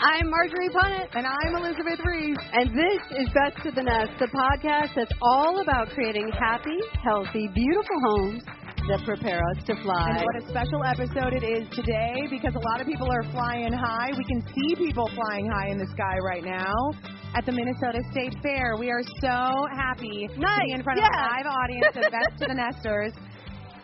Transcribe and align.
I'm 0.00 0.30
Marjorie 0.30 0.72
Punnett. 0.72 1.12
And 1.12 1.26
I'm 1.28 1.60
Elizabeth 1.60 2.00
Ries. 2.00 2.40
And 2.56 2.72
this 2.72 3.20
is 3.20 3.28
Best 3.36 3.66
of 3.68 3.74
the 3.74 3.84
Nest, 3.84 4.16
the 4.16 4.32
podcast 4.32 4.96
that's 4.96 5.12
all 5.20 5.60
about 5.60 5.92
creating 5.92 6.24
happy, 6.40 6.80
healthy, 7.04 7.52
beautiful 7.52 8.00
homes 8.08 8.40
that 8.88 9.04
prepare 9.04 9.44
us 9.52 9.60
to 9.68 9.76
fly. 9.84 10.16
And 10.16 10.24
what 10.24 10.40
a 10.40 10.48
special 10.48 10.80
episode 10.88 11.36
it 11.36 11.44
is 11.44 11.68
today 11.76 12.16
because 12.32 12.56
a 12.56 12.64
lot 12.64 12.80
of 12.80 12.88
people 12.88 13.12
are 13.12 13.28
flying 13.28 13.76
high. 13.76 14.08
We 14.16 14.24
can 14.24 14.40
see 14.40 14.72
people 14.80 15.04
flying 15.12 15.44
high 15.52 15.68
in 15.68 15.76
the 15.76 15.86
sky 15.92 16.16
right 16.24 16.44
now 16.48 16.72
at 17.36 17.44
the 17.44 17.52
Minnesota 17.52 18.00
State 18.10 18.32
Fair. 18.40 18.80
We 18.80 18.88
are 18.88 19.04
so 19.20 19.68
happy 19.76 20.32
nice. 20.40 20.48
to 20.48 20.64
be 20.64 20.72
in 20.72 20.82
front 20.82 20.96
yeah. 20.96 21.12
of 21.12 21.12
a 21.12 21.28
live 21.28 21.48
audience 21.52 21.92
of 22.00 22.04
Best 22.08 22.40
of 22.40 22.48
the 22.48 22.56
Nesters. 22.56 23.12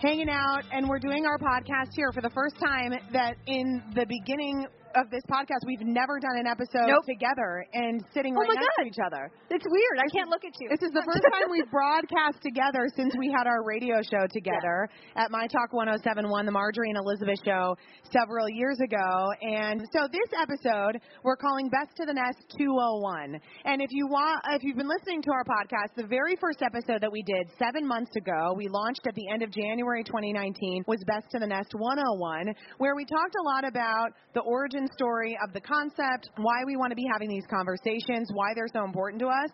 Hanging 0.01 0.29
out, 0.29 0.65
and 0.73 0.89
we're 0.89 0.99
doing 0.99 1.25
our 1.25 1.37
podcast 1.37 1.93
here 1.93 2.13
for 2.13 2.21
the 2.21 2.31
first 2.31 2.57
time. 2.57 2.93
That 3.13 3.37
in 3.47 3.83
the 3.95 4.05
beginning 4.09 4.67
of 4.97 5.11
this 5.13 5.23
podcast, 5.29 5.61
we've 5.69 5.85
never 5.85 6.19
done 6.19 6.41
an 6.41 6.49
episode 6.49 6.89
nope. 6.89 7.05
together 7.05 7.65
and 7.77 8.01
sitting 8.17 8.33
oh 8.33 8.41
right 8.41 8.49
next 8.49 8.65
God. 8.65 8.83
to 8.83 8.89
each 8.89 9.03
other. 9.05 9.31
It's 9.53 9.65
weird. 9.69 9.97
I 10.01 10.09
can't 10.09 10.33
look 10.33 10.45
at 10.45 10.57
you. 10.57 10.73
This 10.73 10.81
is 10.81 10.93
the 10.97 11.05
first 11.05 11.21
time 11.33 11.53
we've 11.53 11.69
broadcast 11.71 12.41
together 12.41 12.89
since 12.97 13.13
we 13.21 13.29
had 13.29 13.47
our 13.47 13.63
radio 13.63 14.01
show 14.01 14.25
together 14.33 14.89
yeah. 14.89 15.25
at 15.25 15.31
My 15.31 15.47
Talk 15.47 15.77
1071, 15.77 16.49
the 16.49 16.53
Marjorie 16.53 16.89
and 16.89 16.99
Elizabeth 16.99 17.37
show 17.45 17.77
several 18.09 18.49
years 18.49 18.81
ago. 18.81 19.29
And 19.45 19.85
so 19.93 20.09
this 20.09 20.31
episode 20.33 20.97
we're 21.23 21.37
calling 21.37 21.69
Best 21.69 21.93
to 22.01 22.09
the 22.09 22.17
Nest 22.17 22.41
201. 22.57 23.37
And 23.69 23.85
if 23.85 23.93
you 23.93 24.09
want 24.09 24.41
if 24.57 24.65
you've 24.65 24.81
been 24.81 24.89
listening 24.89 25.21
to 25.29 25.31
our 25.31 25.45
podcast, 25.45 25.93
the 25.97 26.09
very 26.09 26.37
first 26.41 26.65
episode 26.65 27.05
that 27.05 27.13
we 27.13 27.21
did 27.23 27.53
7 27.61 27.85
months 27.87 28.17
ago, 28.17 28.57
we 28.57 28.69
launched 28.69 29.05
at 29.05 29.15
the 29.15 29.29
end 29.29 29.43
of 29.43 29.53
January 29.53 30.05
2019 30.05 30.85
was 30.87 31.05
Best 31.07 31.29
to 31.33 31.39
the 31.39 31.47
Nest 31.47 31.77
101, 31.77 32.55
where 32.79 32.97
we 32.97 33.05
talked 33.05 33.37
a 33.37 33.45
lot 33.45 33.69
about 33.69 34.17
the 34.33 34.41
origin 34.41 34.86
story 34.93 35.37
of 35.45 35.53
the 35.53 35.61
concept, 35.61 36.31
why 36.37 36.65
we 36.67 36.77
want 36.77 36.91
to 36.91 36.97
be 36.97 37.07
having 37.13 37.29
these 37.29 37.47
conversations, 37.51 38.29
why 38.33 38.53
they're 38.55 38.73
so 38.73 38.85
important 38.85 39.21
to 39.21 39.29
us. 39.29 39.51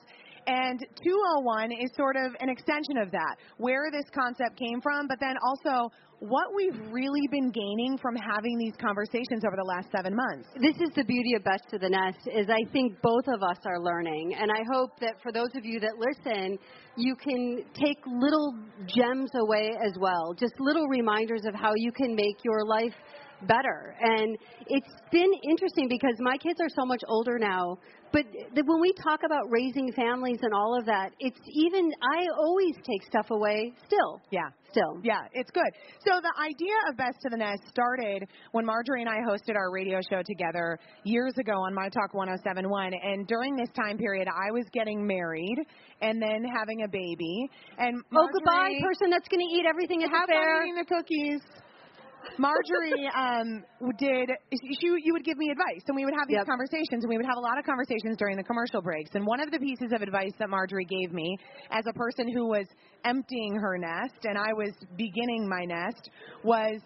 And 0.47 0.81
201 0.81 1.71
is 1.71 1.91
sort 1.97 2.17
of 2.17 2.35
an 2.41 2.49
extension 2.49 2.99
of 2.99 3.13
that, 3.13 3.37
where 3.59 3.91
this 3.93 4.07
concept 4.13 4.59
came 4.59 4.81
from, 4.81 5.07
but 5.07 5.19
then 5.21 5.37
also 5.39 5.91
what 6.19 6.55
we've 6.55 6.79
really 6.91 7.27
been 7.31 7.51
gaining 7.51 7.99
from 8.01 8.15
having 8.15 8.57
these 8.59 8.75
conversations 8.81 9.43
over 9.45 9.57
the 9.57 9.67
last 9.67 9.89
seven 9.91 10.15
months. 10.15 10.49
This 10.55 10.77
is 10.79 10.95
the 10.95 11.05
beauty 11.05 11.35
of 11.35 11.43
Best 11.43 11.67
of 11.73 11.81
the 11.81 11.91
Nest, 11.91 12.27
is 12.27 12.47
I 12.49 12.63
think 12.73 13.01
both 13.03 13.27
of 13.27 13.43
us 13.43 13.59
are 13.67 13.81
learning. 13.81 14.35
And 14.39 14.51
I 14.51 14.63
hope 14.73 14.99
that 15.01 15.15
for 15.23 15.33
those 15.33 15.51
of 15.57 15.65
you 15.65 15.81
that 15.81 15.99
listen, 15.99 16.59
you 16.97 17.17
can 17.17 17.65
take 17.75 17.99
little 18.07 18.55
gems 18.87 19.31
away 19.35 19.71
as 19.85 19.93
well, 19.99 20.35
just 20.35 20.55
little 20.61 20.87
reminders 20.87 21.43
of 21.45 21.55
how 21.55 21.73
you 21.75 21.91
can 21.91 22.15
make 22.15 22.39
your 22.45 22.67
life 22.67 22.95
better. 23.47 23.95
And 24.01 24.37
it's 24.67 24.93
been 25.11 25.31
interesting 25.49 25.89
because 25.89 26.15
my 26.19 26.37
kids 26.37 26.61
are 26.61 26.71
so 26.75 26.85
much 26.85 27.01
older 27.09 27.39
now. 27.39 27.79
But 28.13 28.27
the, 28.55 28.63
when 28.67 28.81
we 28.81 28.93
talk 29.03 29.21
about 29.25 29.49
raising 29.49 29.91
families 29.93 30.39
and 30.43 30.53
all 30.53 30.79
of 30.79 30.85
that, 30.85 31.13
it's 31.19 31.41
even, 31.49 31.91
I 32.03 32.29
always 32.37 32.75
take 32.85 33.03
stuff 33.09 33.31
away 33.31 33.73
still. 33.87 34.21
Yeah. 34.31 34.51
Still. 34.71 35.01
Yeah, 35.03 35.21
it's 35.33 35.51
good. 35.51 35.69
So 36.07 36.21
the 36.21 36.33
idea 36.41 36.73
of 36.89 36.97
Best 36.97 37.21
to 37.23 37.29
the 37.31 37.37
Nest 37.37 37.63
started 37.69 38.25
when 38.53 38.65
Marjorie 38.65 39.03
and 39.03 39.09
I 39.09 39.21
hosted 39.21 39.57
our 39.57 39.71
radio 39.71 40.01
show 40.09 40.23
together 40.23 40.79
years 41.05 41.35
ago 41.39 41.53
on 41.53 41.75
My 41.75 41.89
Talk 41.89 42.13
1071. 42.13 42.93
And 43.03 43.27
during 43.27 43.57
this 43.57 43.69
time 43.77 43.99
period, 43.99 44.29
I 44.29 44.51
was 44.51 44.65
getting 44.73 45.07
married 45.07 45.57
and 46.01 46.21
then 46.21 46.45
having 46.45 46.85
a 46.85 46.89
baby. 46.89 47.49
And 47.79 48.03
oh, 48.15 48.29
goodbye, 48.33 48.77
person 48.83 49.11
that's 49.11 49.29
going 49.29 49.41
to 49.41 49.55
eat 49.57 49.65
everything 49.69 50.03
at 50.03 50.11
have 50.11 50.29
the 50.29 50.35
fair. 50.35 50.63
eating 50.63 50.77
the 50.77 50.85
cookies. 50.85 51.41
Marjorie 52.39 53.09
um, 53.15 53.65
did. 53.99 54.31
She, 54.53 54.87
you 54.87 55.13
would 55.13 55.25
give 55.25 55.37
me 55.37 55.51
advice, 55.51 55.83
and 55.87 55.97
we 55.97 56.05
would 56.05 56.15
have 56.19 56.29
these 56.29 56.39
Yep. 56.39 56.47
conversations, 56.47 57.05
and 57.05 57.09
we 57.09 57.17
would 57.17 57.27
have 57.27 57.37
a 57.37 57.41
lot 57.41 57.59
of 57.59 57.65
conversations 57.65 58.17
during 58.17 58.37
the 58.37 58.45
commercial 58.45 58.83
breaks. 58.83 59.11
And 59.15 59.27
one 59.27 59.41
of 59.41 59.51
the 59.51 59.59
pieces 59.59 59.93
of 59.93 60.03
advice 60.03 60.33
that 60.39 60.49
Marjorie 60.49 60.87
gave 60.87 61.13
me, 61.13 61.37
as 61.71 61.85
a 61.89 61.93
person 61.93 62.29
who 62.33 62.47
was 62.47 62.67
emptying 63.05 63.55
her 63.57 63.79
nest 63.79 64.25
and 64.25 64.39
I 64.39 64.53
was 64.53 64.73
beginning 64.97 65.49
my 65.49 65.65
nest, 65.65 66.11
was 66.45 66.81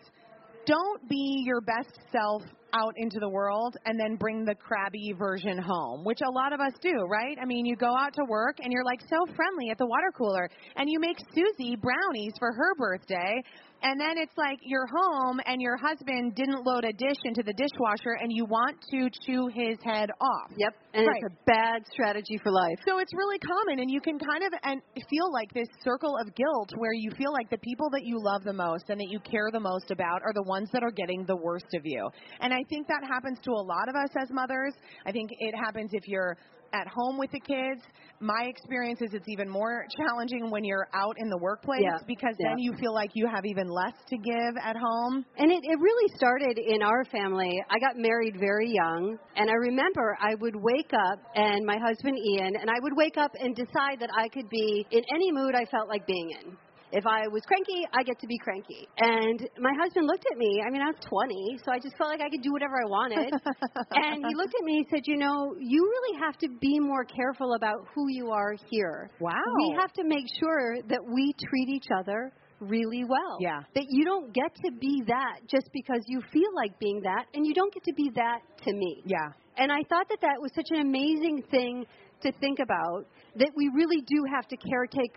don't 0.67 1.09
be 1.09 1.45
your 1.47 1.61
best 1.61 1.95
self 2.11 2.43
out 2.73 2.93
into 2.97 3.19
the 3.21 3.29
world 3.29 3.77
and 3.87 3.99
then 3.99 4.17
bring 4.17 4.45
the 4.45 4.55
crabby 4.55 5.15
version 5.17 5.59
home, 5.59 6.05
which 6.05 6.19
a 6.27 6.31
lot 6.31 6.53
of 6.53 6.61
us 6.61 6.73
do, 6.83 6.93
right? 7.09 7.39
I 7.41 7.47
mean, 7.47 7.65
you 7.65 7.77
go 7.77 7.95
out 7.97 8.13
to 8.15 8.25
work 8.29 8.57
and 8.61 8.73
you're 8.73 8.85
like 8.85 9.01
so 9.09 9.25
friendly 9.35 9.71
at 9.71 9.79
the 9.79 9.87
water 9.87 10.11
cooler 10.17 10.51
and 10.77 10.91
you 10.91 10.99
make 11.01 11.17
Susie 11.35 11.77
brownies 11.77 12.33
for 12.39 12.53
her 12.53 12.75
birthday. 12.77 13.43
And 13.82 14.00
then 14.00 14.19
it's 14.19 14.37
like 14.37 14.59
you're 14.62 14.87
home 14.87 15.41
and 15.47 15.60
your 15.60 15.76
husband 15.76 16.34
didn't 16.34 16.64
load 16.64 16.84
a 16.84 16.92
dish 16.92 17.20
into 17.25 17.42
the 17.42 17.53
dishwasher 17.53 18.19
and 18.20 18.32
you 18.32 18.44
want 18.44 18.76
to 18.91 19.09
chew 19.25 19.48
his 19.48 19.78
head 19.84 20.10
off. 20.20 20.50
Yep. 20.56 20.75
And 20.94 21.06
Right. 21.06 21.22
it's 21.22 21.34
a 21.34 21.44
bad 21.44 21.87
strategy 21.92 22.38
for 22.42 22.50
life. 22.50 22.78
So 22.87 22.98
it's 22.98 23.12
really 23.14 23.38
common, 23.38 23.81
and 23.81 23.91
you 23.91 24.00
can 24.00 24.19
kind 24.19 24.42
of 24.44 24.53
and 24.64 24.81
feel 25.10 25.31
like 25.32 25.53
this 25.53 25.69
circle 25.84 26.16
of 26.16 26.34
guilt 26.34 26.72
where 26.76 26.92
you 26.94 27.10
feel 27.19 27.32
like 27.32 27.50
the 27.50 27.59
people 27.59 27.91
that 27.91 28.04
you 28.04 28.19
love 28.19 28.44
the 28.44 28.53
most 28.53 28.88
and 28.88 28.98
that 28.98 29.09
you 29.10 29.20
care 29.20 29.50
the 29.53 29.60
most 29.60 29.91
about 29.91 30.22
are 30.25 30.32
the 30.32 30.43
ones 30.43 30.70
that 30.72 30.82
are 30.82 30.91
getting 30.91 31.25
the 31.26 31.37
worst 31.37 31.75
of 31.75 31.82
you. 31.84 32.08
And 32.41 32.53
I 32.54 32.62
think 32.70 32.88
that 32.88 33.04
happens 33.06 33.38
to 33.44 33.50
a 33.50 33.62
lot 33.62 33.88
of 33.88 33.94
us 33.94 34.10
as 34.19 34.31
mothers. 34.31 34.75
I 35.04 35.12
think 35.12 35.31
it 35.38 35.54
happens 35.54 35.91
if 35.93 36.08
you're 36.08 36.37
at 36.72 36.87
home 36.88 37.19
with 37.19 37.31
the 37.32 37.41
kids. 37.41 37.82
My 38.21 38.44
experience 38.49 39.00
is 39.03 39.12
it's 39.12 39.28
even 39.28 39.49
more 39.49 39.84
challenging 39.99 40.50
when 40.50 40.65
you're 40.65 40.88
out 40.94 41.15
in 41.19 41.28
the 41.28 41.38
workplace 41.38 41.82
Yeah. 41.82 41.99
because 42.06 42.34
Yeah. 42.38 42.50
then 42.50 42.59
you 42.59 42.72
feel 42.81 42.94
like 42.94 43.10
you 43.15 43.27
have 43.27 43.44
even 43.44 43.69
less 43.69 43.94
to 44.09 44.16
give 44.16 44.54
at 44.62 44.76
home. 44.76 45.25
And 45.38 45.50
it, 45.50 45.60
it 45.62 45.78
really 45.81 46.09
started 46.16 46.59
in 46.59 46.82
our 46.82 47.05
family. 47.05 47.53
I 47.69 47.78
got 47.78 47.97
married 47.97 48.37
very 48.38 48.71
young, 48.71 49.19
and 49.37 49.50
I 49.50 49.55
remember 49.55 50.16
I 50.21 50.34
would 50.41 50.56
wake 50.56 50.93
up, 50.93 51.19
and 51.34 51.65
my 51.66 51.78
husband 51.78 52.16
Ian, 52.19 52.56
and 52.56 52.71
I 52.71 52.78
would 52.81 52.93
wake 52.97 53.16
up 53.19 53.32
and 53.38 53.55
decide 53.55 54.00
that 54.00 54.10
I 54.16 54.28
could 54.28 54.49
be 54.49 54.87
in 54.91 55.03
any 55.15 55.32
mood 55.32 55.55
I 55.55 55.65
felt 55.71 55.88
like 55.88 56.06
being 56.06 56.31
in. 56.43 56.56
If 56.97 57.05
I 57.07 57.29
was 57.29 57.43
cranky, 57.45 57.84
I 57.93 58.03
get 58.03 58.19
to 58.21 58.27
be 58.27 58.39
cranky. 58.39 58.89
And 58.97 59.39
my 59.61 59.73
husband 59.79 60.07
looked 60.07 60.25
at 60.33 60.39
me. 60.39 60.62
I 60.67 60.71
mean, 60.71 60.81
I 60.81 60.87
was 60.87 60.97
20, 61.05 61.61
so 61.62 61.71
I 61.71 61.79
just 61.79 61.95
felt 61.99 62.09
like 62.09 62.23
I 62.23 62.31
could 62.31 62.41
do 62.41 62.53
whatever 62.53 62.73
I 62.81 62.89
wanted. 62.89 63.37
and 63.93 64.25
he 64.25 64.34
looked 64.34 64.55
at 64.57 64.65
me 64.65 64.79
and 64.79 64.87
said, 64.89 65.03
You 65.05 65.19
know, 65.19 65.55
you 65.61 65.85
really 65.85 66.19
have 66.25 66.39
to 66.39 66.49
be 66.59 66.81
more 66.81 67.05
careful 67.05 67.53
about 67.53 67.85
who 67.95 68.09
you 68.09 68.31
are 68.31 68.56
here. 68.71 69.11
Wow. 69.21 69.45
We 69.59 69.77
have 69.79 69.93
to 69.93 70.05
make 70.05 70.25
sure 70.41 70.81
that 70.89 71.05
we 71.05 71.35
treat 71.51 71.69
each 71.69 71.89
other 71.93 72.33
really 72.61 73.05
well. 73.05 73.37
Yeah. 73.41 73.61
That 73.75 73.85
you 73.91 74.06
don't 74.06 74.33
get 74.33 74.55
to 74.65 74.73
be 74.81 75.03
that 75.09 75.41
just 75.51 75.69
because 75.75 76.01
you 76.06 76.23
feel 76.33 76.49
like 76.56 76.79
being 76.79 77.03
that, 77.03 77.27
and 77.35 77.47
you 77.47 77.53
don't 77.53 77.75
get 77.75 77.85
to 77.85 77.93
be 77.93 78.11
that 78.15 78.41
to 78.65 78.73
me. 78.73 79.03
Yeah. 79.05 79.29
And 79.59 79.73
I 79.73 79.83
thought 79.89 80.09
that 80.11 80.21
that 80.21 80.41
was 80.41 80.51
such 80.55 80.69
an 80.71 80.81
amazing 80.81 81.43
thing 81.51 81.87
to 82.22 82.32
think 82.41 82.59
about 82.59 83.06
that 83.37 83.50
we 83.54 83.69
really 83.75 84.00
do 84.06 84.25
have 84.34 84.49
to 84.49 84.56
caretake 84.56 85.12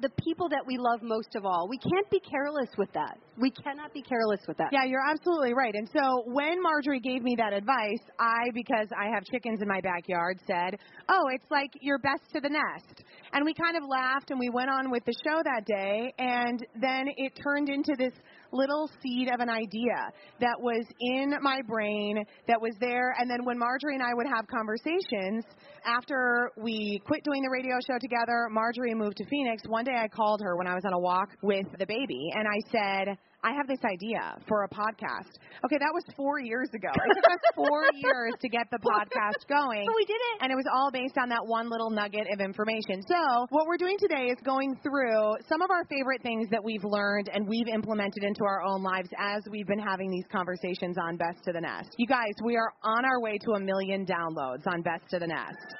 the 0.00 0.08
people 0.22 0.48
that 0.48 0.62
we 0.66 0.78
love 0.78 1.02
most 1.02 1.34
of 1.34 1.44
all. 1.44 1.68
We 1.68 1.78
can't 1.78 2.08
be 2.10 2.20
careless 2.20 2.70
with 2.78 2.92
that. 2.94 3.18
We 3.36 3.50
cannot 3.50 3.92
be 3.92 4.00
careless 4.00 4.40
with 4.46 4.56
that. 4.58 4.68
Yeah, 4.72 4.84
you're 4.86 5.04
absolutely 5.04 5.52
right. 5.52 5.74
And 5.74 5.88
so 5.92 6.22
when 6.26 6.62
Marjorie 6.62 7.00
gave 7.00 7.22
me 7.22 7.34
that 7.36 7.52
advice, 7.52 8.00
I, 8.18 8.50
because 8.54 8.86
I 8.96 9.12
have 9.12 9.24
chickens 9.24 9.60
in 9.60 9.68
my 9.68 9.80
backyard, 9.80 10.38
said, 10.46 10.78
Oh, 11.08 11.24
it's 11.34 11.44
like 11.50 11.70
you're 11.80 11.98
best 11.98 12.22
to 12.32 12.40
the 12.40 12.48
nest. 12.48 13.02
And 13.32 13.44
we 13.44 13.52
kind 13.54 13.76
of 13.76 13.82
laughed 13.88 14.30
and 14.30 14.38
we 14.38 14.48
went 14.50 14.70
on 14.70 14.90
with 14.90 15.04
the 15.04 15.14
show 15.26 15.42
that 15.42 15.66
day. 15.66 16.14
And 16.18 16.64
then 16.80 17.06
it 17.16 17.32
turned 17.42 17.68
into 17.68 17.94
this 17.98 18.14
little 18.54 18.88
seed 19.02 19.28
of 19.32 19.40
an 19.40 19.50
idea 19.50 20.10
that 20.40 20.56
was 20.58 20.86
in 21.00 21.34
my 21.42 21.60
brain, 21.66 22.24
that 22.48 22.60
was 22.60 22.74
there. 22.80 23.14
And 23.18 23.28
then 23.28 23.44
when 23.44 23.58
Marjorie 23.58 23.94
and 23.94 24.02
I 24.02 24.14
would 24.14 24.26
have 24.26 24.46
conversations, 24.46 25.44
after 25.84 26.50
we 26.56 27.00
quit 27.04 27.24
doing 27.24 27.42
the 27.42 27.50
radio 27.50 27.76
show 27.86 27.98
together, 27.98 28.48
Marjorie 28.50 28.94
moved 28.94 29.18
to 29.18 29.26
Phoenix. 29.26 29.62
One 29.66 29.84
day 29.84 29.96
I 29.96 30.08
called 30.08 30.40
her 30.42 30.56
when 30.56 30.66
I 30.66 30.74
was 30.74 30.84
on 30.86 30.92
a 30.92 30.98
walk 30.98 31.30
with 31.42 31.66
the 31.78 31.86
baby, 31.86 32.30
and 32.34 32.46
I 32.46 32.58
said, 32.70 33.18
I 33.44 33.52
have 33.52 33.68
this 33.68 33.84
idea 33.84 34.40
for 34.48 34.64
a 34.64 34.68
podcast. 34.68 35.36
Okay, 35.68 35.76
that 35.76 35.92
was 35.92 36.02
four 36.16 36.40
years 36.40 36.70
ago. 36.72 36.88
It 36.88 37.12
took 37.14 37.28
us 37.28 37.44
four 37.54 37.84
years 37.92 38.32
to 38.40 38.48
get 38.48 38.64
the 38.72 38.78
podcast 38.80 39.44
going. 39.52 39.84
But 39.84 39.94
we 39.94 40.06
did 40.06 40.16
it. 40.16 40.36
And 40.40 40.50
it 40.50 40.56
was 40.56 40.64
all 40.72 40.90
based 40.90 41.18
on 41.20 41.28
that 41.28 41.44
one 41.44 41.68
little 41.68 41.90
nugget 41.90 42.26
of 42.32 42.40
information. 42.40 43.04
So, 43.04 43.46
what 43.50 43.66
we're 43.66 43.76
doing 43.76 43.98
today 44.00 44.32
is 44.32 44.40
going 44.44 44.80
through 44.82 45.36
some 45.46 45.60
of 45.60 45.70
our 45.70 45.84
favorite 45.92 46.22
things 46.22 46.48
that 46.50 46.64
we've 46.64 46.84
learned 46.84 47.28
and 47.28 47.46
we've 47.46 47.68
implemented 47.68 48.24
into 48.24 48.44
our 48.44 48.62
own 48.64 48.82
lives 48.82 49.10
as 49.20 49.42
we've 49.50 49.68
been 49.68 49.78
having 49.78 50.10
these 50.10 50.24
conversations 50.32 50.96
on 50.96 51.18
Best 51.18 51.44
to 51.44 51.52
the 51.52 51.60
Nest. 51.60 51.92
You 51.98 52.06
guys, 52.06 52.32
we 52.42 52.56
are 52.56 52.72
on 52.82 53.04
our 53.04 53.20
way 53.20 53.36
to 53.44 53.52
a 53.52 53.60
million 53.60 54.06
downloads 54.06 54.66
on 54.66 54.80
Best 54.80 55.04
to 55.10 55.18
the 55.18 55.26
Nest. 55.26 55.76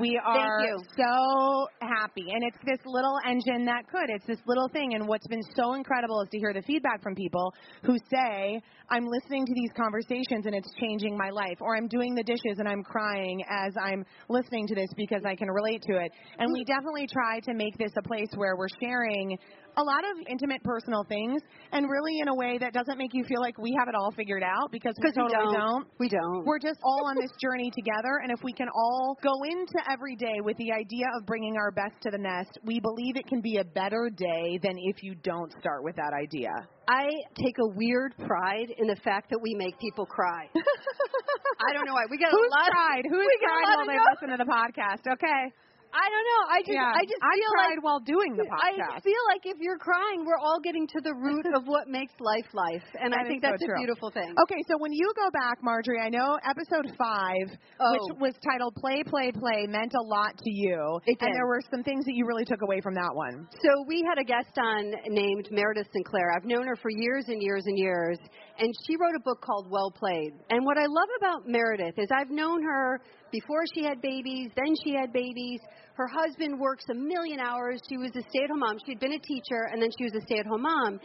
We 0.00 0.20
are 0.22 0.60
so 0.96 1.66
happy. 1.80 2.26
And 2.28 2.44
it's 2.44 2.58
this 2.66 2.78
little 2.84 3.18
engine 3.26 3.64
that 3.64 3.88
could. 3.90 4.10
It's 4.10 4.26
this 4.26 4.38
little 4.46 4.68
thing. 4.68 4.94
And 4.94 5.08
what's 5.08 5.26
been 5.28 5.42
so 5.56 5.74
incredible 5.74 6.20
is 6.22 6.28
to 6.30 6.38
hear 6.38 6.52
the 6.52 6.62
feedback 6.62 7.02
from 7.02 7.14
people 7.14 7.54
who 7.84 7.96
say, 8.10 8.60
I'm 8.90 9.06
listening 9.06 9.46
to 9.46 9.52
these 9.54 9.70
conversations 9.76 10.44
and 10.46 10.54
it's 10.54 10.68
changing 10.80 11.16
my 11.16 11.30
life. 11.30 11.56
Or 11.60 11.76
I'm 11.76 11.88
doing 11.88 12.14
the 12.14 12.22
dishes 12.22 12.58
and 12.58 12.68
I'm 12.68 12.82
crying 12.82 13.42
as 13.48 13.72
I'm 13.80 14.04
listening 14.28 14.66
to 14.68 14.74
this 14.74 14.88
because 14.96 15.22
I 15.24 15.34
can 15.34 15.48
relate 15.48 15.82
to 15.88 15.96
it. 15.96 16.12
And 16.38 16.52
we 16.52 16.64
definitely 16.64 17.06
try 17.10 17.40
to 17.40 17.54
make 17.54 17.76
this 17.78 17.92
a 17.98 18.02
place 18.02 18.28
where 18.36 18.56
we're 18.56 18.68
sharing 18.80 19.38
a 19.76 19.82
lot 19.82 20.02
of 20.02 20.26
intimate 20.28 20.62
personal 20.64 21.04
things 21.08 21.40
and 21.70 21.86
really 21.88 22.18
in 22.18 22.28
a 22.28 22.34
way 22.34 22.58
that 22.58 22.72
doesn't 22.72 22.98
make 22.98 23.14
you 23.14 23.22
feel 23.28 23.40
like 23.40 23.56
we 23.58 23.72
have 23.78 23.86
it 23.86 23.94
all 23.94 24.10
figured 24.10 24.42
out 24.42 24.72
because 24.72 24.92
we 24.98 25.06
'Cause 25.08 25.16
we 25.16 25.22
totally 25.22 25.56
don't. 25.56 25.86
We 25.98 26.08
don't. 26.08 26.44
we're 26.44 26.58
just 26.58 26.80
all 26.82 27.06
on 27.06 27.14
this 27.20 27.30
journey 27.40 27.70
together, 27.70 28.18
and 28.22 28.32
if 28.32 28.42
we 28.42 28.52
can 28.52 28.68
all 28.74 29.16
go 29.22 29.32
into 29.44 29.77
every 29.90 30.16
day 30.16 30.40
with 30.42 30.56
the 30.56 30.72
idea 30.72 31.06
of 31.16 31.26
bringing 31.26 31.56
our 31.56 31.70
best 31.70 32.00
to 32.02 32.10
the 32.10 32.18
nest, 32.18 32.58
we 32.64 32.80
believe 32.80 33.16
it 33.16 33.26
can 33.26 33.40
be 33.40 33.58
a 33.58 33.64
better 33.64 34.10
day 34.14 34.58
than 34.62 34.74
if 34.76 35.02
you 35.02 35.14
don't 35.14 35.52
start 35.60 35.84
with 35.84 35.96
that 35.96 36.12
idea. 36.12 36.50
I 36.88 37.08
take 37.36 37.56
a 37.58 37.68
weird 37.76 38.14
pride 38.18 38.72
in 38.78 38.86
the 38.86 38.96
fact 39.04 39.30
that 39.30 39.40
we 39.42 39.54
make 39.54 39.78
people 39.78 40.06
cry. 40.06 40.48
I 40.56 41.72
don't 41.72 41.84
know 41.86 41.94
why. 41.94 42.06
We 42.10 42.18
got 42.18 42.30
Who's 42.30 42.48
a 42.48 42.78
lot. 42.78 43.02
Who's 43.04 43.26
we 43.26 43.38
got 43.40 43.54
a 43.54 43.76
while 43.76 43.86
they 43.86 44.00
listen 44.12 44.28
to 44.30 44.38
the 44.42 44.48
podcast? 44.48 45.12
Okay. 45.12 45.52
I 45.88 46.06
don't 46.12 46.26
know. 46.28 46.42
I 46.52 46.58
just, 46.60 46.72
yeah. 46.76 46.92
I 46.92 47.02
just 47.08 47.16
feel 47.22 47.50
cried 47.56 47.80
like 47.80 47.84
while 47.84 48.00
doing 48.00 48.36
the 48.36 48.44
podcast. 48.52 48.96
I 48.96 49.00
feel 49.00 49.22
like 49.32 49.42
if 49.44 49.56
you're 49.60 49.78
crying, 49.78 50.24
we're 50.26 50.38
all 50.38 50.60
getting 50.60 50.86
to 50.88 51.00
the 51.00 51.14
root 51.14 51.46
of 51.56 51.64
what 51.66 51.88
makes 51.88 52.12
life 52.20 52.44
life, 52.52 52.84
and 53.00 53.12
That 53.12 53.24
I 53.24 53.28
think 53.28 53.40
is 53.40 53.48
so 53.48 53.50
that's 53.56 53.62
a 53.62 53.66
true. 53.72 53.78
beautiful 53.80 54.10
thing. 54.10 54.34
Okay, 54.36 54.60
so 54.68 54.76
when 54.78 54.92
you 54.92 55.08
go 55.16 55.30
back, 55.32 55.58
Marjorie, 55.62 56.00
I 56.00 56.08
know 56.10 56.36
episode 56.44 56.92
five, 56.98 57.48
Oh. 57.80 57.92
which 57.92 58.20
was 58.20 58.34
titled 58.44 58.74
"Play, 58.76 59.02
Play, 59.04 59.32
Play," 59.32 59.66
meant 59.66 59.92
a 59.96 60.02
lot 60.04 60.36
to 60.36 60.50
you, 60.50 61.00
It 61.06 61.16
and 61.20 61.28
did. 61.32 61.36
there 61.36 61.46
were 61.46 61.62
some 61.70 61.82
things 61.82 62.04
that 62.04 62.14
you 62.14 62.26
really 62.26 62.44
took 62.44 62.62
away 62.62 62.80
from 62.80 62.94
that 62.94 63.14
one. 63.14 63.48
So 63.64 63.84
we 63.88 64.04
had 64.04 64.18
a 64.18 64.24
guest 64.24 64.56
on 64.60 64.92
named 65.08 65.48
Meredith 65.50 65.88
Sinclair. 65.92 66.32
I've 66.36 66.44
known 66.44 66.66
her 66.66 66.76
for 66.76 66.90
years 66.90 67.24
and 67.28 67.40
years 67.42 67.64
and 67.66 67.78
years, 67.78 68.18
and 68.58 68.74
she 68.86 68.96
wrote 68.96 69.14
a 69.16 69.22
book 69.22 69.40
called 69.40 69.70
Well 69.70 69.90
Played. 69.90 70.32
And 70.50 70.64
what 70.64 70.76
I 70.76 70.86
love 70.86 71.08
about 71.18 71.46
Meredith 71.46 71.94
is 71.96 72.08
I've 72.10 72.30
known 72.30 72.62
her 72.62 73.00
before 73.30 73.62
she 73.74 73.84
had 73.84 74.00
babies, 74.02 74.50
then 74.56 74.74
she 74.84 74.94
had 74.94 75.12
babies. 75.12 75.60
Her 75.94 76.08
husband 76.08 76.58
works 76.58 76.84
a 76.90 76.94
million 76.94 77.40
hours. 77.40 77.80
She 77.88 77.96
was 77.96 78.10
a 78.16 78.22
stay-at-home 78.30 78.60
mom. 78.60 78.78
She 78.84 78.92
had 78.92 79.00
been 79.00 79.14
a 79.14 79.18
teacher, 79.18 79.68
and 79.72 79.82
then 79.82 79.90
she 79.96 80.04
was 80.04 80.14
a 80.14 80.20
stay-at-home 80.26 80.62
mom. 80.62 81.00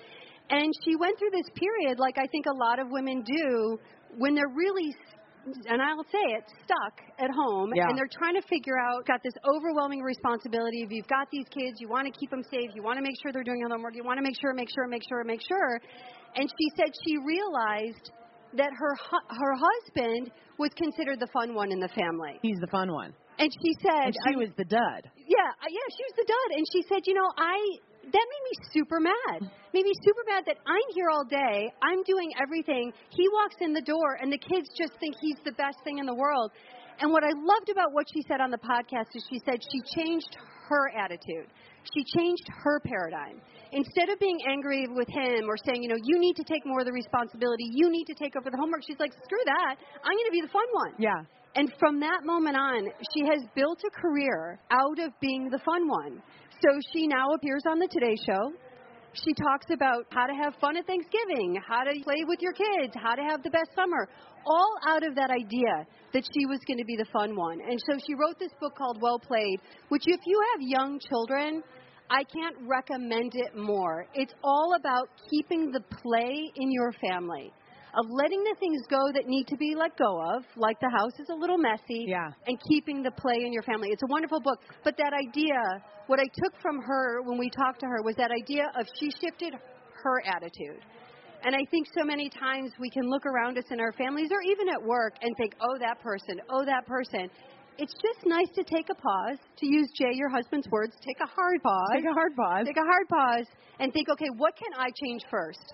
And 0.50 0.72
she 0.84 0.96
went 0.96 1.18
through 1.18 1.32
this 1.32 1.50
period, 1.56 2.00
like 2.00 2.18
I 2.18 2.28
think 2.28 2.46
a 2.46 2.54
lot 2.54 2.80
of 2.80 2.88
women 2.90 3.24
do, 3.24 3.80
when 4.18 4.36
they're 4.36 4.54
really 4.54 4.96
and 5.45 5.81
I'll 5.81 6.04
say 6.12 6.24
it, 6.40 6.44
stuck 6.66 6.95
at 7.19 7.30
home, 7.31 7.72
Yeah. 7.75 7.88
and 7.90 7.98
they're 7.98 8.10
trying 8.12 8.36
to 8.36 8.42
figure 8.48 8.78
out, 8.80 9.06
got 9.06 9.22
this 9.24 9.34
overwhelming 9.44 10.01
responsibility. 10.01 10.84
If 10.84 10.92
you've 10.92 11.07
got 11.07 11.28
these 11.31 11.45
kids, 11.51 11.80
you 11.80 11.90
want 11.90 12.07
to 12.07 12.13
keep 12.18 12.30
them 12.30 12.44
safe, 12.44 12.72
you 12.74 12.84
want 12.84 12.98
to 12.98 13.04
make 13.04 13.16
sure 13.22 13.31
they're 13.31 13.44
doing 13.44 13.60
their 13.60 13.69
homework, 13.69 13.95
you 13.95 14.04
want 14.04 14.18
to 14.18 14.24
make 14.24 14.40
sure, 14.40 14.54
make 14.54 14.69
sure, 14.74 14.88
make 14.88 15.04
sure, 15.07 15.24
make 15.24 15.42
sure. 15.42 15.81
And 16.36 16.48
she 16.48 16.68
said 16.78 16.92
she 17.06 17.18
realized 17.18 18.12
that 18.56 18.72
her 18.72 18.94
hu- 19.10 19.28
her 19.36 19.54
husband 19.57 20.31
was 20.57 20.69
considered 20.78 21.19
the 21.19 21.28
fun 21.34 21.54
one 21.56 21.72
in 21.72 21.80
the 21.80 21.90
family, 21.90 22.40
He's 22.42 22.60
the 22.62 22.68
fun 22.72 22.92
one, 22.94 23.13
and 23.40 23.50
she 23.51 23.72
said, 23.81 24.13
and 24.13 24.16
she 24.28 24.36
I- 24.36 24.38
was 24.38 24.50
the 24.57 24.66
dud. 24.66 25.01
yeah, 25.18 25.50
uh, 25.60 25.68
yeah, 25.69 25.88
she 25.98 26.04
was 26.07 26.16
the 26.18 26.25
dud, 26.30 26.57
and 26.57 26.66
she 26.72 26.81
said, 26.88 27.01
you 27.06 27.16
know, 27.16 27.28
I 27.38 27.57
that 28.04 28.26
made 28.28 28.44
me 28.44 28.56
super 28.74 29.00
mad. 29.00 29.50
Made 29.74 29.86
me 29.86 29.94
super 30.04 30.24
mad 30.28 30.44
that 30.46 30.58
I'm 30.68 30.88
here 30.94 31.10
all 31.10 31.26
day, 31.26 31.72
I'm 31.82 32.04
doing 32.04 32.32
everything. 32.42 32.92
He 33.10 33.28
walks 33.30 33.56
in 33.62 33.74
the 33.74 33.82
door, 33.82 34.20
and 34.22 34.32
the 34.32 34.38
kids 34.38 34.70
just 34.78 34.94
think 35.00 35.16
he's 35.22 35.38
the 35.46 35.54
best 35.54 35.78
thing 35.84 36.00
in 36.00 36.06
the 36.06 36.16
world. 36.16 36.52
And 37.00 37.12
what 37.12 37.24
I 37.24 37.32
loved 37.34 37.70
about 37.70 37.94
what 37.94 38.06
she 38.14 38.22
said 38.28 38.42
on 38.42 38.52
the 38.52 38.62
podcast 38.62 39.16
is 39.16 39.26
she 39.30 39.40
said 39.46 39.58
she 39.64 39.82
changed 39.96 40.38
her 40.70 40.90
attitude. 40.98 41.50
She 41.96 42.04
changed 42.18 42.48
her 42.64 42.80
paradigm. 42.80 43.42
Instead 43.72 44.10
of 44.10 44.20
being 44.20 44.40
angry 44.48 44.88
with 44.88 45.10
him 45.10 45.50
or 45.50 45.58
saying, 45.66 45.82
you 45.82 45.90
know, 45.90 46.00
you 46.04 46.20
need 46.20 46.36
to 46.36 46.44
take 46.44 46.66
more 46.66 46.80
of 46.80 46.86
the 46.86 46.94
responsibility, 46.94 47.66
you 47.74 47.90
need 47.90 48.06
to 48.06 48.14
take 48.14 48.36
over 48.38 48.50
the 48.50 48.58
homework, 48.58 48.82
she's 48.86 49.00
like, 49.00 49.12
screw 49.12 49.44
that. 49.46 49.76
I'm 50.04 50.16
going 50.16 50.30
to 50.30 50.32
be 50.32 50.42
the 50.42 50.54
fun 50.54 50.70
one. 50.72 50.94
Yeah. 51.00 51.26
And 51.56 51.72
from 51.80 52.00
that 52.00 52.22
moment 52.24 52.58
on, 52.58 52.88
she 53.14 53.26
has 53.26 53.44
built 53.56 53.80
a 53.86 53.92
career 54.02 54.60
out 54.72 55.00
of 55.00 55.12
being 55.20 55.50
the 55.50 55.60
fun 55.60 55.88
one. 55.88 56.22
So 56.63 56.80
she 56.94 57.07
now 57.07 57.33
appears 57.33 57.63
on 57.68 57.77
the 57.77 57.89
Today 57.92 58.15
Show. 58.25 58.54
She 59.12 59.33
talks 59.33 59.65
about 59.69 60.06
how 60.12 60.27
to 60.27 60.33
have 60.33 60.54
fun 60.62 60.77
at 60.77 60.88
Thanksgiving, 60.88 61.60
how 61.68 61.83
to 61.83 61.92
play 62.04 62.24
with 62.25 62.39
your 62.39 62.54
kids, 62.54 62.94
how 62.95 63.15
to 63.15 63.21
have 63.21 63.44
the 63.44 63.50
best 63.50 63.69
summer, 63.75 64.07
all 64.45 64.75
out 64.88 65.04
of 65.04 65.13
that 65.15 65.30
idea 65.30 65.86
that 66.13 66.24
she 66.24 66.45
was 66.45 66.60
going 66.65 66.80
to 66.80 66.86
be 66.86 66.95
the 66.95 67.06
fun 67.12 67.36
one. 67.36 67.60
And 67.60 67.81
so 67.89 68.00
she 68.07 68.13
wrote 68.15 68.39
this 68.39 68.54
book 68.62 68.75
called 68.77 69.01
Well 69.01 69.19
Played, 69.19 69.60
which, 69.89 70.04
if 70.07 70.21
you 70.25 70.42
have 70.54 70.62
young 70.62 71.00
children, 71.00 71.63
I 72.10 72.24
can't 72.24 72.56
recommend 72.66 73.33
it 73.36 73.57
more. 73.57 74.07
It's 74.13 74.33
all 74.42 74.75
about 74.80 75.09
keeping 75.30 75.69
the 75.69 75.81
play 75.81 76.50
in 76.56 76.71
your 76.71 76.94
family 76.94 77.51
of 77.95 78.06
letting 78.10 78.44
the 78.44 78.56
things 78.60 78.81
go 78.90 79.12
that 79.13 79.28
need 79.28 79.48
to 79.48 79.57
be 79.57 79.75
let 79.75 79.95
go 79.98 80.19
of, 80.36 80.44
like 80.56 80.80
the 80.80 80.90
house 80.90 81.13
is 81.19 81.30
a 81.30 81.36
little 81.36 81.57
messy, 81.57 82.06
Yeah. 82.07 82.31
and 82.48 82.60
keeping 82.69 83.04
the 83.04 83.12
play 83.12 83.38
in 83.45 83.54
your 83.54 83.63
family. 83.63 83.90
It's 83.92 84.04
a 84.04 84.07
wonderful 84.07 84.40
book. 84.42 84.60
But 84.84 84.98
that 84.98 85.13
idea, 85.13 85.60
what 86.07 86.19
I 86.19 86.25
took 86.44 86.54
from 86.62 86.81
her 86.81 87.22
when 87.24 87.38
we 87.38 87.50
talked 87.50 87.80
to 87.81 87.86
her 87.88 88.01
was 88.04 88.16
that 88.16 88.31
idea 88.31 88.72
of 88.75 88.88
she 89.00 89.12
shifted 89.22 89.54
her 90.04 90.24
attitude. 90.25 90.81
And 91.45 91.56
I 91.56 91.66
think 91.72 91.88
so 91.98 92.06
many 92.06 92.30
times 92.30 92.72
we 92.80 92.90
can 92.90 93.10
look 93.10 93.25
around 93.25 93.57
us 93.57 93.66
in 93.69 93.80
our 93.80 93.92
families 93.94 94.30
or 94.31 94.42
even 94.42 94.69
at 94.69 94.81
work 94.81 95.13
and 95.22 95.36
think, 95.38 95.56
oh, 95.60 95.78
that 95.80 96.00
person, 96.01 96.40
oh, 96.50 96.63
that 96.66 96.86
person. 96.88 97.30
It's 97.78 97.94
just 97.94 98.25
nice 98.25 98.50
to 98.56 98.63
take 98.63 98.88
a 98.90 98.95
pause, 98.95 99.38
to 99.57 99.66
use 99.68 99.90
Jay, 99.98 100.12
your 100.13 100.30
husband's 100.30 100.68
words, 100.69 100.95
take 101.06 101.18
a 101.22 101.28
hard 101.28 101.62
pause. 101.63 101.90
Take 101.94 102.06
a 102.06 102.13
hard 102.13 102.36
pause. 102.36 102.66
Take 102.66 102.78
a 102.78 102.86
hard 102.86 103.07
pause 103.10 103.45
and 103.80 103.92
think, 103.92 104.10
okay, 104.10 104.30
what 104.38 104.56
can 104.56 104.69
I 104.80 104.90
change 105.04 105.24
first? 105.30 105.74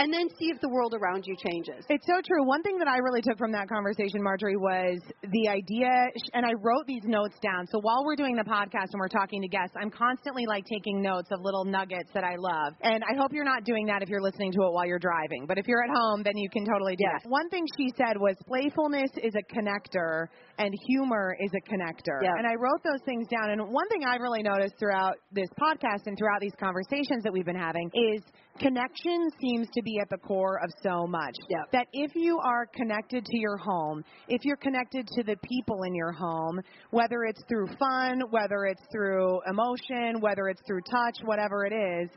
And 0.00 0.08
then 0.08 0.32
see 0.40 0.48
if 0.48 0.56
the 0.64 0.72
world 0.72 0.96
around 0.96 1.28
you 1.28 1.36
changes. 1.36 1.84
It's 1.92 2.06
so 2.08 2.24
true. 2.24 2.40
One 2.48 2.62
thing 2.62 2.78
that 2.80 2.88
I 2.88 3.04
really 3.04 3.20
took 3.20 3.36
from 3.36 3.52
that 3.52 3.68
conversation, 3.68 4.24
Marjorie, 4.24 4.56
was 4.56 4.96
the 5.20 5.44
idea, 5.52 5.92
and 6.32 6.48
I 6.48 6.56
wrote 6.56 6.88
these 6.88 7.04
notes 7.04 7.36
down. 7.44 7.68
So 7.68 7.84
while 7.84 8.00
we're 8.08 8.16
doing 8.16 8.32
the 8.32 8.48
podcast 8.48 8.96
and 8.96 8.98
we're 8.98 9.12
talking 9.12 9.42
to 9.44 9.48
guests, 9.48 9.76
I'm 9.76 9.92
constantly 9.92 10.48
like 10.48 10.64
taking 10.64 11.02
notes 11.04 11.28
of 11.30 11.44
little 11.44 11.68
nuggets 11.68 12.08
that 12.16 12.24
I 12.24 12.40
love. 12.40 12.80
And 12.80 13.04
I 13.04 13.12
hope 13.12 13.36
you're 13.36 13.44
not 13.44 13.64
doing 13.68 13.84
that 13.92 14.00
if 14.00 14.08
you're 14.08 14.24
listening 14.24 14.52
to 14.56 14.64
it 14.64 14.72
while 14.72 14.86
you're 14.88 14.98
driving. 15.04 15.44
But 15.44 15.58
if 15.58 15.68
you're 15.68 15.84
at 15.84 15.92
home, 15.92 16.24
then 16.24 16.32
you 16.40 16.48
can 16.48 16.64
totally 16.64 16.96
do 16.96 17.04
Yes. 17.04 17.20
it. 17.20 17.28
One 17.28 17.50
thing 17.52 17.66
she 17.76 17.92
said 18.00 18.16
was 18.16 18.40
playfulness 18.48 19.12
is 19.20 19.36
a 19.36 19.44
connector 19.52 20.32
and 20.56 20.72
humor 20.88 21.36
is 21.40 21.52
a 21.52 21.60
connector. 21.68 22.24
Yeah. 22.24 22.40
And 22.40 22.46
I 22.46 22.56
wrote 22.56 22.80
those 22.84 23.04
things 23.04 23.28
down. 23.28 23.50
And 23.50 23.60
one 23.68 23.88
thing 23.88 24.04
I've 24.08 24.20
really 24.24 24.42
noticed 24.42 24.78
throughout 24.78 25.20
this 25.30 25.48
podcast 25.60 26.08
and 26.08 26.16
throughout 26.16 26.40
these 26.40 26.56
conversations 26.58 27.22
that 27.24 27.32
we've 27.32 27.44
been 27.44 27.60
having 27.60 27.90
is 27.92 28.24
connection 28.58 29.30
seems 29.40 29.68
to 29.74 29.82
be 29.82 29.98
at 30.00 30.08
the 30.10 30.18
core 30.18 30.60
of 30.62 30.70
so 30.82 31.06
much. 31.06 31.34
Yeah. 31.48 31.62
That 31.72 31.86
if 31.92 32.12
you 32.14 32.38
are 32.44 32.66
connected 32.66 33.24
to 33.24 33.38
your 33.38 33.56
home, 33.56 34.04
if 34.28 34.44
you're 34.44 34.56
connected 34.56 35.06
to 35.06 35.22
the 35.22 35.36
people 35.48 35.82
in 35.84 35.94
your 35.94 36.12
home, 36.12 36.60
whether 36.90 37.24
it's 37.24 37.42
through 37.48 37.68
fun, 37.78 38.22
whether 38.30 38.64
it's 38.64 38.82
through 38.92 39.40
emotion, 39.48 40.20
whether 40.20 40.48
it's 40.48 40.60
through 40.66 40.82
touch, 40.90 41.16
whatever 41.24 41.64
it 41.64 41.72
is, 41.72 42.10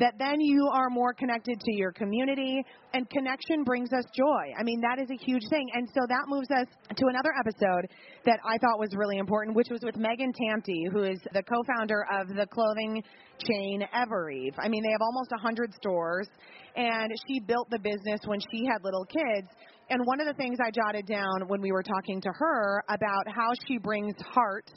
that 0.00 0.14
then 0.18 0.40
you 0.40 0.66
are 0.72 0.88
more 0.88 1.12
connected 1.12 1.60
to 1.60 1.72
your 1.76 1.92
community 1.92 2.64
and 2.94 3.08
connection 3.10 3.62
brings 3.64 3.92
us 3.92 4.04
joy. 4.16 4.52
I 4.58 4.64
mean, 4.64 4.80
that 4.80 4.98
is 4.98 5.10
a 5.10 5.24
huge 5.24 5.42
thing. 5.50 5.68
And 5.74 5.86
so 5.94 6.00
that 6.08 6.24
moves 6.26 6.48
us 6.50 6.66
to 6.96 7.06
another 7.06 7.30
episode 7.38 7.86
that 8.24 8.40
I 8.44 8.56
thought 8.58 8.80
was 8.80 8.88
really 8.96 9.18
important, 9.18 9.54
which 9.54 9.68
was 9.70 9.80
with 9.84 9.96
Megan 9.96 10.32
Tamte, 10.32 10.90
who 10.90 11.04
is 11.04 11.20
the 11.32 11.42
co-founder 11.42 12.06
of 12.18 12.28
the 12.28 12.46
clothing 12.46 13.02
chain 13.44 13.84
Evereve. 13.94 14.54
I 14.58 14.68
mean, 14.68 14.82
they 14.82 14.90
have 14.90 15.02
almost 15.02 15.30
100 15.30 15.74
stores 15.74 16.28
and 16.76 17.12
she 17.28 17.40
built 17.40 17.68
the 17.70 17.78
business 17.78 18.20
when 18.24 18.40
she 18.50 18.64
had 18.64 18.82
little 18.82 19.04
kids. 19.04 19.48
And 19.90 20.00
one 20.06 20.20
of 20.20 20.26
the 20.26 20.34
things 20.34 20.58
I 20.64 20.70
jotted 20.70 21.06
down 21.06 21.48
when 21.48 21.60
we 21.60 21.72
were 21.72 21.82
talking 21.82 22.20
to 22.22 22.30
her 22.32 22.82
about 22.88 23.26
how 23.26 23.52
she 23.66 23.76
brings 23.76 24.14
heart 24.32 24.70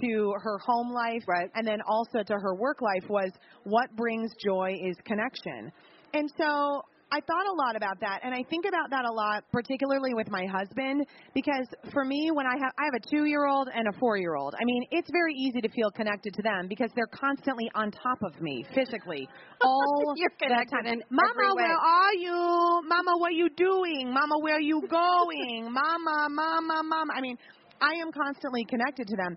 to 0.00 0.34
her 0.42 0.58
home 0.58 0.92
life 0.92 1.22
Right. 1.26 1.50
and 1.54 1.66
then 1.66 1.80
also 1.86 2.22
to 2.22 2.34
her 2.34 2.54
work 2.54 2.80
life 2.82 3.08
was 3.08 3.30
what 3.64 3.94
brings 3.96 4.30
joy 4.44 4.74
is 4.82 4.96
connection. 5.04 5.72
And 6.14 6.30
so 6.38 6.82
I 7.12 7.20
thought 7.20 7.46
a 7.46 7.52
lot 7.54 7.76
about 7.76 8.00
that, 8.00 8.20
and 8.24 8.34
I 8.34 8.42
think 8.50 8.64
about 8.66 8.90
that 8.90 9.04
a 9.04 9.12
lot, 9.12 9.44
particularly 9.52 10.12
with 10.12 10.28
my 10.28 10.44
husband, 10.44 11.06
because 11.34 11.66
for 11.92 12.04
me, 12.04 12.30
when 12.34 12.46
I 12.46 12.54
have 12.58 12.72
I 12.78 12.84
have 12.90 12.94
a 12.98 13.08
two-year-old 13.08 13.68
and 13.72 13.86
a 13.86 13.92
four-year-old. 14.00 14.54
I 14.60 14.64
mean, 14.64 14.82
it's 14.90 15.08
very 15.12 15.32
easy 15.34 15.60
to 15.60 15.68
feel 15.68 15.90
connected 15.92 16.34
to 16.34 16.42
them 16.42 16.66
because 16.68 16.90
they're 16.96 17.06
constantly 17.14 17.70
on 17.76 17.92
top 17.92 18.18
of 18.24 18.40
me 18.42 18.66
physically 18.74 19.28
all 19.62 20.14
You're 20.16 20.30
the 20.40 20.46
connected 20.46 20.82
time. 20.82 20.86
in 20.86 21.02
Mama, 21.10 21.54
where 21.54 21.78
are 21.78 22.14
you? 22.14 22.82
Mama, 22.88 23.12
what 23.18 23.28
are 23.30 23.38
you 23.38 23.50
doing? 23.56 24.12
Mama, 24.12 24.38
where 24.40 24.56
are 24.56 24.60
you 24.60 24.82
going? 24.90 25.70
Mama, 25.72 26.26
mama, 26.28 26.82
mama. 26.82 27.12
I 27.14 27.20
mean, 27.20 27.38
I 27.80 27.92
am 28.02 28.10
constantly 28.10 28.64
connected 28.64 29.06
to 29.06 29.16
them, 29.16 29.36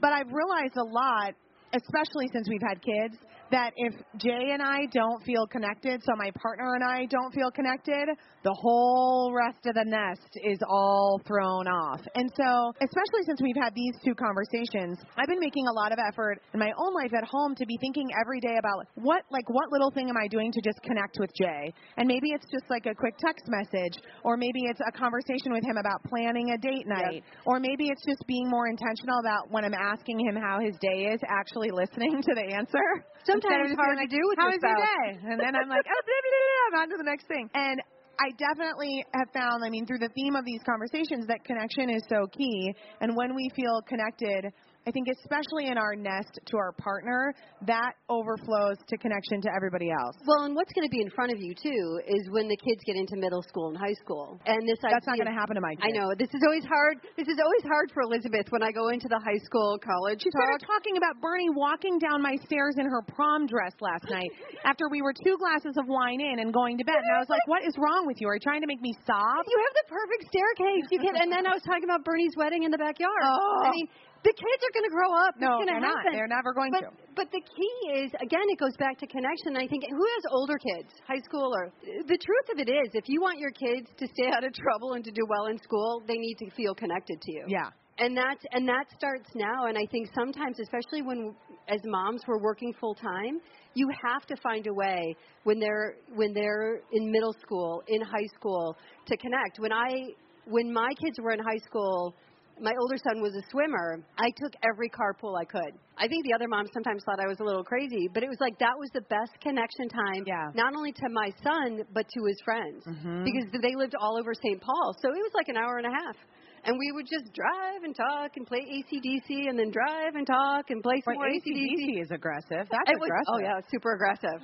but 0.00 0.12
I've 0.12 0.30
realized 0.32 0.76
a 0.76 0.84
lot, 0.84 1.34
especially 1.74 2.28
since 2.32 2.48
we've 2.48 2.66
had 2.66 2.80
kids 2.82 3.16
that 3.50 3.72
if 3.76 3.94
Jay 4.16 4.52
and 4.52 4.62
I 4.62 4.86
don't 4.92 5.22
feel 5.24 5.46
connected, 5.46 6.02
so 6.04 6.12
my 6.16 6.30
partner 6.40 6.74
and 6.74 6.84
I 6.84 7.06
don't 7.06 7.32
feel 7.32 7.50
connected, 7.50 8.08
the 8.44 8.54
whole 8.54 9.32
rest 9.34 9.66
of 9.66 9.74
the 9.74 9.84
nest 9.84 10.38
is 10.44 10.58
all 10.68 11.20
thrown 11.26 11.66
off. 11.66 12.00
And 12.14 12.30
so, 12.36 12.72
especially 12.80 13.22
since 13.26 13.42
we've 13.42 13.58
had 13.60 13.74
these 13.74 13.94
two 14.04 14.14
conversations, 14.14 14.98
I've 15.16 15.28
been 15.28 15.40
making 15.40 15.66
a 15.66 15.72
lot 15.72 15.92
of 15.92 15.98
effort 15.98 16.40
in 16.54 16.60
my 16.60 16.72
own 16.78 16.94
life 16.94 17.12
at 17.16 17.26
home 17.26 17.54
to 17.56 17.66
be 17.66 17.76
thinking 17.80 18.08
every 18.20 18.40
day 18.40 18.56
about 18.58 18.86
what 18.94 19.22
like 19.30 19.48
what 19.50 19.70
little 19.72 19.90
thing 19.90 20.08
am 20.08 20.16
I 20.16 20.28
doing 20.28 20.52
to 20.52 20.60
just 20.62 20.80
connect 20.82 21.18
with 21.18 21.30
Jay? 21.34 21.72
And 21.96 22.06
maybe 22.06 22.30
it's 22.30 22.46
just 22.50 22.70
like 22.70 22.86
a 22.86 22.94
quick 22.94 23.14
text 23.18 23.44
message 23.48 23.98
or 24.24 24.36
maybe 24.36 24.64
it's 24.70 24.80
a 24.86 24.92
conversation 24.92 25.52
with 25.52 25.64
him 25.64 25.76
about 25.76 26.02
planning 26.04 26.50
a 26.54 26.58
date 26.58 26.86
night 26.86 27.24
or 27.44 27.58
maybe 27.60 27.90
it's 27.90 28.04
just 28.06 28.24
being 28.26 28.48
more 28.48 28.68
intentional 28.68 29.18
about 29.20 29.50
when 29.50 29.64
I'm 29.64 29.74
asking 29.74 30.20
him 30.20 30.36
how 30.36 30.60
his 30.60 30.76
day 30.80 31.10
is 31.10 31.20
actually 31.26 31.70
listening 31.70 32.22
to 32.22 32.34
the 32.34 32.54
answer. 32.54 33.04
Sometimes 33.24 33.70
just 33.70 33.80
hard 33.80 33.98
being 33.98 34.08
to 34.08 34.16
do 34.16 34.22
with 34.28 34.38
How 34.38 34.50
your 34.50 34.58
was 34.58 34.62
your 34.62 34.78
day? 34.78 35.06
And 35.32 35.38
then 35.40 35.52
I'm 35.56 35.68
like, 35.68 35.86
oh, 35.86 36.02
blah, 36.06 36.20
blah, 36.22 36.42
blah, 36.42 36.66
I'm 36.68 36.76
on 36.82 36.86
to 36.90 36.96
the 36.98 37.08
next 37.08 37.26
thing. 37.26 37.50
And 37.54 37.80
I 38.18 38.34
definitely 38.34 39.04
have 39.14 39.30
found, 39.30 39.62
I 39.64 39.70
mean, 39.70 39.86
through 39.86 40.02
the 40.02 40.10
theme 40.10 40.34
of 40.34 40.44
these 40.44 40.60
conversations, 40.66 41.26
that 41.28 41.44
connection 41.44 41.88
is 41.90 42.02
so 42.10 42.26
key. 42.26 42.74
And 43.00 43.14
when 43.14 43.34
we 43.34 43.48
feel 43.54 43.80
connected, 43.86 44.50
I 44.88 44.90
think 44.90 45.12
especially 45.20 45.68
in 45.68 45.76
our 45.76 45.92
nest 45.92 46.40
to 46.48 46.56
our 46.56 46.72
partner, 46.72 47.36
that 47.68 47.92
overflows 48.08 48.80
to 48.88 48.96
connection 48.96 49.44
to 49.44 49.52
everybody 49.52 49.92
else. 49.92 50.16
Well, 50.24 50.48
and 50.48 50.56
what's 50.56 50.72
going 50.72 50.88
to 50.88 50.94
be 50.94 51.04
in 51.04 51.12
front 51.12 51.28
of 51.28 51.36
you 51.44 51.52
too 51.52 52.00
is 52.08 52.24
when 52.32 52.48
the 52.48 52.56
kids 52.56 52.80
get 52.88 52.96
into 52.96 53.20
middle 53.20 53.44
school 53.44 53.68
and 53.68 53.76
high 53.76 53.92
school, 54.00 54.40
and 54.48 54.64
this 54.64 54.80
That's 54.80 55.04
not 55.04 55.20
going 55.20 55.28
to 55.28 55.36
happen 55.36 55.60
to 55.60 55.64
my 55.64 55.76
kids. 55.76 55.84
I 55.84 55.92
know 55.92 56.08
this 56.16 56.32
is 56.32 56.40
always 56.40 56.64
hard. 56.64 57.04
This 57.20 57.28
is 57.28 57.36
always 57.36 57.68
hard 57.68 57.92
for 57.92 58.00
Elizabeth 58.00 58.48
when 58.48 58.64
I 58.64 58.72
go 58.72 58.88
into 58.88 59.12
the 59.12 59.20
high 59.20 59.36
school, 59.44 59.76
college 59.76 60.24
She 60.24 60.32
started 60.32 60.64
talk. 60.64 60.80
talking 60.80 60.96
about 60.96 61.20
Bernie 61.20 61.52
walking 61.52 62.00
down 62.00 62.24
my 62.24 62.40
stairs 62.48 62.80
in 62.80 62.88
her 62.88 63.04
prom 63.12 63.44
dress 63.44 63.76
last 63.84 64.08
night 64.08 64.32
after 64.64 64.88
we 64.88 65.04
were 65.04 65.12
two 65.12 65.36
glasses 65.36 65.76
of 65.76 65.84
wine 65.84 66.24
in 66.24 66.40
and 66.40 66.48
going 66.48 66.80
to 66.80 66.84
bed. 66.88 66.96
And 66.96 67.12
I 67.12 67.20
was 67.20 67.28
like, 67.28 67.44
what 67.44 67.60
is 67.60 67.76
wrong 67.76 68.08
with 68.08 68.24
you? 68.24 68.32
Are 68.32 68.40
you 68.40 68.44
trying 68.44 68.64
to 68.64 68.70
make 68.70 68.80
me 68.80 68.96
sob? 69.04 69.44
You 69.44 69.58
have 69.68 69.74
the 69.84 69.86
perfect 69.92 70.32
staircase. 70.32 70.88
You 70.88 71.00
can, 71.04 71.12
and 71.20 71.28
then 71.28 71.44
I 71.44 71.52
was 71.52 71.64
talking 71.68 71.84
about 71.84 72.08
Bernie's 72.08 72.32
wedding 72.40 72.64
in 72.64 72.72
the 72.72 72.80
backyard. 72.80 73.20
Oh. 73.28 73.62
I 73.66 73.70
mean, 73.70 73.88
the 74.24 74.34
kids 74.34 74.60
are 74.66 74.72
going 74.74 74.88
to 74.88 74.94
grow 74.94 75.10
up. 75.14 75.34
No, 75.38 75.62
it's 75.62 75.70
they're 75.70 75.80
to 75.80 75.86
not. 75.86 76.02
They're 76.10 76.26
never 76.30 76.52
going 76.52 76.72
but, 76.72 76.80
to. 76.80 76.90
But 77.14 77.28
the 77.30 77.42
key 77.42 77.76
is, 78.02 78.10
again, 78.20 78.46
it 78.50 78.58
goes 78.58 78.76
back 78.78 78.98
to 78.98 79.06
connection. 79.06 79.56
I 79.56 79.66
think 79.66 79.84
who 79.88 80.04
has 80.04 80.22
older 80.30 80.58
kids, 80.58 80.90
high 81.06 81.22
school, 81.22 81.54
or 81.54 81.70
the 81.82 82.18
truth 82.18 82.48
of 82.52 82.58
it 82.58 82.70
is, 82.70 82.90
if 82.94 83.04
you 83.06 83.20
want 83.20 83.38
your 83.38 83.52
kids 83.52 83.86
to 83.98 84.06
stay 84.06 84.30
out 84.34 84.44
of 84.44 84.52
trouble 84.54 84.94
and 84.94 85.04
to 85.04 85.10
do 85.10 85.22
well 85.28 85.46
in 85.46 85.58
school, 85.58 86.02
they 86.06 86.18
need 86.18 86.36
to 86.38 86.50
feel 86.50 86.74
connected 86.74 87.20
to 87.20 87.32
you. 87.32 87.44
Yeah. 87.48 87.70
And 88.00 88.16
that's 88.16 88.44
and 88.52 88.68
that 88.68 88.86
starts 88.96 89.28
now. 89.34 89.66
And 89.66 89.76
I 89.76 89.84
think 89.90 90.08
sometimes, 90.14 90.60
especially 90.60 91.02
when 91.02 91.34
as 91.66 91.80
moms 91.84 92.22
we're 92.28 92.38
working 92.40 92.72
full 92.78 92.94
time, 92.94 93.40
you 93.74 93.90
have 94.06 94.24
to 94.26 94.36
find 94.36 94.68
a 94.68 94.72
way 94.72 95.16
when 95.42 95.58
they're 95.58 95.96
when 96.14 96.32
they're 96.32 96.80
in 96.92 97.10
middle 97.10 97.34
school, 97.42 97.82
in 97.88 98.00
high 98.00 98.28
school, 98.36 98.76
to 99.06 99.16
connect. 99.16 99.58
When 99.58 99.72
I 99.72 100.14
when 100.46 100.72
my 100.72 100.90
kids 101.02 101.18
were 101.20 101.32
in 101.32 101.40
high 101.40 101.62
school. 101.66 102.14
My 102.60 102.72
older 102.80 102.96
son 102.98 103.22
was 103.22 103.34
a 103.34 103.42
swimmer. 103.50 104.02
I 104.18 104.30
took 104.42 104.52
every 104.62 104.90
carpool 104.90 105.38
I 105.38 105.44
could. 105.44 105.72
I 105.96 106.06
think 106.08 106.24
the 106.26 106.34
other 106.34 106.48
moms 106.48 106.70
sometimes 106.72 107.02
thought 107.04 107.20
I 107.22 107.26
was 107.26 107.38
a 107.40 107.44
little 107.44 107.64
crazy, 107.64 108.08
but 108.12 108.22
it 108.22 108.28
was 108.28 108.38
like 108.40 108.58
that 108.58 108.74
was 108.78 108.90
the 108.94 109.02
best 109.10 109.32
connection 109.40 109.88
time, 109.88 110.24
Yeah. 110.26 110.50
not 110.54 110.74
only 110.74 110.92
to 110.92 111.08
my 111.10 111.30
son 111.42 111.82
but 111.92 112.06
to 112.08 112.20
his 112.26 112.40
friends, 112.44 112.84
Mhm. 112.86 113.24
because 113.24 113.50
they 113.62 113.74
lived 113.74 113.94
all 113.98 114.18
over 114.18 114.34
St. 114.34 114.60
Paul. 114.60 114.94
So 115.02 115.08
it 115.10 115.18
was 115.22 115.32
like 115.34 115.48
an 115.48 115.56
hour 115.56 115.78
and 115.78 115.86
a 115.86 115.90
half 115.90 116.16
and 116.64 116.76
we 116.78 116.90
would 116.92 117.06
just 117.06 117.32
drive 117.34 117.84
and 117.84 117.94
talk 117.94 118.36
and 118.36 118.46
play 118.46 118.60
ACDC 118.66 119.48
and 119.48 119.58
then 119.58 119.70
drive 119.70 120.16
and 120.16 120.26
talk 120.26 120.70
and 120.70 120.82
play 120.82 121.00
some 121.04 121.14
Boy, 121.14 121.18
more 121.18 121.28
ACDC 121.28 122.00
is 122.02 122.10
aggressive. 122.10 122.66
That's 122.68 122.90
It 122.90 122.98
was, 122.98 123.06
aggressive. 123.08 123.34
oh 123.34 123.38
yeah, 123.38 123.60
super 123.70 123.92
aggressive, 123.94 124.42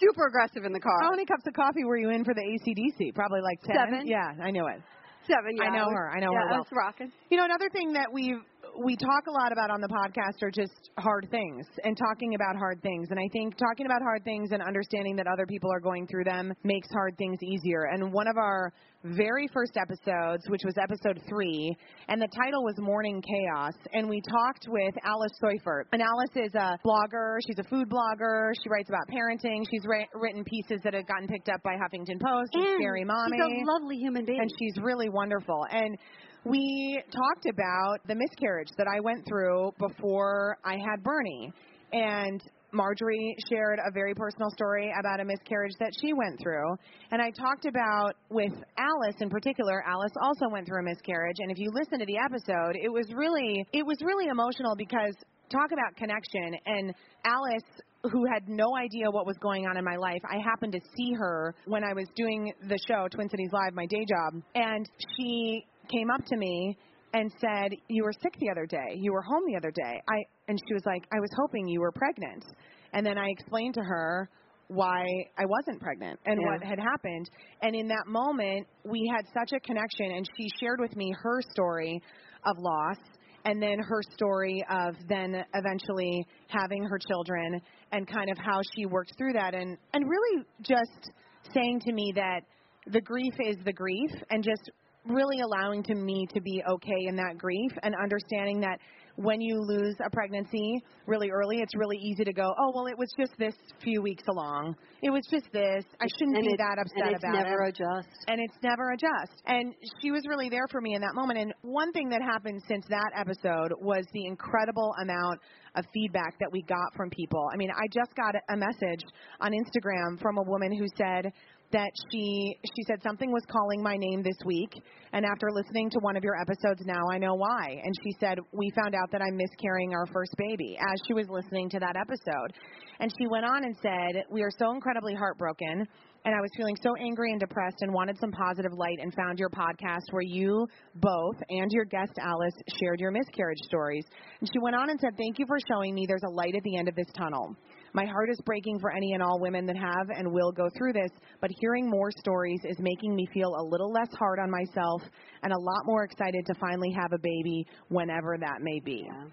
super 0.00 0.26
aggressive 0.26 0.64
in 0.64 0.72
the 0.72 0.80
car. 0.80 0.98
How 1.02 1.10
many 1.10 1.24
cups 1.24 1.46
of 1.46 1.54
coffee 1.54 1.84
were 1.84 1.96
you 1.96 2.10
in 2.10 2.24
for 2.24 2.34
the 2.34 2.42
ACDC? 2.42 3.12
Probably 3.14 3.40
like 3.40 3.60
ten. 3.62 3.76
Seven. 3.76 4.06
Yeah, 4.06 4.34
I 4.42 4.50
knew 4.50 4.66
it. 4.66 4.82
Seven. 5.26 5.56
I 5.62 5.76
know 5.76 5.90
her. 5.90 6.10
I 6.10 6.20
know 6.20 6.32
yeah, 6.32 6.40
her 6.40 6.50
well. 6.50 6.66
rocking. 6.72 7.12
You 7.30 7.36
know, 7.36 7.44
another 7.44 7.68
thing 7.70 7.92
that 7.94 8.12
we 8.12 8.36
we 8.78 8.96
talk 8.96 9.26
a 9.28 9.30
lot 9.30 9.52
about 9.52 9.70
on 9.70 9.80
the 9.80 9.88
podcast 9.88 10.42
are 10.42 10.50
just 10.50 10.90
hard 10.98 11.28
things 11.30 11.66
and 11.84 11.96
talking 11.96 12.34
about 12.34 12.56
hard 12.56 12.80
things. 12.82 13.08
And 13.10 13.18
I 13.18 13.28
think 13.32 13.56
talking 13.56 13.86
about 13.86 14.00
hard 14.02 14.24
things 14.24 14.50
and 14.52 14.62
understanding 14.62 15.16
that 15.16 15.26
other 15.26 15.46
people 15.46 15.70
are 15.72 15.80
going 15.80 16.06
through 16.06 16.24
them 16.24 16.52
makes 16.64 16.88
hard 16.92 17.16
things 17.18 17.38
easier. 17.42 17.88
And 17.92 18.12
one 18.12 18.26
of 18.26 18.36
our 18.36 18.72
very 19.04 19.48
first 19.52 19.76
episodes, 19.76 20.48
which 20.48 20.62
was 20.64 20.74
episode 20.80 21.20
three, 21.28 21.76
and 22.08 22.22
the 22.22 22.28
title 22.28 22.62
was 22.62 22.74
Morning 22.78 23.20
Chaos, 23.20 23.74
and 23.92 24.08
we 24.08 24.22
talked 24.22 24.66
with 24.68 24.94
Alice 25.04 25.32
Seuffert. 25.42 25.84
And 25.92 26.00
Alice 26.00 26.36
is 26.36 26.54
a 26.54 26.78
blogger. 26.86 27.38
She's 27.46 27.58
a 27.58 27.68
food 27.68 27.90
blogger. 27.90 28.52
She 28.62 28.70
writes 28.70 28.88
about 28.88 29.02
parenting. 29.10 29.64
She's 29.70 29.82
ri- 29.84 30.08
written 30.14 30.44
pieces 30.44 30.80
that 30.84 30.94
have 30.94 31.06
gotten 31.06 31.26
picked 31.26 31.48
up 31.48 31.62
by 31.64 31.74
Huffington 31.74 32.20
Post. 32.20 32.50
and 32.54 32.64
And 32.64 32.76
Scary 32.78 33.04
Mommy 33.04 33.36
She's 33.36 33.66
a 33.66 33.72
lovely 33.72 33.96
human 33.96 34.24
being. 34.24 34.38
and 34.40 34.50
she's 34.58 34.74
really 34.82 35.08
wonderful. 35.08 35.66
And 35.70 35.98
we 36.44 37.02
talked 37.12 37.46
about 37.46 37.98
the 38.06 38.14
miscarriage 38.14 38.70
that 38.76 38.86
I 38.86 39.00
went 39.00 39.26
through 39.26 39.72
before 39.78 40.56
I 40.64 40.72
had 40.72 41.02
Bernie. 41.02 41.52
And 41.92 42.42
Marjorie 42.72 43.36
shared 43.48 43.78
a 43.86 43.92
very 43.92 44.14
personal 44.14 44.50
story 44.50 44.92
about 44.98 45.20
a 45.20 45.24
miscarriage 45.24 45.74
that 45.78 45.92
she 46.00 46.12
went 46.14 46.40
through. 46.40 46.74
And 47.10 47.20
I 47.20 47.30
talked 47.30 47.66
about 47.66 48.14
with 48.30 48.52
Alice 48.78 49.16
in 49.20 49.28
particular, 49.28 49.84
Alice 49.86 50.12
also 50.22 50.48
went 50.50 50.66
through 50.66 50.80
a 50.80 50.84
miscarriage. 50.84 51.36
And 51.38 51.50
if 51.50 51.58
you 51.58 51.70
listen 51.72 51.98
to 51.98 52.06
the 52.06 52.16
episode, 52.18 52.76
it 52.82 52.90
was 52.90 53.06
really 53.14 53.66
it 53.72 53.84
was 53.84 53.98
really 54.02 54.26
emotional 54.28 54.74
because 54.76 55.14
talk 55.50 55.70
about 55.70 55.94
connection 55.96 56.56
and 56.64 56.94
Alice 57.26 57.62
who 58.10 58.24
had 58.32 58.48
no 58.48 58.76
idea 58.76 59.08
what 59.10 59.26
was 59.26 59.36
going 59.38 59.66
on 59.66 59.76
in 59.76 59.84
my 59.84 59.94
life. 59.96 60.20
I 60.28 60.38
happened 60.42 60.72
to 60.72 60.80
see 60.96 61.12
her 61.12 61.54
when 61.66 61.84
I 61.84 61.92
was 61.92 62.06
doing 62.16 62.52
the 62.68 62.78
show 62.88 63.06
Twin 63.08 63.28
Cities 63.28 63.50
Live, 63.52 63.74
my 63.74 63.86
day 63.86 64.04
job, 64.08 64.42
and 64.56 64.88
she 65.16 65.64
came 65.88 66.10
up 66.10 66.24
to 66.26 66.36
me 66.36 66.76
and 67.14 67.30
said, 67.40 67.72
"You 67.88 68.04
were 68.04 68.12
sick 68.12 68.34
the 68.38 68.50
other 68.50 68.66
day. 68.66 68.94
You 68.96 69.12
were 69.12 69.22
home 69.22 69.42
the 69.46 69.56
other 69.56 69.70
day." 69.70 70.00
I 70.08 70.24
and 70.48 70.58
she 70.66 70.74
was 70.74 70.84
like, 70.86 71.04
"I 71.12 71.20
was 71.20 71.30
hoping 71.36 71.68
you 71.68 71.80
were 71.80 71.92
pregnant." 71.92 72.44
And 72.92 73.04
then 73.04 73.18
I 73.18 73.28
explained 73.28 73.74
to 73.74 73.82
her 73.82 74.28
why 74.68 75.04
I 75.36 75.44
wasn't 75.44 75.80
pregnant 75.80 76.18
and 76.24 76.40
Yeah. 76.40 76.46
what 76.46 76.64
had 76.64 76.78
happened. 76.78 77.28
And 77.60 77.74
in 77.76 77.88
that 77.88 78.06
moment, 78.06 78.66
we 78.84 79.06
had 79.14 79.26
such 79.28 79.52
a 79.52 79.60
connection 79.60 80.12
and 80.12 80.26
she 80.36 80.48
shared 80.60 80.80
with 80.80 80.96
me 80.96 81.12
her 81.22 81.42
story 81.42 82.00
of 82.44 82.58
loss 82.58 82.98
and 83.44 83.62
then 83.62 83.78
her 83.80 84.02
story 84.14 84.64
of 84.70 84.96
then 85.08 85.44
eventually 85.54 86.26
having 86.48 86.84
her 86.84 86.98
children 86.98 87.60
and 87.92 88.06
kind 88.06 88.30
of 88.30 88.38
how 88.38 88.60
she 88.74 88.86
worked 88.86 89.12
through 89.18 89.32
that 89.32 89.54
and 89.54 89.76
and 89.92 90.08
really 90.08 90.44
just 90.62 91.10
saying 91.52 91.80
to 91.80 91.92
me 91.92 92.12
that 92.14 92.42
the 92.86 93.00
grief 93.00 93.34
is 93.40 93.56
the 93.64 93.72
grief 93.72 94.10
and 94.30 94.42
just 94.42 94.70
really 95.06 95.40
allowing 95.40 95.82
to 95.84 95.94
me 95.94 96.26
to 96.34 96.40
be 96.40 96.62
okay 96.68 97.06
in 97.08 97.16
that 97.16 97.38
grief 97.38 97.72
and 97.82 97.94
understanding 98.02 98.60
that 98.60 98.78
when 99.16 99.40
you 99.40 99.60
lose 99.60 99.96
a 100.06 100.08
pregnancy 100.10 100.82
really 101.06 101.28
early 101.30 101.58
it's 101.60 101.74
really 101.76 101.98
easy 101.98 102.24
to 102.24 102.32
go 102.32 102.48
oh 102.58 102.72
well 102.74 102.86
it 102.86 102.96
was 102.96 103.12
just 103.20 103.32
this 103.38 103.54
few 103.82 104.00
weeks 104.00 104.22
along 104.30 104.74
it 105.02 105.10
was 105.10 105.22
just 105.30 105.44
this 105.52 105.84
i 106.00 106.06
shouldn't 106.16 106.38
and 106.38 106.46
be 106.46 106.56
that 106.56 106.78
upset 106.80 107.12
about 107.12 107.12
it. 107.12 107.12
and 107.12 107.14
it's 107.14 107.24
about 107.24 107.44
never 107.44 107.64
it 107.64 107.68
adjust. 107.68 108.08
and 108.28 108.40
it's 108.40 108.56
never 108.62 108.90
adjust. 108.92 109.42
And 109.46 109.74
she 110.00 110.10
was 110.10 110.22
really 110.28 110.48
there 110.48 110.66
for 110.70 110.80
me 110.80 110.94
in 110.94 111.00
that 111.02 111.14
moment. 111.14 111.38
And 111.38 111.54
one 111.62 111.92
thing 111.92 112.08
that 112.10 112.22
happened 112.22 112.62
since 112.68 112.86
that 112.88 113.10
episode 113.16 113.72
was 113.80 114.04
the 114.12 114.26
incredible 114.26 114.94
amount 115.02 115.40
of 115.74 115.84
feedback 115.92 116.38
that 116.38 116.50
we 116.52 116.62
got 116.62 116.94
from 116.96 117.10
people. 117.10 117.48
I 117.52 117.56
mean, 117.56 117.70
I 117.70 117.86
just 117.88 118.14
got 118.14 118.34
a 118.34 118.56
message 118.56 119.04
on 119.40 119.52
Instagram 119.52 120.20
from 120.20 120.38
a 120.38 120.42
woman 120.42 120.72
who 120.76 120.86
said 120.96 121.32
that 121.72 121.90
she 122.10 122.56
she 122.76 122.82
said 122.86 123.02
something 123.02 123.32
was 123.32 123.42
calling 123.50 123.82
my 123.82 123.96
name 123.96 124.22
this 124.22 124.36
week 124.44 124.70
and 125.12 125.24
after 125.24 125.50
listening 125.50 125.90
to 125.90 125.98
one 126.00 126.16
of 126.16 126.24
your 126.24 126.40
episodes 126.40 126.82
now 126.84 127.02
I 127.10 127.18
know 127.18 127.34
why 127.34 127.80
and 127.82 127.94
she 128.04 128.16
said 128.20 128.38
we 128.52 128.70
found 128.82 128.94
out 128.94 129.10
that 129.12 129.22
I'm 129.22 129.36
miscarrying 129.36 129.94
our 129.94 130.06
first 130.12 130.34
baby 130.36 130.76
as 130.78 131.00
she 131.06 131.14
was 131.14 131.26
listening 131.28 131.70
to 131.70 131.78
that 131.80 131.96
episode 131.96 132.52
and 133.00 133.10
she 133.18 133.26
went 133.26 133.44
on 133.44 133.64
and 133.64 133.76
said 133.82 134.24
we 134.30 134.42
are 134.42 134.52
so 134.58 134.72
incredibly 134.72 135.14
heartbroken 135.14 135.86
and 136.24 136.34
I 136.34 136.40
was 136.40 136.50
feeling 136.56 136.76
so 136.82 136.94
angry 136.96 137.32
and 137.32 137.40
depressed 137.40 137.78
and 137.80 137.92
wanted 137.92 138.16
some 138.20 138.30
positive 138.30 138.72
light 138.72 138.98
and 139.00 139.12
found 139.14 139.38
your 139.38 139.50
podcast 139.50 140.06
where 140.12 140.22
you 140.22 140.68
both 140.94 141.36
and 141.48 141.70
your 141.72 141.84
guest 141.84 142.12
Alice 142.20 142.54
shared 142.80 143.00
your 143.00 143.10
miscarriage 143.10 143.58
stories. 143.64 144.04
And 144.40 144.48
she 144.52 144.60
went 144.60 144.76
on 144.76 144.90
and 144.90 145.00
said, 145.00 145.16
Thank 145.16 145.40
you 145.40 145.46
for 145.48 145.58
showing 145.68 145.94
me 145.94 146.06
there's 146.06 146.22
a 146.24 146.30
light 146.30 146.54
at 146.54 146.62
the 146.62 146.76
end 146.76 146.88
of 146.88 146.94
this 146.94 147.10
tunnel. 147.16 147.56
My 147.94 148.06
heart 148.06 148.30
is 148.30 148.40
breaking 148.46 148.78
for 148.80 148.90
any 148.90 149.12
and 149.12 149.22
all 149.22 149.38
women 149.38 149.66
that 149.66 149.76
have 149.76 150.08
and 150.16 150.32
will 150.32 150.50
go 150.50 150.68
through 150.76 150.94
this, 150.94 151.10
but 151.40 151.50
hearing 151.60 151.88
more 151.88 152.10
stories 152.10 152.60
is 152.64 152.76
making 152.78 153.14
me 153.14 153.26
feel 153.34 153.48
a 153.48 153.64
little 153.64 153.92
less 153.92 154.08
hard 154.18 154.38
on 154.38 154.50
myself 154.50 155.02
and 155.42 155.52
a 155.52 155.58
lot 155.58 155.84
more 155.84 156.04
excited 156.04 156.46
to 156.46 156.54
finally 156.54 156.90
have 156.92 157.12
a 157.12 157.18
baby 157.18 157.66
whenever 157.88 158.38
that 158.38 158.62
may 158.62 158.80
be. 158.80 159.04
Yeah. 159.06 159.24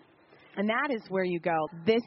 And 0.57 0.67
that 0.67 0.91
is 0.91 1.01
where 1.09 1.23
you 1.23 1.39
go. 1.39 1.69
This 1.85 2.03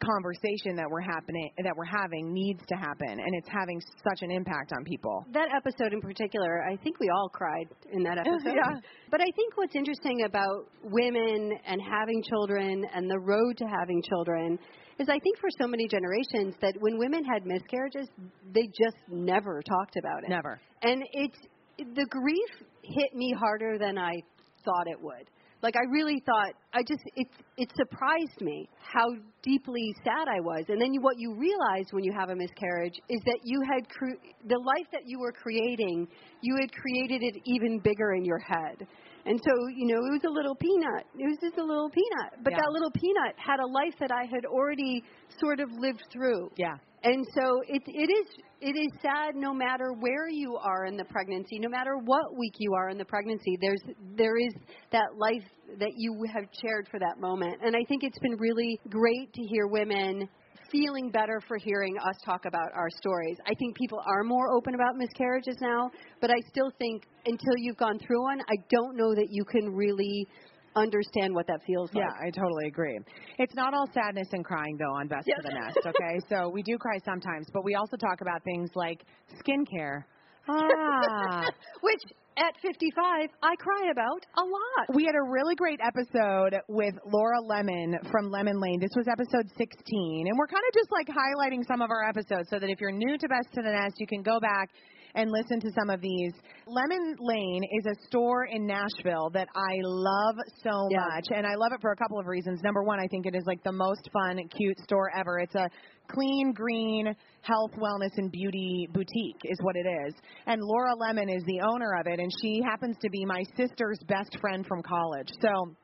conversation 0.00 0.76
that 0.76 0.86
we're 0.90 1.00
happening 1.00 1.50
that 1.62 1.76
we're 1.76 1.84
having 1.84 2.32
needs 2.32 2.60
to 2.68 2.74
happen 2.74 3.08
and 3.08 3.34
it's 3.34 3.48
having 3.48 3.80
such 4.08 4.22
an 4.22 4.30
impact 4.30 4.72
on 4.72 4.84
people. 4.84 5.24
That 5.32 5.48
episode 5.54 5.92
in 5.92 6.00
particular, 6.00 6.64
I 6.64 6.76
think 6.76 6.98
we 7.00 7.08
all 7.08 7.28
cried 7.28 7.68
in 7.92 8.02
that 8.04 8.18
episode. 8.24 8.56
Yeah. 8.56 8.80
But 9.10 9.20
I 9.20 9.30
think 9.36 9.56
what's 9.56 9.74
interesting 9.74 10.24
about 10.24 10.66
women 10.82 11.52
and 11.66 11.80
having 11.80 12.22
children 12.22 12.84
and 12.94 13.10
the 13.10 13.18
road 13.18 13.56
to 13.58 13.64
having 13.66 14.02
children 14.02 14.58
is 14.98 15.08
I 15.08 15.18
think 15.18 15.38
for 15.38 15.48
so 15.58 15.66
many 15.66 15.88
generations 15.88 16.54
that 16.60 16.74
when 16.80 16.98
women 16.98 17.24
had 17.24 17.46
miscarriages, 17.46 18.08
they 18.52 18.66
just 18.66 18.96
never 19.08 19.62
talked 19.62 19.96
about 19.96 20.24
it. 20.24 20.28
Never. 20.28 20.60
And 20.82 21.02
it's 21.12 21.38
the 21.78 22.06
grief 22.10 22.68
hit 22.82 23.14
me 23.14 23.34
harder 23.38 23.78
than 23.78 23.96
I 23.96 24.22
thought 24.64 24.86
it 24.86 25.00
would. 25.00 25.30
Like 25.62 25.76
I 25.76 25.84
really 25.90 26.22
thought 26.24 26.54
I 26.72 26.82
just 26.82 27.02
it 27.16 27.28
it 27.56 27.68
surprised 27.76 28.40
me 28.40 28.68
how 28.80 29.06
deeply 29.42 29.94
sad 30.04 30.28
I 30.28 30.40
was. 30.40 30.64
And 30.68 30.80
then 30.80 30.92
you, 30.92 31.00
what 31.00 31.18
you 31.18 31.34
realize 31.36 31.86
when 31.92 32.04
you 32.04 32.12
have 32.18 32.30
a 32.30 32.36
miscarriage 32.36 32.94
is 33.08 33.20
that 33.26 33.40
you 33.44 33.60
had 33.72 33.88
cre- 33.88 34.20
the 34.48 34.58
life 34.58 34.86
that 34.92 35.02
you 35.06 35.20
were 35.20 35.32
creating, 35.32 36.08
you 36.40 36.56
had 36.60 36.70
created 36.72 37.22
it 37.22 37.40
even 37.44 37.78
bigger 37.78 38.12
in 38.14 38.24
your 38.24 38.38
head. 38.38 38.86
And 39.26 39.38
so, 39.44 39.52
you 39.76 39.86
know, 39.86 40.00
it 40.00 40.12
was 40.16 40.24
a 40.26 40.32
little 40.32 40.54
peanut. 40.54 41.04
It 41.18 41.28
was 41.28 41.38
just 41.42 41.58
a 41.58 41.62
little 41.64 41.90
peanut. 41.90 42.42
But 42.42 42.52
Yeah. 42.52 42.60
that 42.60 42.70
little 42.72 42.90
peanut 42.90 43.34
had 43.36 43.60
a 43.60 43.66
life 43.66 43.94
that 44.00 44.10
I 44.10 44.24
had 44.24 44.46
already 44.46 45.04
sort 45.38 45.60
of 45.60 45.68
lived 45.72 46.02
through. 46.10 46.50
Yeah. 46.56 46.76
And 47.02 47.26
so 47.34 47.62
it 47.66 47.82
it 47.86 48.10
is 48.10 48.26
it 48.60 48.76
is 48.76 48.92
sad 49.00 49.34
no 49.34 49.54
matter 49.54 49.92
where 50.00 50.28
you 50.28 50.56
are 50.56 50.84
in 50.84 50.96
the 50.96 51.04
pregnancy, 51.04 51.58
no 51.58 51.68
matter 51.68 51.96
what 51.96 52.36
week 52.38 52.54
you 52.58 52.74
are 52.74 52.90
in 52.90 52.98
the 52.98 53.04
pregnancy, 53.04 53.56
there's 53.60 53.80
there 54.16 54.36
is 54.36 54.52
that 54.92 55.16
life 55.16 55.44
that 55.78 55.92
you 55.96 56.14
have 56.34 56.44
shared 56.60 56.88
for 56.90 56.98
that 56.98 57.18
moment. 57.18 57.56
And 57.64 57.74
I 57.74 57.84
think 57.88 58.02
it's 58.04 58.18
been 58.18 58.36
really 58.38 58.78
great 58.90 59.32
to 59.32 59.42
hear 59.46 59.66
women 59.66 60.28
feeling 60.70 61.10
better 61.10 61.40
for 61.48 61.56
hearing 61.56 61.96
us 61.98 62.14
talk 62.24 62.44
about 62.46 62.70
our 62.74 62.88
stories. 63.00 63.36
I 63.46 63.54
think 63.58 63.76
people 63.76 64.00
are 64.06 64.22
more 64.22 64.52
open 64.54 64.74
about 64.74 64.96
miscarriages 64.96 65.56
now, 65.60 65.90
but 66.20 66.30
I 66.30 66.36
still 66.48 66.70
think 66.78 67.02
until 67.26 67.56
you've 67.56 67.76
gone 67.76 67.98
through 67.98 68.22
one, 68.22 68.40
I 68.40 68.56
don't 68.70 68.96
know 68.96 69.14
that 69.14 69.28
you 69.30 69.44
can 69.44 69.74
really 69.74 70.28
understand 70.76 71.34
what 71.34 71.46
that 71.46 71.60
feels 71.66 71.90
Yeah, 71.92 72.04
like. 72.06 72.14
Yeah, 72.20 72.26
I 72.28 72.30
totally 72.30 72.66
agree. 72.66 72.98
It's 73.38 73.54
not 73.54 73.74
all 73.74 73.86
sadness 73.92 74.28
and 74.32 74.44
crying 74.44 74.76
though 74.78 74.92
on 74.94 75.08
Best 75.08 75.26
to 75.26 75.32
Yes. 75.36 75.40
the 75.44 75.54
Nest, 75.58 75.78
okay? 75.86 76.20
so 76.28 76.48
we 76.48 76.62
do 76.62 76.78
cry 76.78 76.98
sometimes, 77.04 77.46
but 77.52 77.64
we 77.64 77.74
also 77.74 77.96
talk 77.96 78.20
about 78.20 78.42
things 78.44 78.70
like 78.74 79.02
skincare. 79.42 80.04
Ah. 80.48 81.44
Which 81.82 82.00
at 82.36 82.54
55 82.62 83.28
I 83.42 83.54
cry 83.56 83.90
about 83.92 84.24
a 84.38 84.42
lot. 84.42 84.96
We 84.96 85.04
had 85.04 85.14
a 85.14 85.22
really 85.30 85.54
great 85.54 85.78
episode 85.84 86.58
with 86.68 86.94
Laura 87.06 87.40
Lemon 87.44 87.98
from 88.10 88.30
Lemon 88.30 88.58
Lane. 88.58 88.80
This 88.80 88.90
was 88.96 89.06
episode 89.06 89.46
16. 89.58 90.26
And 90.26 90.38
we're 90.38 90.48
kind 90.48 90.64
of 90.66 90.74
just 90.74 90.90
like 90.90 91.06
highlighting 91.06 91.64
some 91.68 91.82
of 91.82 91.90
our 91.90 92.08
episodes 92.08 92.48
so 92.50 92.58
that 92.58 92.68
if 92.70 92.80
you're 92.80 92.90
new 92.90 93.18
to 93.18 93.28
Best 93.28 93.52
to 93.54 93.62
the 93.62 93.70
Nest, 93.70 93.96
you 93.98 94.06
can 94.06 94.22
go 94.22 94.40
back 94.40 94.70
and 95.14 95.30
listen 95.30 95.60
to 95.60 95.70
some 95.78 95.90
of 95.90 96.00
these. 96.00 96.32
Lemon 96.66 97.16
Lane 97.18 97.62
is 97.78 97.86
a 97.86 98.06
store 98.06 98.44
in 98.44 98.66
Nashville 98.66 99.30
that 99.30 99.48
I 99.54 99.78
love 99.82 100.36
so 100.62 100.88
much. 100.90 101.26
And 101.34 101.46
I 101.46 101.54
love 101.56 101.72
it 101.72 101.80
for 101.80 101.92
a 101.92 101.96
couple 101.96 102.18
of 102.18 102.26
reasons. 102.26 102.60
Number 102.62 102.82
one, 102.82 103.00
I 103.00 103.06
think 103.08 103.26
it 103.26 103.34
is 103.34 103.44
like 103.46 103.62
the 103.64 103.72
most 103.72 104.08
fun, 104.12 104.38
cute 104.56 104.78
store 104.80 105.10
ever. 105.16 105.38
It's 105.40 105.54
a 105.54 105.68
clean, 106.08 106.52
green, 106.52 107.14
health, 107.42 107.70
wellness, 107.78 108.10
and 108.16 108.30
beauty 108.30 108.88
boutique, 108.92 109.40
is 109.44 109.58
what 109.62 109.76
it 109.76 109.86
is. 110.06 110.14
And 110.46 110.60
Laura 110.62 110.94
Lemon 110.94 111.28
is 111.28 111.42
the 111.46 111.60
owner 111.60 111.94
of 111.98 112.06
it, 112.06 112.18
and 112.18 112.30
she 112.42 112.60
happens 112.64 112.96
to 113.02 113.10
be 113.10 113.24
my 113.24 113.42
sister's 113.56 113.98
best 114.08 114.36
friend 114.40 114.66
from 114.66 114.82
college. 114.82 115.28
So 115.40 115.74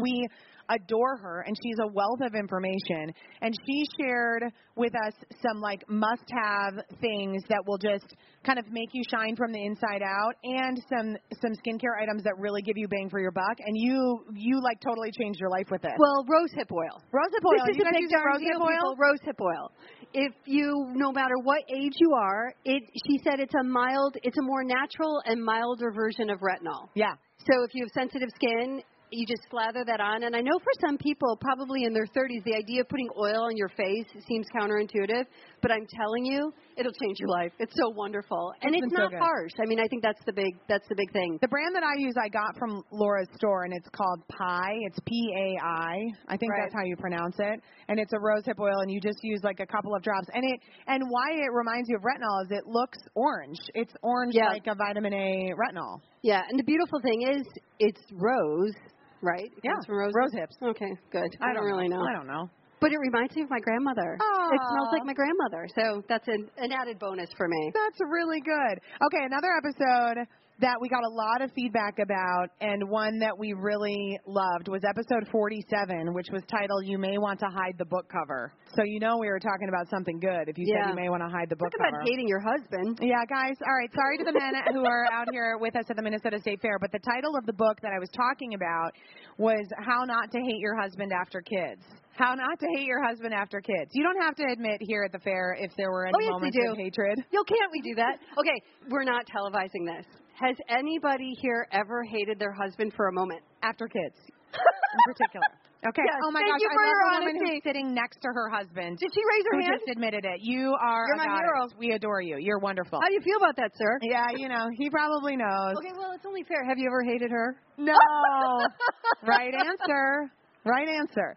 we 0.00 0.26
adore 0.70 1.16
her 1.16 1.40
and 1.46 1.56
she's 1.62 1.76
a 1.82 1.86
wealth 1.86 2.20
of 2.24 2.34
information 2.34 3.12
and 3.40 3.54
she 3.66 3.84
shared 4.00 4.44
with 4.76 4.92
us 5.06 5.14
some 5.42 5.60
like 5.60 5.82
must 5.88 6.24
have 6.30 6.74
things 7.00 7.42
that 7.48 7.62
will 7.66 7.78
just 7.78 8.14
kind 8.44 8.58
of 8.58 8.64
make 8.70 8.88
you 8.92 9.02
shine 9.10 9.36
from 9.36 9.52
the 9.52 9.64
inside 9.64 10.02
out 10.02 10.34
and 10.44 10.80
some 10.88 11.16
some 11.40 11.52
skincare 11.64 12.00
items 12.00 12.22
that 12.24 12.34
really 12.38 12.62
give 12.62 12.76
you 12.76 12.88
bang 12.88 13.08
for 13.10 13.20
your 13.20 13.32
buck 13.32 13.56
and 13.58 13.76
you 13.76 14.24
you 14.34 14.60
like 14.62 14.80
totally 14.80 15.10
changed 15.18 15.38
your 15.40 15.50
life 15.50 15.66
with 15.70 15.84
it 15.84 15.92
Well, 15.98 16.24
rosehip 16.24 16.70
oil. 16.72 17.02
rosehip 17.12 17.44
oil 17.46 17.66
This 17.66 17.76
is 17.76 17.82
a 17.82 17.92
big 17.92 18.10
darn 18.10 18.34
rosehip 18.34 18.38
deal, 18.38 18.62
oil 18.62 18.68
people. 18.68 18.96
Rosehip 18.98 19.40
oil. 19.40 19.72
If 20.14 20.32
you, 20.44 20.90
no 20.94 21.10
matter 21.10 21.34
what 21.42 21.62
age 21.74 21.94
you 21.98 22.12
are, 22.14 22.52
it. 22.66 22.82
She 23.06 23.18
said 23.24 23.40
it's 23.40 23.54
a 23.58 23.64
mild, 23.64 24.16
it's 24.22 24.36
a 24.36 24.42
more 24.42 24.62
natural 24.62 25.22
and 25.24 25.42
milder 25.42 25.90
version 25.90 26.28
of 26.28 26.40
retinol. 26.40 26.88
yeah 26.94 27.14
So 27.38 27.64
if 27.64 27.70
you 27.74 27.84
have 27.84 27.90
sensitive 27.94 28.28
skin, 28.34 28.82
you 29.12 29.26
just 29.26 29.42
slather 29.50 29.84
that 29.86 30.00
on. 30.00 30.24
And 30.24 30.34
I 30.34 30.40
know 30.40 30.58
for 30.58 30.72
some 30.80 30.96
people, 30.98 31.36
probably 31.40 31.84
in 31.84 31.92
their 31.92 32.06
30s, 32.06 32.42
the 32.44 32.54
idea 32.56 32.80
of 32.80 32.88
putting 32.88 33.08
oil 33.16 33.44
on 33.44 33.56
your 33.56 33.68
face 33.68 34.06
seems 34.26 34.46
counterintuitive. 34.56 35.24
But 35.60 35.70
I'm 35.70 35.86
telling 35.86 36.24
you, 36.24 36.52
it'll 36.76 36.92
change 36.92 37.20
your 37.20 37.28
life. 37.28 37.52
It's 37.60 37.74
so 37.78 37.90
wonderful, 37.90 38.52
and 38.62 38.74
It's 38.74 38.82
it's 38.82 38.94
been 38.96 39.06
so 39.06 39.14
not 39.14 39.22
harsh. 39.22 39.52
I 39.62 39.66
mean, 39.66 39.78
I 39.78 39.86
think 39.86 40.02
that's 40.02 40.18
the 40.26 40.32
big 40.32 40.58
that's 40.68 40.88
the 40.88 40.96
big 40.96 41.12
thing. 41.12 41.38
The 41.40 41.46
brand 41.48 41.74
that 41.76 41.84
I 41.84 41.94
use, 41.98 42.14
I 42.18 42.28
got 42.28 42.58
from 42.58 42.82
Laura's 42.90 43.28
store, 43.36 43.62
and 43.64 43.72
it's 43.72 43.88
called 43.90 44.20
Pai. 44.28 44.74
It's 44.90 44.98
P 45.06 45.14
A 45.14 45.64
I. 45.64 45.94
I 46.26 46.36
think 46.36 46.50
Right. 46.50 46.62
that's 46.64 46.74
how 46.74 46.82
you 46.84 46.96
pronounce 46.96 47.36
it. 47.38 47.60
And 47.88 48.00
it's 48.00 48.12
a 48.12 48.18
rosehip 48.18 48.58
oil, 48.58 48.80
and 48.80 48.90
you 48.90 49.00
just 49.00 49.18
use 49.22 49.40
like 49.44 49.60
a 49.60 49.66
couple 49.66 49.94
of 49.94 50.02
drops. 50.02 50.26
And 50.34 50.42
it 50.44 50.58
and 50.88 51.04
why 51.08 51.30
it 51.30 51.52
reminds 51.52 51.88
you 51.88 51.96
of 51.96 52.02
retinol 52.02 52.42
is 52.44 52.50
it 52.50 52.66
looks 52.66 52.98
orange. 53.14 53.58
It's 53.74 53.92
orange 54.02 54.34
Yeah. 54.34 54.48
like 54.48 54.66
a 54.66 54.74
vitamin 54.74 55.12
A 55.12 55.52
retinol. 55.54 56.00
Yeah, 56.22 56.42
and 56.48 56.58
the 56.58 56.64
beautiful 56.64 57.00
thing 57.00 57.22
is, 57.22 57.42
it's 57.78 58.00
rose, 58.12 58.74
right? 59.22 59.44
It 59.56 59.60
Yeah, 59.64 59.72
from 59.86 59.96
rose. 59.96 60.12
rose 60.14 60.32
hips. 60.32 60.56
Okay, 60.62 60.90
good. 61.10 61.30
I, 61.40 61.52
don't 61.54 61.64
really 61.64 61.88
know. 61.88 62.02
I 62.02 62.12
don't 62.12 62.26
know. 62.26 62.50
But 62.82 62.90
it 62.92 62.98
reminds 62.98 63.34
me 63.36 63.42
of 63.42 63.50
my 63.50 63.60
grandmother. 63.62 64.18
Aw. 64.20 64.50
It 64.52 64.60
smells 64.68 64.90
like 64.92 65.06
my 65.06 65.14
grandmother. 65.14 65.68
So 65.78 66.02
that's 66.08 66.26
an, 66.28 66.50
an 66.58 66.72
added 66.74 66.98
bonus 66.98 67.30
for 67.38 67.46
me. 67.48 67.70
That's 67.72 68.00
really 68.10 68.40
good. 68.42 68.74
Okay, 69.06 69.22
another 69.24 69.54
episode 69.56 70.26
that 70.60 70.76
we 70.80 70.88
got 70.88 71.02
a 71.02 71.08
lot 71.10 71.42
of 71.42 71.50
feedback 71.56 71.98
about 71.98 72.46
and 72.60 72.88
one 72.88 73.18
that 73.18 73.36
we 73.36 73.52
really 73.52 74.18
loved 74.26 74.68
was 74.68 74.82
episode 74.86 75.26
47, 75.32 76.12
which 76.14 76.28
was 76.30 76.42
titled 76.46 76.86
You 76.86 76.98
May 76.98 77.18
Want 77.18 77.40
to 77.40 77.46
Hide 77.50 77.74
the 77.78 77.86
Book 77.86 78.06
Cover. 78.12 78.52
So 78.76 78.84
you 78.84 79.00
know 79.00 79.16
we 79.18 79.26
were 79.26 79.40
talking 79.40 79.68
about 79.68 79.88
something 79.90 80.20
good 80.20 80.46
if 80.48 80.58
you 80.58 80.66
Yeah. 80.68 80.84
said 80.86 80.90
you 80.90 80.96
may 81.02 81.08
want 81.08 81.22
to 81.24 81.28
hide 81.30 81.48
the 81.50 81.56
book 81.56 81.72
cover. 81.72 81.82
Talk 81.82 81.90
cover. 81.90 82.02
about 82.02 82.08
hating 82.08 82.28
your 82.28 82.38
husband. 82.40 82.98
Yeah, 83.02 83.24
guys. 83.28 83.56
All 83.66 83.74
right. 83.74 83.90
Sorry 83.94 84.18
to 84.18 84.24
the 84.24 84.32
men 84.38 84.54
who 84.72 84.84
are 84.86 85.06
out 85.12 85.26
here 85.32 85.56
with 85.58 85.74
us 85.74 85.86
at 85.90 85.96
the 85.96 86.02
Minnesota 86.02 86.38
State 86.38 86.60
Fair, 86.62 86.78
but 86.78 86.92
the 86.92 87.00
title 87.00 87.34
of 87.34 87.44
the 87.46 87.54
book 87.54 87.80
that 87.82 87.90
I 87.90 87.98
was 87.98 88.10
talking 88.14 88.54
about 88.54 88.92
was 89.38 89.66
How 89.82 90.04
Not 90.04 90.30
to 90.30 90.38
Hate 90.38 90.60
Your 90.60 90.78
Husband 90.78 91.10
After 91.12 91.40
Kids. 91.40 91.82
How 92.16 92.34
not 92.34 92.58
to 92.60 92.66
hate 92.76 92.86
your 92.86 93.02
husband 93.02 93.32
after 93.34 93.60
kids. 93.60 93.90
You 93.92 94.04
don't 94.04 94.20
have 94.22 94.36
to 94.36 94.44
admit 94.52 94.78
here 94.80 95.02
at 95.04 95.12
the 95.12 95.18
fair 95.20 95.56
if 95.58 95.70
there 95.76 95.90
were 95.90 96.06
any 96.06 96.14
Oh, 96.16 96.20
yes, 96.20 96.42
we 96.42 96.50
do. 96.50 96.70
of 96.72 96.76
hatred. 96.76 97.18
Yo, 97.32 97.42
can't 97.44 97.72
we 97.72 97.80
do 97.80 97.94
that? 97.96 98.18
Okay, 98.38 98.58
we're 98.90 99.04
not 99.04 99.24
televising 99.26 99.86
this. 99.86 100.04
Has 100.40 100.56
anybody 100.68 101.32
here 101.40 101.66
ever 101.72 102.02
hated 102.04 102.38
their 102.38 102.52
husband 102.52 102.92
for 102.96 103.08
a 103.08 103.12
moment? 103.12 103.40
After 103.62 103.86
kids, 103.86 104.16
in 104.52 105.00
particular. 105.06 105.46
Okay. 105.82 106.02
Yes, 106.06 106.14
oh 106.24 106.30
my 106.30 106.38
thank 106.40 106.52
gosh, 106.52 106.60
you 106.62 106.70
I 106.70 106.78
love 106.78 106.94
the 106.94 107.26
woman 107.26 107.34
who's 107.42 107.62
sitting 107.64 107.92
next 107.92 108.22
to 108.22 108.28
her 108.32 108.48
husband. 108.48 108.98
Did 108.98 109.10
she 109.12 109.22
raise 109.34 109.44
her 109.50 109.58
who 109.58 109.64
hand? 109.66 109.74
just 109.82 109.90
admitted 109.90 110.24
it. 110.24 110.38
You 110.40 110.76
are 110.80 111.06
You're 111.08 111.16
my 111.16 111.26
goddess. 111.26 111.74
hero. 111.74 111.78
We 111.78 111.90
adore 111.92 112.20
you. 112.22 112.36
You're 112.38 112.60
wonderful. 112.60 113.00
How 113.02 113.08
do 113.08 113.14
you 113.14 113.20
feel 113.20 113.36
about 113.38 113.56
that, 113.56 113.72
sir? 113.74 113.98
yeah, 114.02 114.28
you 114.36 114.48
know, 114.48 114.68
he 114.78 114.88
probably 114.90 115.34
knows. 115.36 115.74
Okay, 115.78 115.90
well, 115.98 116.12
it's 116.14 116.24
only 116.24 116.44
fair. 116.44 116.62
Have 116.68 116.78
you 116.78 116.86
ever 116.86 117.02
hated 117.02 117.32
her? 117.32 117.56
No. 117.78 117.94
right 119.26 119.52
answer. 119.54 120.30
Right 120.64 120.86
answer. 120.88 121.34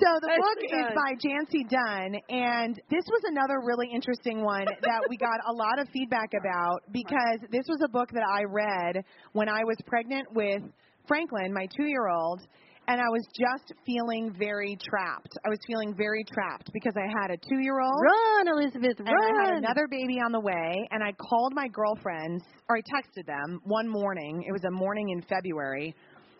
So 0.00 0.08
the 0.22 0.32
book 0.32 0.60
is 0.64 0.88
by 0.96 1.12
Jancee 1.20 1.68
Dunn, 1.68 2.16
and 2.30 2.74
this 2.88 3.04
was 3.04 3.22
another 3.28 3.60
really 3.62 3.88
interesting 3.92 4.42
one 4.42 4.64
that 4.64 5.02
we 5.10 5.18
got 5.18 5.40
a 5.46 5.52
lot 5.52 5.78
of 5.78 5.88
feedback 5.92 6.30
about 6.32 6.80
because 6.90 7.40
this 7.52 7.68
was 7.68 7.80
a 7.84 7.88
book 7.88 8.08
that 8.14 8.24
I 8.24 8.44
read 8.48 9.04
when 9.32 9.50
I 9.50 9.60
was 9.64 9.76
pregnant 9.86 10.26
with 10.32 10.62
Franklin, 11.06 11.52
my 11.52 11.68
two-year-old, 11.76 12.40
and 12.88 12.98
I 12.98 13.08
was 13.12 13.28
just 13.36 13.74
feeling 13.84 14.34
very 14.38 14.78
trapped. 14.80 15.36
I 15.44 15.50
was 15.50 15.58
feeling 15.66 15.92
very 15.94 16.24
trapped 16.32 16.70
because 16.72 16.94
I 16.96 17.04
had 17.20 17.30
a 17.30 17.36
two-year-old. 17.36 18.00
Run, 18.00 18.48
Elizabeth, 18.56 18.96
And 19.00 19.08
I 19.08 19.44
had 19.44 19.54
another 19.58 19.86
baby 19.86 20.16
on 20.24 20.32
the 20.32 20.40
way, 20.40 20.88
and 20.92 21.04
I 21.04 21.12
called 21.12 21.52
my 21.54 21.68
girlfriends, 21.68 22.42
or 22.70 22.78
I 22.78 22.80
texted 22.88 23.26
them 23.26 23.60
one 23.64 23.86
morning. 23.86 24.44
It 24.48 24.52
was 24.52 24.64
a 24.64 24.70
morning 24.70 25.10
in 25.10 25.20
February, 25.28 25.94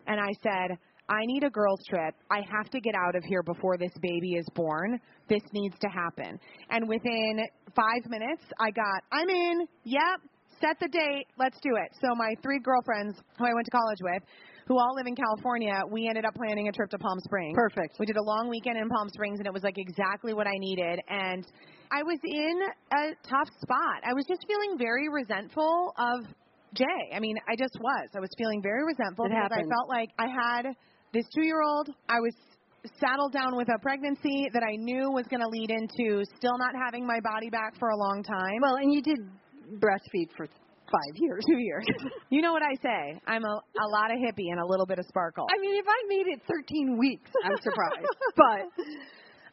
and 0.06 0.18
I 0.18 0.32
said, 0.42 0.78
I 1.10 1.26
need 1.26 1.42
a 1.42 1.50
girls' 1.50 1.80
trip. 1.88 2.14
I 2.30 2.40
have 2.56 2.70
to 2.70 2.80
get 2.80 2.94
out 2.94 3.16
of 3.16 3.24
here 3.24 3.42
before 3.42 3.76
this 3.76 3.90
baby 4.00 4.34
is 4.38 4.46
born. 4.54 5.00
This 5.28 5.42
needs 5.52 5.74
to 5.80 5.88
happen. 5.88 6.38
And 6.70 6.88
within 6.88 7.40
five 7.74 8.08
minutes, 8.08 8.44
I 8.60 8.70
got, 8.70 9.02
I'm 9.10 9.28
in. 9.28 9.66
Yep. 9.84 10.20
Set 10.60 10.76
the 10.78 10.88
date. 10.88 11.26
Let's 11.36 11.58
do 11.62 11.74
it. 11.74 11.90
So 12.00 12.14
my 12.14 12.34
three 12.42 12.60
girlfriends 12.60 13.18
who 13.38 13.44
I 13.44 13.52
went 13.54 13.64
to 13.64 13.70
college 13.72 13.98
with, 14.02 14.22
who 14.68 14.78
all 14.78 14.94
live 14.94 15.06
in 15.06 15.16
California, 15.16 15.82
we 15.90 16.06
ended 16.06 16.24
up 16.24 16.34
planning 16.34 16.68
a 16.68 16.72
trip 16.72 16.90
to 16.90 16.98
Palm 16.98 17.18
Springs. 17.24 17.56
Perfect. 17.56 17.98
We 17.98 18.06
did 18.06 18.16
a 18.16 18.22
long 18.22 18.48
weekend 18.48 18.78
in 18.78 18.88
Palm 18.88 19.08
Springs, 19.08 19.40
and 19.40 19.46
it 19.46 19.52
was 19.52 19.64
like 19.64 19.78
exactly 19.78 20.32
what 20.32 20.46
I 20.46 20.54
needed. 20.58 21.00
And 21.08 21.44
I 21.90 22.04
was 22.04 22.18
in 22.22 22.60
a 22.92 23.14
tough 23.26 23.50
spot. 23.62 24.04
I 24.04 24.14
was 24.14 24.24
just 24.28 24.46
feeling 24.46 24.78
very 24.78 25.08
resentful 25.10 25.92
of 25.98 26.22
Jay. 26.74 27.10
I 27.12 27.18
mean, 27.18 27.36
I 27.48 27.56
just 27.56 27.74
was. 27.80 28.08
I 28.14 28.20
was 28.20 28.30
feeling 28.38 28.62
very 28.62 28.84
resentful 28.84 29.26
It 29.26 29.30
because 29.30 29.50
I 29.50 29.66
felt 29.66 29.88
like 29.88 30.10
I 30.18 30.28
had 30.28 30.76
this 31.12 31.24
two 31.34 31.44
year 31.44 31.62
old. 31.62 31.88
I 32.08 32.20
was 32.20 32.34
saddled 32.98 33.32
down 33.32 33.56
with 33.56 33.68
a 33.68 33.78
pregnancy 33.80 34.48
that 34.52 34.62
I 34.62 34.76
knew 34.76 35.10
was 35.10 35.26
going 35.28 35.42
to 35.42 35.48
lead 35.48 35.70
into 35.70 36.24
still 36.36 36.56
not 36.56 36.72
having 36.74 37.06
my 37.06 37.20
body 37.20 37.50
back 37.50 37.78
for 37.78 37.90
a 37.90 37.96
long 37.96 38.22
time. 38.22 38.58
Well, 38.62 38.76
and 38.76 38.92
you 38.92 39.02
did 39.02 39.18
breastfeed 39.78 40.32
for 40.36 40.46
five 40.46 41.14
years. 41.16 41.44
two 41.46 41.58
years. 41.58 41.84
you 42.30 42.42
know 42.42 42.52
what 42.52 42.62
I 42.62 42.74
say? 42.82 43.20
I'm 43.26 43.44
a, 43.44 43.54
a 43.54 43.88
lot 43.92 44.10
of 44.10 44.18
hippie 44.18 44.50
and 44.50 44.60
a 44.60 44.66
little 44.66 44.86
bit 44.86 44.98
of 44.98 45.04
sparkle. 45.06 45.46
I 45.50 45.60
mean, 45.60 45.76
if 45.76 45.86
I 45.86 46.00
made 46.08 46.26
it 46.26 46.40
13 46.48 46.98
weeks, 46.98 47.30
I'm 47.44 47.56
surprised. 47.62 48.06
but 48.36 48.60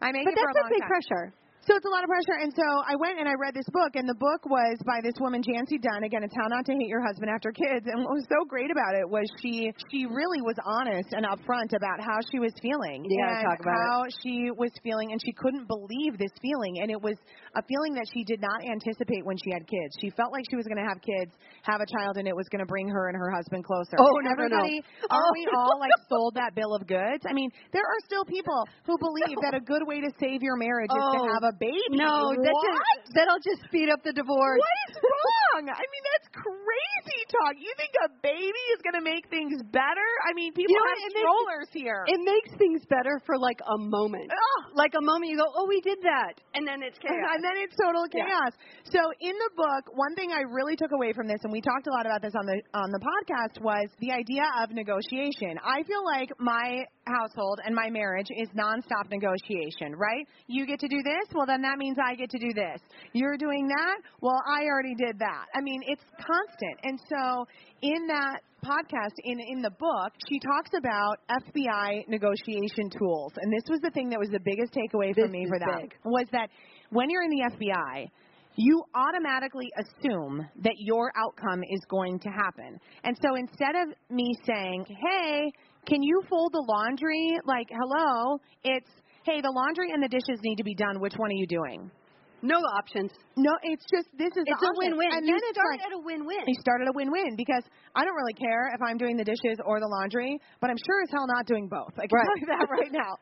I 0.01 0.11
make 0.11 0.25
but 0.25 0.33
it 0.33 0.39
for 0.39 0.47
that's 0.47 0.57
a 0.57 0.61
long 0.61 0.71
big 0.71 0.81
time. 0.81 0.89
pressure. 0.89 1.25
So 1.67 1.75
it's 1.75 1.83
a 1.83 1.91
lot 1.91 1.99
of 1.99 2.07
pressure. 2.07 2.39
And 2.39 2.47
so 2.55 2.63
I 2.63 2.95
went 2.95 3.19
and 3.19 3.27
I 3.27 3.35
read 3.35 3.51
this 3.51 3.67
book, 3.75 3.99
and 3.99 4.07
the 4.07 4.15
book 4.15 4.47
was 4.47 4.79
by 4.87 5.03
this 5.03 5.19
woman, 5.19 5.43
Jancee 5.43 5.83
Dunn. 5.83 6.07
Again, 6.07 6.23
it's 6.23 6.31
How 6.31 6.47
Not 6.47 6.63
to 6.63 6.71
Hate 6.71 6.87
Your 6.87 7.03
Husband 7.03 7.27
After 7.27 7.51
Kids. 7.51 7.83
And 7.91 8.07
what 8.07 8.15
was 8.15 8.23
so 8.31 8.47
great 8.47 8.71
about 8.71 8.95
it 8.95 9.03
was 9.03 9.27
she 9.43 9.67
she 9.91 10.07
really 10.07 10.39
was 10.39 10.55
honest 10.63 11.11
and 11.11 11.27
upfront 11.27 11.75
about 11.75 11.99
how 11.99 12.23
she 12.31 12.39
was 12.39 12.55
feeling 12.63 13.03
gotta 13.03 13.19
and 13.19 13.51
talk 13.51 13.59
about 13.59 13.75
it. 13.75 13.83
how 13.83 13.99
she 14.23 14.47
was 14.55 14.71
feeling, 14.79 15.11
and 15.11 15.19
she 15.19 15.35
couldn't 15.35 15.67
believe 15.67 16.15
this 16.15 16.31
feeling. 16.39 16.79
And 16.79 16.87
it 16.87 17.01
was 17.03 17.19
a 17.59 17.63
feeling 17.67 17.99
that 17.99 18.07
she 18.15 18.23
did 18.23 18.39
not 18.39 18.63
anticipate 18.63 19.27
when 19.27 19.35
she 19.43 19.51
had 19.51 19.67
kids. 19.67 19.91
She 19.99 20.07
felt 20.15 20.31
like 20.31 20.47
she 20.47 20.55
was 20.55 20.63
going 20.71 20.79
to 20.79 20.87
have 20.87 21.03
kids, 21.03 21.35
have 21.67 21.83
a 21.83 21.89
child, 21.99 22.15
and 22.15 22.31
it 22.31 22.35
was 22.35 22.47
going 22.47 22.63
to 22.63 22.69
bring 22.71 22.87
her 22.87 23.11
and 23.11 23.19
her 23.19 23.27
husband 23.35 23.67
closer. 23.67 23.99
Oh, 23.99 24.15
never 24.23 24.47
know. 24.47 24.63
Oh. 24.63 25.19
Are 25.19 25.29
we 25.35 25.43
all 25.51 25.75
like 25.83 25.91
sold 26.07 26.39
that 26.39 26.55
bill 26.55 26.71
of 26.79 26.87
goods? 26.87 27.27
I 27.27 27.35
mean, 27.35 27.51
there 27.75 27.83
are 27.83 27.99
still 28.07 28.23
people 28.23 28.63
who 28.87 28.95
believe 28.95 29.35
that 29.43 29.51
a 29.51 29.59
good 29.59 29.83
way 29.83 29.99
to 29.99 30.07
save 30.15 30.39
your 30.39 30.55
marriage 30.55 30.95
is 30.95 31.03
to 31.11 31.19
Oh. 31.19 31.33
have 31.35 31.43
a 31.43 31.56
baby. 31.59 31.77
No, 31.91 32.33
That 32.35 32.53
just, 32.53 33.13
that'll 33.13 33.39
just 33.39 33.63
speed 33.65 33.89
up 33.89 34.03
the 34.03 34.13
divorce. 34.13 34.59
What 34.59 34.77
is 34.89 34.97
wrong? 35.03 35.36
I 35.65 35.85
mean, 35.89 36.03
that's 36.13 36.29
crazy 36.35 37.21
talk. 37.33 37.55
You 37.57 37.71
think 37.77 37.91
a 38.05 38.09
baby 38.21 38.63
is 38.77 38.81
going 38.85 38.93
to 38.99 39.05
make 39.05 39.25
things 39.29 39.57
better? 39.73 40.09
I 40.27 40.33
mean, 40.37 40.53
people 40.53 40.75
You 40.75 40.77
know 40.77 40.87
have? 40.91 40.97
It 40.97 41.13
makes- 41.15 41.23
strollers 41.23 41.69
here. 41.73 42.01
It 42.05 42.21
makes 42.21 42.51
things 42.57 42.81
better 42.85 43.21
for 43.25 43.37
like 43.39 43.57
a 43.65 43.77
moment. 43.77 44.29
Ugh. 44.31 44.61
Like 44.75 44.93
a 44.93 45.01
moment 45.01 45.31
you 45.31 45.37
go, 45.37 45.47
oh, 45.55 45.65
we 45.67 45.81
did 45.81 45.97
that. 46.03 46.37
And 46.53 46.67
then 46.67 46.83
it's 46.83 46.97
chaos. 47.03 47.15
And 47.33 47.43
then 47.43 47.57
it's 47.57 47.75
total 47.75 48.05
Yeah. 48.13 48.25
chaos. 48.25 48.53
So 48.91 48.99
in 49.19 49.33
the 49.33 49.51
book, 49.55 49.95
one 49.97 50.13
thing 50.15 50.31
I 50.31 50.41
really 50.51 50.75
took 50.75 50.91
away 50.91 51.13
from 51.13 51.27
this, 51.27 51.39
and 51.43 51.51
we 51.51 51.61
talked 51.61 51.87
a 51.87 51.91
lot 51.91 52.05
about 52.05 52.21
this 52.21 52.33
on 52.37 52.45
the 52.45 52.61
on 52.73 52.91
the 52.91 52.99
podcast, 53.01 53.61
was 53.61 53.89
the 53.99 54.11
idea 54.11 54.45
of 54.61 54.71
negotiation. 54.71 55.57
I 55.63 55.83
feel 55.83 56.03
like 56.05 56.29
my 56.39 56.85
household 57.07 57.59
and 57.65 57.73
my 57.73 57.89
marriage 57.89 58.27
is 58.35 58.49
nonstop 58.55 59.09
negotiation, 59.09 59.95
right? 59.95 60.27
You 60.47 60.65
get 60.65 60.79
to 60.81 60.87
do 60.87 60.97
this, 61.03 61.27
well 61.33 61.45
then 61.45 61.61
that 61.61 61.77
means 61.77 61.97
I 62.03 62.15
get 62.15 62.29
to 62.31 62.39
do 62.39 62.51
this. 62.53 62.79
You're 63.13 63.37
doing 63.37 63.67
that, 63.67 63.97
well 64.21 64.41
I 64.47 64.63
already 64.65 64.95
did 64.95 65.17
that. 65.19 65.45
I 65.53 65.61
mean, 65.61 65.81
it's 65.87 66.03
constant. 66.15 66.79
And 66.83 66.99
so 67.09 67.45
in 67.81 68.07
that 68.07 68.41
podcast 68.65 69.13
in 69.23 69.39
in 69.39 69.61
the 69.61 69.69
book 69.69 70.11
she 70.27 70.39
talks 70.39 70.71
about 70.75 71.17
FBI 71.29 72.07
negotiation 72.07 72.89
tools 72.89 73.31
and 73.37 73.53
this 73.53 73.63
was 73.69 73.79
the 73.81 73.91
thing 73.91 74.09
that 74.09 74.19
was 74.19 74.29
the 74.29 74.39
biggest 74.43 74.73
takeaway 74.73 75.13
for 75.13 75.27
me 75.27 75.45
for 75.47 75.59
that 75.59 75.81
big. 75.81 75.93
was 76.03 76.25
that 76.31 76.49
when 76.89 77.09
you're 77.09 77.21
in 77.21 77.29
the 77.29 77.51
FBI, 77.53 78.09
you 78.57 78.83
automatically 78.95 79.69
assume 79.77 80.45
that 80.63 80.73
your 80.79 81.11
outcome 81.15 81.61
is 81.69 81.79
going 81.89 82.19
to 82.19 82.29
happen. 82.29 82.79
And 83.03 83.15
so 83.21 83.35
instead 83.35 83.75
of 83.75 83.93
me 84.09 84.33
saying, 84.45 84.85
hey, 84.87 85.51
can 85.87 86.01
you 86.01 86.21
fold 86.29 86.53
the 86.53 86.65
laundry? 86.67 87.37
Like, 87.45 87.67
hello, 87.69 88.39
it's, 88.63 88.89
hey, 89.23 89.41
the 89.41 89.51
laundry 89.51 89.91
and 89.93 90.01
the 90.01 90.07
dishes 90.07 90.39
need 90.41 90.55
to 90.55 90.63
be 90.63 90.73
done. 90.73 90.99
Which 90.99 91.13
one 91.17 91.29
are 91.29 91.37
you 91.37 91.47
doing? 91.47 91.91
No 92.41 92.57
options. 92.77 93.11
No, 93.35 93.51
it's 93.63 93.85
just, 93.93 94.07
this 94.17 94.33
is 94.35 94.43
It's 94.45 94.61
the 94.61 94.67
a 94.69 94.77
win-win. 94.77 95.09
And 95.13 95.25
you 95.27 95.37
start 95.53 95.77
like, 95.77 95.85
at 95.85 95.93
a 95.93 96.01
win-win. 96.01 96.43
he 96.45 96.53
started 96.61 96.87
a 96.89 96.93
win-win 96.93 97.35
because 97.35 97.63
I 97.95 98.05
don't 98.05 98.15
really 98.15 98.33
care 98.33 98.69
if 98.73 98.81
I'm 98.81 98.97
doing 98.97 99.17
the 99.17 99.23
dishes 99.25 99.57
or 99.65 99.79
the 99.79 99.87
laundry, 99.87 100.39
but 100.61 100.69
I'm 100.69 100.77
sure 100.85 101.01
as 101.01 101.09
hell 101.13 101.25
not 101.27 101.45
doing 101.45 101.67
both. 101.67 101.93
I 101.97 102.05
can 102.05 102.17
Right. 102.17 102.25
tell 102.25 102.39
you 102.41 102.47
that 102.53 102.65
right 102.69 102.91
now. 102.91 103.13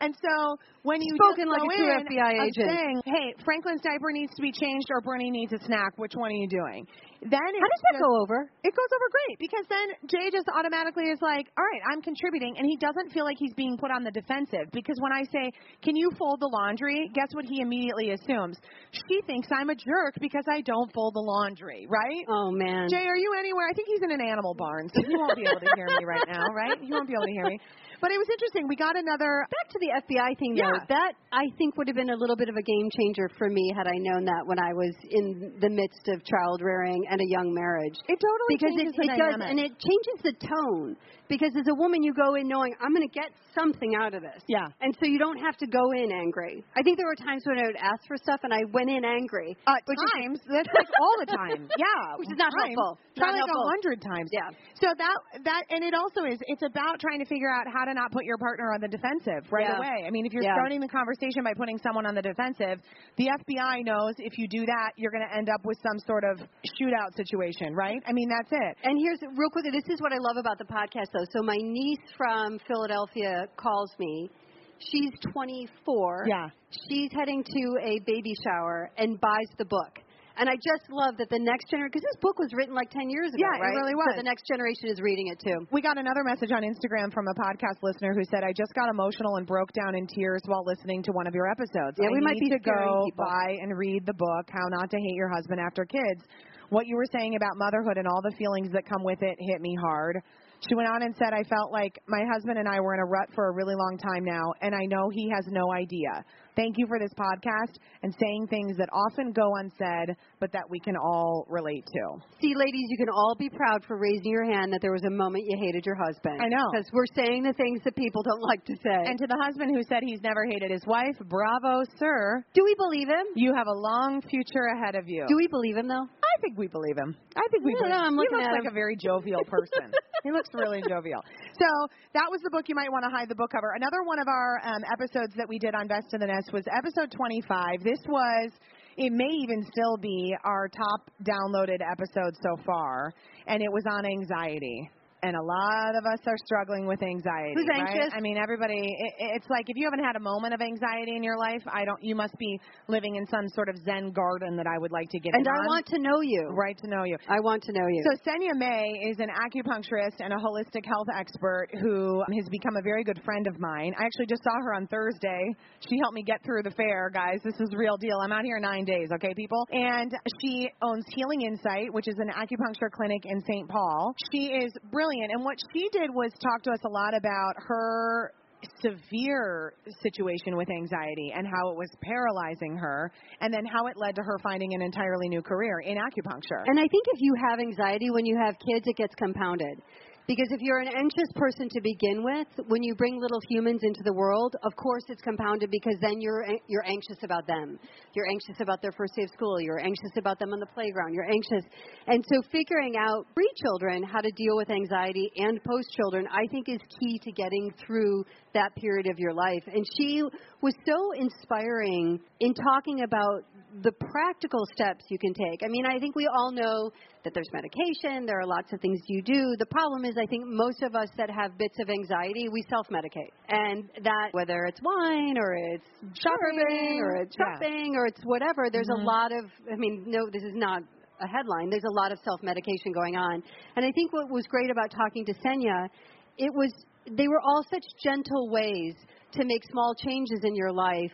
And 0.00 0.14
so 0.14 0.56
when 0.82 1.00
you 1.02 1.14
Spoken 1.14 1.48
like 1.48 1.62
a 1.62 1.76
true 1.76 1.90
in 1.90 2.06
FBI 2.06 2.32
agent. 2.46 2.68
saying, 2.70 2.96
"Hey, 3.06 3.34
Franklin's 3.44 3.82
diaper 3.82 4.10
needs 4.10 4.34
to 4.34 4.42
be 4.42 4.50
changed 4.52 4.88
or 4.90 5.00
Bernie 5.00 5.30
needs 5.30 5.52
a 5.52 5.58
snack. 5.64 5.92
Which 5.96 6.14
one 6.14 6.30
are 6.30 6.34
you 6.34 6.48
doing?" 6.48 6.86
Then 7.22 7.38
How 7.38 7.68
does 7.70 7.82
that 7.86 7.94
just- 7.94 8.02
go 8.02 8.20
over? 8.20 8.50
It 8.64 8.74
goes 8.74 8.90
over 8.90 9.06
great 9.14 9.38
because 9.38 9.66
then 9.70 9.86
Jay 10.10 10.30
just 10.30 10.48
automatically 10.50 11.06
is 11.10 11.22
like, 11.22 11.46
"All 11.56 11.64
right, 11.64 11.82
I'm 11.90 12.02
contributing," 12.02 12.58
and 12.58 12.66
he 12.66 12.76
doesn't 12.76 13.10
feel 13.12 13.24
like 13.24 13.38
he's 13.38 13.54
being 13.54 13.76
put 13.78 13.90
on 13.92 14.02
the 14.02 14.10
defensive 14.10 14.66
because 14.72 14.98
when 15.00 15.12
I 15.12 15.22
say, 15.30 15.52
"Can 15.82 15.94
you 15.94 16.10
fold 16.18 16.40
the 16.40 16.48
laundry?" 16.48 17.08
guess 17.14 17.28
what 17.34 17.44
he 17.44 17.60
immediately 17.60 18.10
assumes? 18.10 18.58
She 18.90 19.20
thinks 19.22 19.48
I'm 19.52 19.70
a 19.70 19.74
jerk 19.76 20.14
because 20.20 20.44
I 20.50 20.62
don't 20.62 20.92
fold 20.92 21.14
the 21.14 21.20
laundry, 21.22 21.86
right? 21.88 22.24
Oh, 22.28 22.50
man. 22.50 22.88
Jay, 22.88 23.06
are 23.06 23.16
you 23.16 23.34
anywhere? 23.38 23.68
I 23.70 23.74
think 23.74 23.88
he's 23.88 24.02
in 24.02 24.10
an 24.10 24.20
animal 24.20 24.54
barn, 24.54 24.88
so 24.92 25.02
he 25.06 25.14
won't 25.16 25.36
be 25.36 25.42
able 25.46 25.60
to 25.60 25.70
hear 25.76 25.86
me 25.86 26.04
right 26.04 26.24
now, 26.26 26.42
right? 26.54 26.78
He 26.80 26.90
won't 26.90 27.06
be 27.06 27.14
able 27.14 27.26
to 27.26 27.32
hear 27.32 27.46
me. 27.46 27.60
But 28.00 28.10
it 28.10 28.18
was 28.18 28.26
interesting. 28.30 28.66
We 28.66 28.74
got 28.74 28.96
another. 28.96 29.46
Back 29.48 29.68
to 29.70 29.78
the 29.78 29.90
FBI 30.02 30.34
thing, 30.34 30.56
Yeah. 30.56 30.72
though. 30.72 30.84
That 30.88 31.14
I 31.30 31.46
think 31.56 31.76
would 31.76 31.86
have 31.86 31.94
been 31.94 32.10
a 32.10 32.16
little 32.16 32.34
bit 32.34 32.48
of 32.48 32.56
a 32.56 32.62
game 32.62 32.90
changer 32.98 33.28
for 33.38 33.48
me 33.48 33.70
had 33.76 33.86
I 33.86 33.94
known 33.98 34.24
that 34.24 34.42
when 34.46 34.58
I 34.58 34.72
was 34.74 34.92
in 35.08 35.54
the 35.60 35.70
midst 35.70 36.08
of 36.08 36.24
child 36.24 36.60
rearing 36.62 37.06
and 37.12 37.20
a 37.20 37.28
young 37.28 37.52
marriage. 37.52 37.94
It 38.08 38.18
totally 38.18 38.56
because 38.56 38.72
changes 38.72 38.94
it, 38.94 38.96
the 38.96 39.12
it 39.12 39.18
does, 39.20 39.36
dynamic. 39.36 39.48
and 39.50 39.58
it 39.60 39.72
changes 39.76 40.18
the 40.24 40.32
tone. 40.40 40.96
Because 41.32 41.56
as 41.56 41.64
a 41.64 41.74
woman, 41.74 42.02
you 42.04 42.12
go 42.12 42.34
in 42.36 42.44
knowing 42.46 42.76
I'm 42.76 42.92
going 42.92 43.08
to 43.08 43.14
get 43.14 43.32
something 43.56 43.96
out 43.96 44.12
of 44.12 44.20
this. 44.20 44.44
Yeah. 44.52 44.68
And 44.84 44.92
so 45.00 45.08
you 45.08 45.16
don't 45.18 45.40
have 45.40 45.56
to 45.64 45.66
go 45.66 45.80
in 45.96 46.12
angry. 46.12 46.60
I 46.76 46.82
think 46.84 46.98
there 47.00 47.08
were 47.08 47.16
times 47.16 47.40
when 47.48 47.56
I 47.56 47.64
would 47.72 47.80
ask 47.80 48.04
for 48.06 48.16
stuff 48.20 48.40
and 48.44 48.52
I 48.52 48.60
went 48.76 48.90
in 48.92 49.00
angry. 49.00 49.56
At 49.66 49.80
which 49.88 49.96
is- 49.96 50.12
times, 50.12 50.38
that's 50.52 50.68
like 50.76 50.92
all 51.00 51.16
the 51.24 51.30
time. 51.32 51.68
Yeah, 51.80 52.16
Which 52.20 52.28
is 52.28 52.36
not 52.36 52.52
times. 52.52 52.76
helpful. 52.76 53.00
Try 53.16 53.32
Not 53.32 53.48
like 53.48 53.56
a 53.56 53.64
hundred 53.72 53.98
times. 54.04 54.28
Yeah. 54.32 54.48
So 54.80 54.88
that 54.92 55.16
that 55.44 55.62
and 55.72 55.80
it 55.84 55.92
also 55.96 56.24
is 56.28 56.36
it's 56.52 56.64
about 56.64 57.00
trying 57.00 57.20
to 57.20 57.28
figure 57.28 57.48
out 57.48 57.64
how 57.68 57.84
to 57.88 57.92
not 57.96 58.12
put 58.12 58.24
your 58.24 58.36
partner 58.36 58.72
on 58.72 58.80
the 58.84 58.88
defensive 58.88 59.48
right 59.52 59.68
Yeah. 59.68 59.76
away. 59.80 60.04
I 60.04 60.10
mean, 60.12 60.24
if 60.28 60.32
you're 60.32 60.44
Yeah. 60.44 60.56
starting 60.56 60.80
the 60.80 60.88
conversation 60.88 61.44
by 61.44 61.52
putting 61.56 61.76
someone 61.80 62.04
on 62.04 62.14
the 62.14 62.22
defensive, 62.24 62.80
the 63.16 63.28
FBI 63.32 63.84
knows 63.84 64.14
if 64.20 64.36
you 64.36 64.48
do 64.48 64.64
that, 64.64 64.92
you're 64.96 65.12
going 65.12 65.24
to 65.24 65.32
end 65.36 65.48
up 65.48 65.60
with 65.64 65.76
some 65.84 65.96
sort 66.08 66.24
of 66.24 66.40
shootout 66.76 67.12
situation, 67.16 67.72
right? 67.76 68.00
I 68.08 68.12
mean, 68.12 68.28
that's 68.28 68.48
it. 68.52 68.72
And 68.84 68.96
here's 69.00 69.20
real 69.36 69.50
quickly, 69.52 69.70
this 69.72 69.88
is 69.92 70.00
what 70.00 70.12
I 70.12 70.18
love 70.20 70.36
about 70.40 70.56
the 70.58 70.68
podcast 70.68 71.12
though. 71.12 71.21
So 71.32 71.42
my 71.42 71.56
niece 71.60 72.02
from 72.16 72.58
Philadelphia 72.66 73.46
calls 73.56 73.90
me. 73.98 74.30
She's 74.78 75.12
24. 75.32 76.26
Yeah. 76.28 76.48
She's 76.88 77.10
heading 77.14 77.44
to 77.44 77.62
a 77.82 78.00
baby 78.04 78.34
shower 78.42 78.90
and 78.98 79.20
buys 79.20 79.50
the 79.58 79.64
book. 79.64 79.98
And 80.34 80.48
I 80.48 80.56
just 80.56 80.88
love 80.88 81.20
that 81.20 81.28
the 81.28 81.38
next 81.38 81.68
generation, 81.68 81.92
because 81.92 82.08
this 82.08 82.18
book 82.24 82.40
was 82.40 82.48
written 82.56 82.72
like 82.74 82.88
10 82.88 83.12
years 83.12 83.28
ago, 83.36 83.44
Yeah, 83.44 83.52
it 83.52 83.60
right? 83.68 83.76
really 83.76 83.92
So 83.92 84.00
was. 84.00 84.14
the 84.16 84.24
next 84.24 84.48
generation 84.48 84.88
is 84.88 84.96
reading 85.04 85.28
it 85.28 85.38
too. 85.38 85.68
We 85.70 85.84
got 85.84 86.00
another 86.00 86.24
message 86.24 86.50
on 86.56 86.64
Instagram 86.64 87.12
from 87.12 87.28
a 87.28 87.36
podcast 87.36 87.84
listener 87.84 88.16
who 88.16 88.24
said, 88.32 88.42
"I 88.42 88.50
just 88.56 88.72
got 88.72 88.88
emotional 88.88 89.36
and 89.36 89.46
broke 89.46 89.70
down 89.76 89.94
in 89.94 90.06
tears 90.08 90.40
while 90.48 90.64
listening 90.64 91.02
to 91.04 91.12
one 91.12 91.26
of 91.28 91.34
your 91.36 91.50
episodes. 91.52 92.00
Yeah, 92.00 92.08
I 92.08 92.16
we 92.16 92.20
might 92.24 92.40
need 92.40 92.48
be 92.48 92.56
to 92.56 92.64
go 92.64 93.04
people." 93.12 93.28
buy 93.28 93.58
and 93.60 93.76
read 93.76 94.06
the 94.06 94.14
book, 94.16 94.48
How 94.48 94.64
Not 94.72 94.88
to 94.90 94.96
Hate 94.96 95.14
Your 95.14 95.28
Husband 95.28 95.60
After 95.60 95.84
Kids." 95.84 96.24
What 96.70 96.86
you 96.86 96.96
were 96.96 97.06
saying 97.12 97.36
about 97.36 97.52
motherhood 97.60 97.98
and 97.98 98.08
all 98.08 98.22
the 98.24 98.32
feelings 98.40 98.72
that 98.72 98.86
come 98.88 99.04
with 99.04 99.20
it 99.20 99.36
hit 99.38 99.60
me 99.60 99.76
hard. 99.84 100.22
She 100.68 100.74
went 100.74 100.88
on 100.88 101.02
and 101.02 101.14
said, 101.16 101.32
"I 101.32 101.42
felt 101.44 101.72
like 101.72 101.98
my 102.06 102.22
husband 102.32 102.58
and 102.58 102.68
I 102.68 102.78
were 102.80 102.94
in 102.94 103.00
a 103.00 103.04
rut 103.04 103.28
for 103.34 103.48
a 103.48 103.52
really 103.52 103.74
long 103.74 103.98
time 103.98 104.24
now, 104.24 104.52
and 104.60 104.74
I 104.74 104.86
know 104.86 105.10
he 105.10 105.28
has 105.34 105.46
no 105.48 105.72
idea. 105.72 106.24
Thank 106.54 106.76
you 106.76 106.86
for 106.86 106.98
this 106.98 107.12
podcast 107.18 107.80
and 108.02 108.14
saying 108.20 108.46
things 108.48 108.76
that 108.76 108.88
often 108.92 109.32
go 109.32 109.50
unsaid, 109.56 110.14
but 110.38 110.52
that 110.52 110.68
we 110.68 110.78
can 110.78 110.96
all 110.96 111.46
relate 111.48 111.84
to." 111.86 112.22
See, 112.40 112.54
ladies, 112.54 112.86
you 112.90 112.96
can 112.96 113.08
all 113.08 113.34
be 113.38 113.48
proud 113.50 113.84
for 113.84 113.98
raising 113.98 114.30
your 114.30 114.44
hand 114.44 114.72
that 114.72 114.80
there 114.82 114.92
was 114.92 115.04
a 115.04 115.10
moment 115.10 115.44
you 115.48 115.58
hated 115.58 115.84
your 115.84 115.96
husband. 115.96 116.40
I 116.40 116.48
know. 116.48 116.70
Because 116.70 116.90
we're 116.92 117.10
saying 117.14 117.42
the 117.42 117.54
things 117.54 117.80
that 117.84 117.96
people 117.96 118.22
don't 118.22 118.42
like 118.42 118.64
to 118.66 118.76
say. 118.76 119.02
And 119.06 119.18
to 119.18 119.26
the 119.26 119.38
husband 119.42 119.74
who 119.74 119.82
said 119.88 120.02
he's 120.02 120.22
never 120.22 120.46
hated 120.46 120.70
his 120.70 120.86
wife, 120.86 121.16
bravo, 121.26 121.82
sir. 121.98 122.44
do 122.54 122.62
we 122.64 122.74
believe 122.76 123.08
him? 123.08 123.26
You 123.34 123.54
have 123.54 123.66
a 123.66 123.74
long 123.74 124.20
future 124.22 124.66
ahead 124.76 124.94
of 124.94 125.08
you. 125.08 125.24
Do 125.26 125.36
we 125.36 125.48
believe 125.48 125.76
him, 125.76 125.88
though? 125.88 126.06
I 126.36 126.40
think 126.40 126.58
we 126.58 126.66
believe 126.66 126.96
him. 126.96 127.16
I 127.36 127.46
think 127.50 127.64
we 127.64 127.74
I 127.74 127.78
believe 127.78 127.90
know, 127.92 127.98
I'm 127.98 128.08
him. 128.08 128.16
looking 128.16 128.38
he 128.38 128.44
looks 128.44 128.48
at 128.48 128.52
like 128.52 128.64
him. 128.64 128.72
a 128.72 128.74
very 128.74 128.96
jovial 128.96 129.44
person. 129.44 129.92
he 130.24 130.32
looks 130.32 130.48
really 130.54 130.82
jovial. 130.88 131.22
So 131.58 131.68
that 132.14 132.26
was 132.30 132.40
the 132.42 132.50
book 132.50 132.64
you 132.68 132.74
might 132.74 132.90
want 132.90 133.04
to 133.04 133.10
hide 133.10 133.28
the 133.28 133.34
book 133.34 133.50
cover. 133.52 133.72
Another 133.76 134.02
one 134.04 134.18
of 134.18 134.28
our 134.28 134.60
um, 134.64 134.82
episodes 134.92 135.34
that 135.36 135.48
we 135.48 135.58
did 135.58 135.74
on 135.74 135.86
Best 135.88 136.12
in 136.14 136.20
the 136.20 136.26
Nest 136.26 136.52
was 136.52 136.64
episode 136.72 137.10
25. 137.12 137.84
This 137.84 138.00
was, 138.08 138.50
it 138.96 139.12
may 139.12 139.30
even 139.42 139.62
still 139.70 139.96
be 139.96 140.34
our 140.44 140.68
top 140.68 141.10
downloaded 141.22 141.78
episode 141.84 142.34
so 142.42 142.56
far, 142.64 143.12
and 143.46 143.62
it 143.62 143.70
was 143.72 143.84
on 143.90 144.06
anxiety. 144.06 144.88
And 145.22 145.36
a 145.36 145.42
lot 145.42 145.94
of 145.94 146.04
us 146.04 146.18
are 146.26 146.36
struggling 146.44 146.86
with 146.86 147.02
anxiety. 147.02 147.54
Who's 147.54 147.68
right? 147.70 147.86
anxious? 147.88 148.12
I 148.14 148.20
mean, 148.20 148.36
everybody. 148.36 148.74
It, 148.82 149.14
it's 149.38 149.46
like 149.48 149.66
if 149.68 149.76
you 149.76 149.86
haven't 149.86 150.04
had 150.04 150.16
a 150.16 150.20
moment 150.20 150.52
of 150.54 150.60
anxiety 150.60 151.14
in 151.16 151.22
your 151.22 151.38
life, 151.38 151.62
I 151.72 151.84
don't. 151.84 152.02
You 152.02 152.14
must 152.14 152.36
be 152.38 152.58
living 152.88 153.16
in 153.16 153.26
some 153.26 153.48
sort 153.54 153.68
of 153.68 153.76
Zen 153.84 154.10
garden 154.12 154.56
that 154.56 154.66
I 154.66 154.78
would 154.78 154.90
like 154.90 155.08
to 155.10 155.20
get 155.20 155.34
And 155.34 155.46
in 155.46 155.52
I 155.52 155.56
on. 155.62 155.66
want 155.66 155.86
to 155.86 155.98
know 155.98 156.20
you. 156.22 156.50
right 156.50 156.76
to 156.76 156.88
know 156.90 157.04
you. 157.04 157.16
I 157.28 157.38
want 157.40 157.62
to 157.64 157.72
know 157.72 157.86
you. 157.86 158.02
So 158.10 158.18
Senya 158.26 158.56
May 158.58 158.82
is 159.10 159.18
an 159.20 159.30
acupuncturist 159.30 160.18
and 160.18 160.32
a 160.32 160.36
holistic 160.36 160.84
health 160.84 161.06
expert 161.14 161.68
who 161.80 162.22
has 162.34 162.48
become 162.50 162.76
a 162.76 162.82
very 162.82 163.04
good 163.04 163.20
friend 163.24 163.46
of 163.46 163.58
mine. 163.60 163.94
I 163.98 164.04
actually 164.04 164.26
just 164.26 164.42
saw 164.42 164.54
her 164.64 164.74
on 164.74 164.86
Thursday. 164.88 165.54
She 165.88 165.98
helped 166.02 166.14
me 166.14 166.22
get 166.22 166.42
through 166.44 166.62
the 166.64 166.72
fair, 166.72 167.10
guys. 167.14 167.38
This 167.44 167.54
is 167.60 167.70
real 167.76 167.96
deal. 167.96 168.18
I'm 168.22 168.32
out 168.32 168.44
here 168.44 168.58
nine 168.58 168.84
days, 168.84 169.08
okay, 169.14 169.34
people? 169.34 169.66
And 169.70 170.10
she 170.40 170.68
owns 170.82 171.04
Healing 171.14 171.42
Insight, 171.42 171.92
which 171.92 172.08
is 172.08 172.16
an 172.18 172.30
acupuncture 172.34 172.90
clinic 172.90 173.22
in 173.24 173.40
St. 173.46 173.68
Paul. 173.68 174.14
She 174.32 174.46
is 174.46 174.72
brilliant, 174.90 175.11
and 175.20 175.44
what 175.44 175.58
she 175.72 175.88
did 175.92 176.10
was 176.14 176.32
talk 176.40 176.62
to 176.62 176.70
us 176.70 176.80
a 176.84 176.88
lot 176.88 177.14
about 177.14 177.54
her 177.56 178.32
severe 178.80 179.74
situation 180.02 180.56
with 180.56 180.68
anxiety 180.70 181.32
and 181.34 181.46
how 181.46 181.70
it 181.70 181.76
was 181.76 181.88
paralyzing 182.00 182.76
her 182.76 183.10
and 183.40 183.52
then 183.52 183.66
how 183.66 183.86
it 183.86 183.96
led 183.96 184.14
to 184.14 184.22
her 184.22 184.38
finding 184.42 184.72
an 184.74 184.82
entirely 184.82 185.28
new 185.28 185.42
career 185.42 185.80
in 185.80 185.96
acupuncture. 185.96 186.62
And 186.66 186.78
I 186.78 186.86
think 186.86 187.04
if 187.12 187.20
you 187.20 187.34
have 187.48 187.58
anxiety 187.58 188.10
when 188.10 188.24
you 188.24 188.38
have 188.38 188.54
kids, 188.58 188.86
it 188.86 188.96
gets 188.96 189.14
compounded. 189.16 189.82
Because 190.28 190.46
if 190.50 190.60
you're 190.60 190.78
an 190.78 190.88
anxious 190.88 191.28
person 191.34 191.68
to 191.68 191.80
begin 191.82 192.22
with, 192.22 192.46
when 192.68 192.82
you 192.82 192.94
bring 192.94 193.20
little 193.20 193.40
humans 193.50 193.80
into 193.82 194.02
the 194.04 194.12
world, 194.12 194.54
of 194.62 194.74
course 194.76 195.02
it's 195.08 195.20
compounded 195.20 195.70
because 195.70 195.96
then 196.00 196.20
you're 196.20 196.46
you're 196.68 196.86
anxious 196.86 197.18
about 197.24 197.46
them. 197.46 197.78
You're 198.14 198.28
anxious 198.28 198.60
about 198.60 198.80
their 198.82 198.92
first 198.92 199.14
day 199.16 199.24
of 199.24 199.30
school. 199.30 199.60
You're 199.60 199.80
anxious 199.80 200.12
about 200.16 200.38
them 200.38 200.52
on 200.52 200.60
the 200.60 200.66
playground. 200.66 201.12
You're 201.12 201.28
anxious, 201.28 201.64
and 202.06 202.24
so 202.28 202.40
figuring 202.52 202.94
out 202.96 203.26
pre-children 203.34 204.04
how 204.04 204.20
to 204.20 204.30
deal 204.30 204.56
with 204.56 204.70
anxiety 204.70 205.28
and 205.36 205.62
post-children, 205.64 206.28
I 206.30 206.46
think, 206.52 206.68
is 206.68 206.78
key 207.00 207.18
to 207.24 207.32
getting 207.32 207.72
through 207.84 208.24
that 208.54 208.74
period 208.76 209.08
of 209.10 209.18
your 209.18 209.34
life. 209.34 209.64
And 209.66 209.84
she 209.98 210.22
was 210.60 210.74
so 210.86 211.12
inspiring 211.18 212.20
in 212.38 212.54
talking 212.54 213.02
about 213.02 213.44
the 213.80 213.92
practical 213.92 214.60
steps 214.74 215.04
you 215.08 215.18
can 215.18 215.32
take. 215.32 215.62
I 215.64 215.68
mean, 215.68 215.86
I 215.86 215.98
think 215.98 216.14
we 216.14 216.28
all 216.28 216.52
know 216.52 216.90
that 217.24 217.32
there's 217.32 217.48
medication, 217.52 218.26
there 218.26 218.38
are 218.40 218.46
lots 218.46 218.72
of 218.72 218.80
things 218.80 219.00
you 219.06 219.22
do. 219.22 219.54
The 219.58 219.66
problem 219.66 220.04
is, 220.04 220.16
I 220.18 220.26
think 220.26 220.44
most 220.46 220.82
of 220.82 220.94
us 220.94 221.08
that 221.16 221.30
have 221.30 221.56
bits 221.56 221.78
of 221.80 221.88
anxiety, 221.88 222.48
we 222.52 222.62
self 222.68 222.86
medicate. 222.88 223.32
And 223.48 223.88
that, 224.04 224.28
whether 224.32 224.64
it's 224.66 224.80
wine 224.82 225.36
or 225.38 225.54
it's 225.54 225.88
shopping 226.20 227.00
or 227.00 227.16
it's 227.22 227.34
Yeah. 227.38 227.46
shopping 227.54 227.94
or 227.96 228.06
it's 228.06 228.20
whatever, 228.24 228.68
there's 228.70 228.90
Mhm. 228.90 229.02
a 229.02 229.04
lot 229.04 229.32
of, 229.32 229.50
I 229.70 229.76
mean, 229.76 230.04
no, 230.06 230.28
this 230.30 230.42
is 230.42 230.54
not 230.54 230.82
a 231.20 231.26
headline. 231.26 231.70
There's 231.70 231.84
a 231.84 231.94
lot 231.94 232.12
of 232.12 232.18
self 232.20 232.42
medication 232.42 232.92
going 232.92 233.16
on. 233.16 233.42
And 233.76 233.86
I 233.86 233.92
think 233.92 234.12
what 234.12 234.28
was 234.28 234.46
great 234.48 234.70
about 234.70 234.90
talking 234.90 235.24
to 235.26 235.34
Senya, 235.34 235.88
it 236.36 236.52
was, 236.54 236.72
they 237.06 237.28
were 237.28 237.40
all 237.40 237.62
such 237.70 237.84
gentle 238.02 238.50
ways 238.50 238.94
to 239.32 239.44
make 239.44 239.64
small 239.70 239.94
changes 239.94 240.40
in 240.44 240.54
your 240.54 240.72
life 240.72 241.12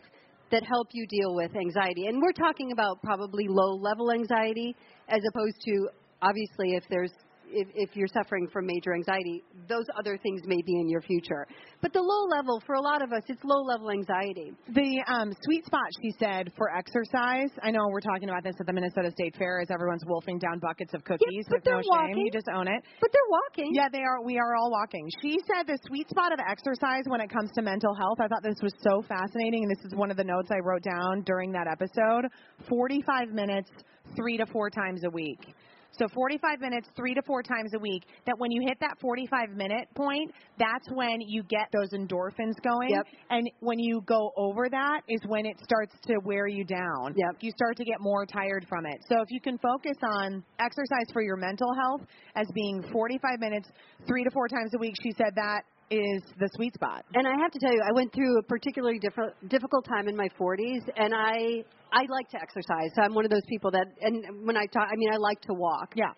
that 0.50 0.62
help 0.64 0.88
you 0.92 1.06
deal 1.06 1.34
with 1.34 1.54
anxiety. 1.56 2.06
And 2.06 2.20
we're 2.20 2.32
talking 2.32 2.72
about 2.72 3.02
probably 3.02 3.46
low 3.48 3.76
level 3.76 4.12
anxiety 4.12 4.74
as 5.08 5.20
opposed 5.28 5.56
to 5.64 5.88
obviously 6.22 6.74
if 6.74 6.84
there's 6.90 7.12
if, 7.50 7.68
if 7.74 7.96
you're 7.96 8.08
suffering 8.08 8.48
from 8.52 8.66
major 8.66 8.94
anxiety, 8.94 9.42
those 9.68 9.84
other 9.98 10.18
things 10.18 10.42
may 10.46 10.60
be 10.62 10.74
in 10.80 10.88
your 10.88 11.02
future. 11.02 11.46
But 11.80 11.92
the 11.92 12.00
low 12.00 12.24
level, 12.24 12.62
for 12.66 12.74
a 12.74 12.80
lot 12.80 13.02
of 13.02 13.12
us, 13.12 13.22
it's 13.28 13.42
low 13.44 13.62
level 13.62 13.90
anxiety. 13.90 14.52
The 14.74 15.02
um, 15.06 15.32
sweet 15.44 15.64
spot, 15.66 15.86
she 16.02 16.12
said, 16.18 16.52
for 16.56 16.74
exercise. 16.74 17.50
I 17.62 17.70
know 17.70 17.86
we're 17.90 18.00
talking 18.00 18.28
about 18.28 18.42
this 18.42 18.54
at 18.60 18.66
the 18.66 18.72
Minnesota 18.72 19.10
State 19.12 19.36
Fair 19.36 19.60
as 19.60 19.70
everyone's 19.70 20.04
wolfing 20.06 20.38
down 20.38 20.58
buckets 20.58 20.94
of 20.94 21.04
cookies 21.04 21.46
but 21.48 21.56
with 21.56 21.64
they're 21.64 21.82
shame. 21.82 21.88
walking. 21.90 22.26
You 22.26 22.32
just 22.32 22.48
own 22.52 22.66
it. 22.68 22.82
But 23.00 23.10
they're 23.12 23.30
walking. 23.30 23.72
Yeah, 23.74 23.88
they 23.90 24.02
are. 24.02 24.22
We 24.24 24.38
are 24.38 24.56
all 24.56 24.70
walking. 24.70 25.08
She 25.22 25.38
said 25.46 25.66
the 25.66 25.78
sweet 25.86 26.08
spot 26.10 26.32
of 26.32 26.40
exercise 26.40 27.04
when 27.06 27.20
it 27.20 27.30
comes 27.30 27.50
to 27.54 27.62
mental 27.62 27.94
health. 27.94 28.18
I 28.20 28.28
thought 28.28 28.42
this 28.42 28.60
was 28.62 28.72
so 28.82 29.02
fascinating, 29.02 29.64
and 29.64 29.70
this 29.70 29.84
is 29.84 29.94
one 29.94 30.10
of 30.10 30.16
the 30.16 30.24
notes 30.24 30.48
I 30.50 30.58
wrote 30.58 30.82
down 30.82 31.22
during 31.22 31.52
that 31.52 31.66
episode. 31.70 32.30
Forty-five 32.68 33.30
minutes, 33.30 33.70
three 34.16 34.36
to 34.36 34.46
four 34.46 34.70
times 34.70 35.04
a 35.04 35.10
week. 35.10 35.54
So 35.92 36.06
45 36.14 36.60
minutes, 36.60 36.88
three 36.96 37.14
to 37.14 37.22
four 37.22 37.42
times 37.42 37.72
a 37.74 37.78
week. 37.78 38.04
That 38.26 38.38
when 38.38 38.50
you 38.50 38.62
hit 38.66 38.78
that 38.80 38.96
45 39.00 39.50
minute 39.56 39.88
point, 39.96 40.32
that's 40.58 40.86
when 40.92 41.20
you 41.20 41.42
get 41.44 41.68
those 41.72 41.90
endorphins 41.92 42.54
going. 42.62 42.90
Yep. 42.90 43.06
And 43.30 43.50
when 43.60 43.78
you 43.78 44.02
go 44.06 44.32
over 44.36 44.68
that 44.68 45.00
is 45.08 45.20
when 45.26 45.46
it 45.46 45.58
starts 45.62 45.94
to 46.06 46.18
wear 46.24 46.46
you 46.46 46.64
down. 46.64 47.14
Yep. 47.16 47.36
You 47.40 47.50
start 47.52 47.76
to 47.76 47.84
get 47.84 48.00
more 48.00 48.26
tired 48.26 48.66
from 48.68 48.86
it. 48.86 48.98
So 49.08 49.20
if 49.20 49.30
you 49.30 49.40
can 49.40 49.58
focus 49.58 49.96
on 50.02 50.44
exercise 50.60 51.06
for 51.12 51.22
your 51.22 51.36
mental 51.36 51.74
health 51.74 52.02
as 52.36 52.46
being 52.54 52.84
45 52.92 53.40
minutes, 53.40 53.68
three 54.06 54.24
to 54.24 54.30
four 54.30 54.48
times 54.48 54.72
a 54.74 54.78
week, 54.78 54.94
she 55.02 55.12
said 55.12 55.34
that 55.36 55.62
is 55.90 56.22
the 56.38 56.48
sweet 56.54 56.74
spot. 56.74 57.04
And 57.14 57.26
I 57.26 57.32
have 57.40 57.50
to 57.50 57.58
tell 57.58 57.72
you, 57.72 57.82
I 57.82 57.92
went 57.94 58.12
through 58.12 58.38
a 58.38 58.42
particularly 58.42 58.98
diff- 58.98 59.48
difficult 59.48 59.86
time 59.86 60.08
in 60.08 60.16
my 60.16 60.28
40s, 60.38 60.84
and 60.96 61.14
I 61.14 61.64
I 61.92 62.04
like 62.08 62.28
to 62.30 62.38
exercise. 62.40 62.90
So 62.94 63.02
I'm 63.02 63.14
one 63.14 63.24
of 63.24 63.30
those 63.30 63.46
people 63.48 63.70
that, 63.72 63.86
and 64.00 64.46
when 64.46 64.56
I 64.56 64.66
talk, 64.66 64.88
I 64.90 64.96
mean, 64.96 65.12
I 65.12 65.16
like 65.16 65.40
to 65.42 65.54
walk. 65.54 65.94
Yeah. 65.96 66.12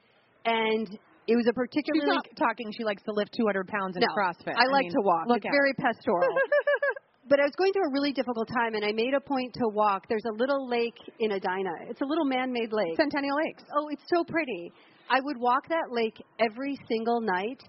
And 0.45 0.89
it 1.27 1.37
was 1.37 1.47
a 1.47 1.55
She's 1.55 1.69
particularly 1.69 2.11
not 2.11 2.27
talking 2.37 2.73
she 2.77 2.85
likes 2.85 3.03
to 3.05 3.13
lift 3.13 3.35
200 3.37 3.69
pounds 3.69 3.97
in 3.97 4.03
no, 4.03 4.11
CrossFit. 4.11 4.57
I 4.57 4.67
like 4.67 4.91
mean, 4.91 4.93
to 4.93 5.03
walk. 5.03 5.27
Look 5.29 5.45
it's 5.45 5.55
very 5.55 5.75
pastoral. 5.75 6.27
but 7.31 7.39
I 7.39 7.45
was 7.45 7.55
going 7.57 7.73
through 7.73 7.87
a 7.87 7.93
really 7.93 8.13
difficult 8.13 8.49
time, 8.49 8.75
and 8.75 8.85
I 8.85 8.93
made 8.93 9.15
a 9.15 9.21
point 9.21 9.55
to 9.55 9.69
walk. 9.71 10.09
There's 10.09 10.27
a 10.27 10.35
little 10.35 10.69
lake 10.69 10.99
in 11.21 11.31
Edina. 11.31 11.87
It's 11.89 12.01
a 12.01 12.05
little 12.05 12.25
man-made 12.25 12.73
lake. 12.73 12.97
Centennial 12.97 13.37
Lakes. 13.37 13.63
Oh, 13.79 13.89
it's 13.91 14.03
so 14.13 14.25
pretty. 14.25 14.73
I 15.09 15.21
would 15.21 15.39
walk 15.39 15.69
that 15.69 15.91
lake 15.91 16.19
every 16.39 16.77
single 16.89 17.21
night, 17.21 17.63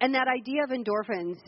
and 0.00 0.14
that 0.14 0.28
idea 0.28 0.62
of 0.62 0.70
endorphins, 0.70 1.38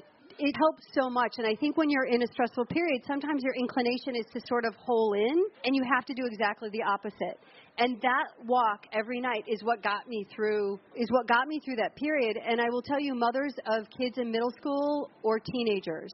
it 0.40 0.56
helps 0.56 0.82
so 0.94 1.10
much. 1.10 1.34
And 1.36 1.46
I 1.46 1.54
think 1.54 1.76
when 1.76 1.90
you're 1.90 2.06
in 2.06 2.22
a 2.22 2.26
stressful 2.32 2.64
period, 2.66 3.02
sometimes 3.06 3.42
your 3.42 3.54
inclination 3.54 4.16
is 4.16 4.24
to 4.32 4.40
sort 4.48 4.64
of 4.64 4.74
hole 4.76 5.12
in, 5.12 5.36
and 5.64 5.76
you 5.76 5.82
have 5.94 6.06
to 6.06 6.14
do 6.14 6.22
exactly 6.24 6.70
the 6.72 6.82
opposite. 6.82 7.38
And 7.78 8.00
that 8.00 8.26
walk 8.46 8.86
every 8.92 9.20
night 9.20 9.44
is 9.46 9.62
what 9.62 9.82
got 9.82 10.08
me 10.08 10.26
through 10.34 10.80
is 10.96 11.10
what 11.10 11.28
got 11.28 11.46
me 11.46 11.60
through 11.64 11.76
that 11.76 11.94
period. 11.94 12.36
And 12.36 12.60
I 12.60 12.70
will 12.70 12.82
tell 12.82 13.00
you, 13.00 13.14
mothers 13.14 13.54
of 13.66 13.86
kids 13.90 14.16
in 14.16 14.30
middle 14.30 14.50
school 14.50 15.10
or 15.22 15.38
teenagers, 15.38 16.12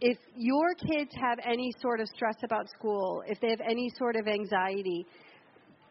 if 0.00 0.18
your 0.36 0.74
kids 0.74 1.10
have 1.20 1.38
any 1.44 1.72
sort 1.80 2.00
of 2.00 2.08
stress 2.14 2.36
about 2.44 2.68
school, 2.68 3.22
if 3.26 3.40
they 3.40 3.50
have 3.50 3.60
any 3.68 3.90
sort 3.98 4.16
of 4.16 4.26
anxiety, 4.26 5.04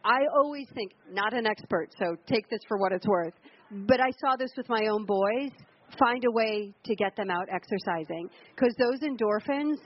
I 0.04 0.20
always 0.34 0.66
think, 0.74 0.92
not 1.10 1.32
an 1.32 1.46
expert, 1.46 1.90
so 1.98 2.16
take 2.26 2.48
this 2.50 2.60
for 2.66 2.78
what 2.78 2.92
it's 2.92 3.06
worth, 3.06 3.34
but 3.70 4.00
I 4.00 4.10
saw 4.20 4.36
this 4.36 4.50
with 4.56 4.68
my 4.68 4.86
own 4.90 5.04
boys. 5.06 5.52
Find 5.98 6.24
a 6.24 6.30
way 6.30 6.72
to 6.84 6.94
get 6.94 7.14
them 7.16 7.30
out 7.30 7.48
exercising 7.52 8.28
because 8.54 8.74
those 8.78 9.00
endorphins 9.00 9.76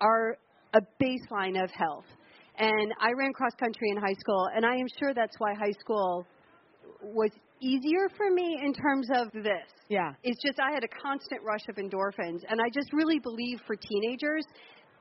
are 0.00 0.38
a 0.74 0.80
baseline 1.00 1.62
of 1.62 1.70
health. 1.70 2.06
And 2.58 2.92
I 3.00 3.12
ran 3.16 3.32
cross 3.32 3.52
country 3.58 3.90
in 3.90 3.98
high 3.98 4.16
school, 4.18 4.48
and 4.54 4.64
I 4.64 4.76
am 4.76 4.86
sure 4.98 5.12
that's 5.14 5.36
why 5.38 5.54
high 5.54 5.74
school 5.78 6.26
was 7.02 7.30
easier 7.60 8.08
for 8.16 8.30
me 8.30 8.60
in 8.62 8.72
terms 8.72 9.08
of 9.14 9.30
this. 9.32 9.68
Yeah. 9.88 10.12
It's 10.22 10.42
just 10.44 10.58
I 10.58 10.72
had 10.72 10.82
a 10.84 10.88
constant 11.02 11.42
rush 11.42 11.68
of 11.68 11.76
endorphins, 11.76 12.40
and 12.48 12.60
I 12.60 12.68
just 12.72 12.92
really 12.92 13.18
believe 13.18 13.60
for 13.66 13.76
teenagers. 13.76 14.44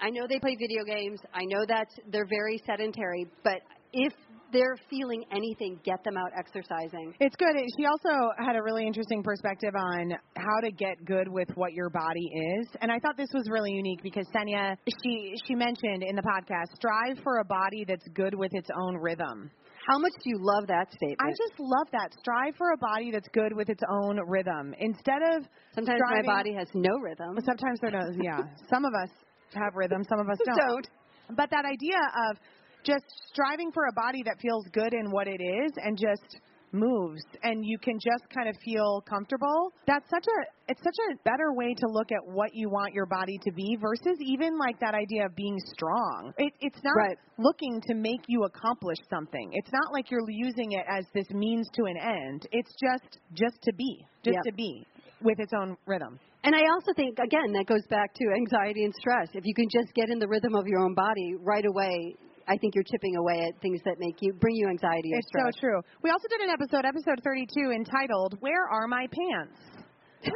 I 0.02 0.10
know 0.10 0.28
they 0.28 0.40
play 0.40 0.56
video 0.60 0.84
games. 0.84 1.20
I 1.34 1.46
know 1.46 1.66
that 1.66 1.88
they're 2.12 2.28
very 2.28 2.62
sedentary, 2.66 3.28
but 3.44 3.62
if 3.94 4.14
they're 4.52 4.78
feeling 4.90 5.24
anything, 5.32 5.80
get 5.84 6.04
them 6.04 6.18
out 6.18 6.32
exercising. 6.38 7.14
It's 7.20 7.36
good. 7.36 7.56
She 7.78 7.86
also 7.86 8.32
had 8.38 8.56
a 8.56 8.64
really 8.64 8.86
interesting 8.86 9.24
perspective 9.24 9.74
on 9.76 10.12
how 10.38 10.60
to 10.64 10.72
get 10.72 11.04
good 11.06 11.28
with 11.28 11.50
what 11.56 11.74
your 11.74 11.90
body 11.90 12.30
is, 12.60 12.68
and 12.82 12.92
I 12.92 13.00
thought 13.00 13.18
this 13.18 13.32
was 13.34 13.48
really 13.50 13.72
unique 13.72 14.02
because 14.04 14.28
Senya 14.36 14.78
she 15.04 15.34
she 15.48 15.56
mentioned 15.56 16.04
in 16.04 16.16
the 16.16 16.24
podcast 16.24 16.76
strive 16.76 17.18
for 17.24 17.40
a 17.40 17.46
body 17.46 17.86
that's 17.88 18.08
good 18.14 18.36
with 18.36 18.52
its 18.54 18.70
own 18.82 18.98
rhythm. 18.98 19.52
How 19.88 20.00
much 20.00 20.14
do 20.24 20.30
you 20.30 20.38
love 20.40 20.66
that 20.68 20.90
statement? 20.90 21.22
I 21.22 21.30
just 21.30 21.60
love 21.60 21.88
that. 21.92 22.10
Strive 22.20 22.56
for 22.58 22.72
a 22.72 22.78
body 22.78 23.12
that's 23.12 23.28
good 23.34 23.54
with 23.54 23.70
its 23.70 23.84
own 23.88 24.20
rhythm 24.28 24.74
instead 24.80 25.22
of 25.22 25.46
Sometimes 25.76 26.00
striving, 26.00 26.26
my 26.26 26.34
body 26.34 26.54
has 26.58 26.68
no 26.74 26.98
rhythm. 27.02 27.38
Sometimes 27.46 27.80
there 27.82 27.92
does. 27.92 28.16
Yeah, 28.22 28.40
some 28.74 28.84
of 28.86 28.94
us 28.96 29.10
have 29.54 29.76
rhythm, 29.76 30.04
some 30.10 30.20
of 30.20 30.30
us 30.30 30.38
don't. 30.46 30.58
Don't. 30.58 30.90
But 31.38 31.50
that 31.50 31.66
idea 31.66 31.98
of 32.30 32.38
just 32.86 33.06
striving 33.34 33.72
for 33.72 33.86
a 33.88 33.94
body 33.94 34.22
that 34.24 34.40
feels 34.42 34.66
good 34.72 34.94
in 34.94 35.12
what 35.12 35.28
it 35.28 35.42
is 35.42 35.72
and 35.84 35.98
just 35.98 36.40
moves 36.72 37.22
and 37.44 37.64
you 37.66 37.78
can 37.78 37.98
just 38.00 38.30
kind 38.34 38.50
of 38.50 38.56
feel 38.64 39.02
comfortable 39.08 39.72
that's 39.88 40.10
such 40.10 40.26
a 40.28 40.72
it's 40.72 40.82
such 40.84 40.98
a 41.10 41.16
better 41.24 41.54
way 41.54 41.74
to 41.74 41.88
look 41.88 42.12
at 42.12 42.20
what 42.26 42.54
you 42.54 42.70
want 42.70 42.94
your 42.94 43.06
body 43.06 43.40
to 43.42 43.52
be 43.54 43.78
versus 43.80 44.18
even 44.20 44.58
like 44.60 44.78
that 44.80 44.94
idea 44.94 45.26
of 45.26 45.34
being 45.36 45.58
strong 45.74 46.34
it, 46.38 46.52
it's 46.60 46.80
not 46.84 46.96
Right. 46.98 47.18
looking 47.38 47.82
to 47.88 47.94
make 47.96 48.22
you 48.28 48.44
accomplish 48.44 48.98
something 49.10 49.52
it's 49.54 49.72
not 49.72 49.94
like 49.94 50.12
you're 50.12 50.30
using 50.30 50.74
it 50.74 50.84
as 50.90 51.06
this 51.14 51.30
means 51.32 51.68
to 51.76 51.86
an 51.86 51.98
end 51.98 52.48
it's 52.52 52.74
just 52.82 53.20
just 53.34 53.58
to 53.64 53.74
be 53.74 54.06
just 54.24 54.36
Yep. 54.36 54.44
to 54.46 54.54
be 54.54 54.86
with 55.22 55.40
its 55.40 55.54
own 55.58 55.78
rhythm 55.86 56.20
And 56.44 56.54
I 56.54 56.62
also 56.74 56.94
think, 56.96 57.18
again, 57.18 57.54
that 57.54 57.66
goes 57.66 57.82
back 57.90 58.14
to 58.14 58.26
anxiety 58.38 58.84
and 58.84 58.94
stress. 58.94 59.30
If 59.34 59.46
you 59.46 59.56
can 59.56 59.66
just 59.68 59.92
get 59.96 60.10
in 60.12 60.20
the 60.20 60.28
rhythm 60.28 60.54
of 60.54 60.68
your 60.68 60.82
own 60.86 60.94
body 60.94 61.34
right 61.42 61.66
away, 61.66 62.14
I 62.48 62.58
think 62.58 62.76
you're 62.76 62.84
chipping 62.86 63.16
away 63.18 63.42
at 63.48 63.60
things 63.62 63.82
that 63.86 63.98
make 64.00 64.16
you 64.22 64.34
bring 64.34 64.56
you 64.56 64.68
anxiety 64.70 65.14
or 65.14 65.18
It's 65.18 65.28
stress. 65.28 65.54
so 65.56 65.60
true. 65.60 65.82
We 66.04 66.12
also 66.12 66.28
did 66.30 66.42
an 66.42 66.50
episode, 66.50 66.86
episode 66.86 67.24
32, 67.24 67.72
entitled 67.72 68.38
"Where 68.40 68.68
Are 68.70 68.88
My 68.88 69.08
Pants." 69.08 69.76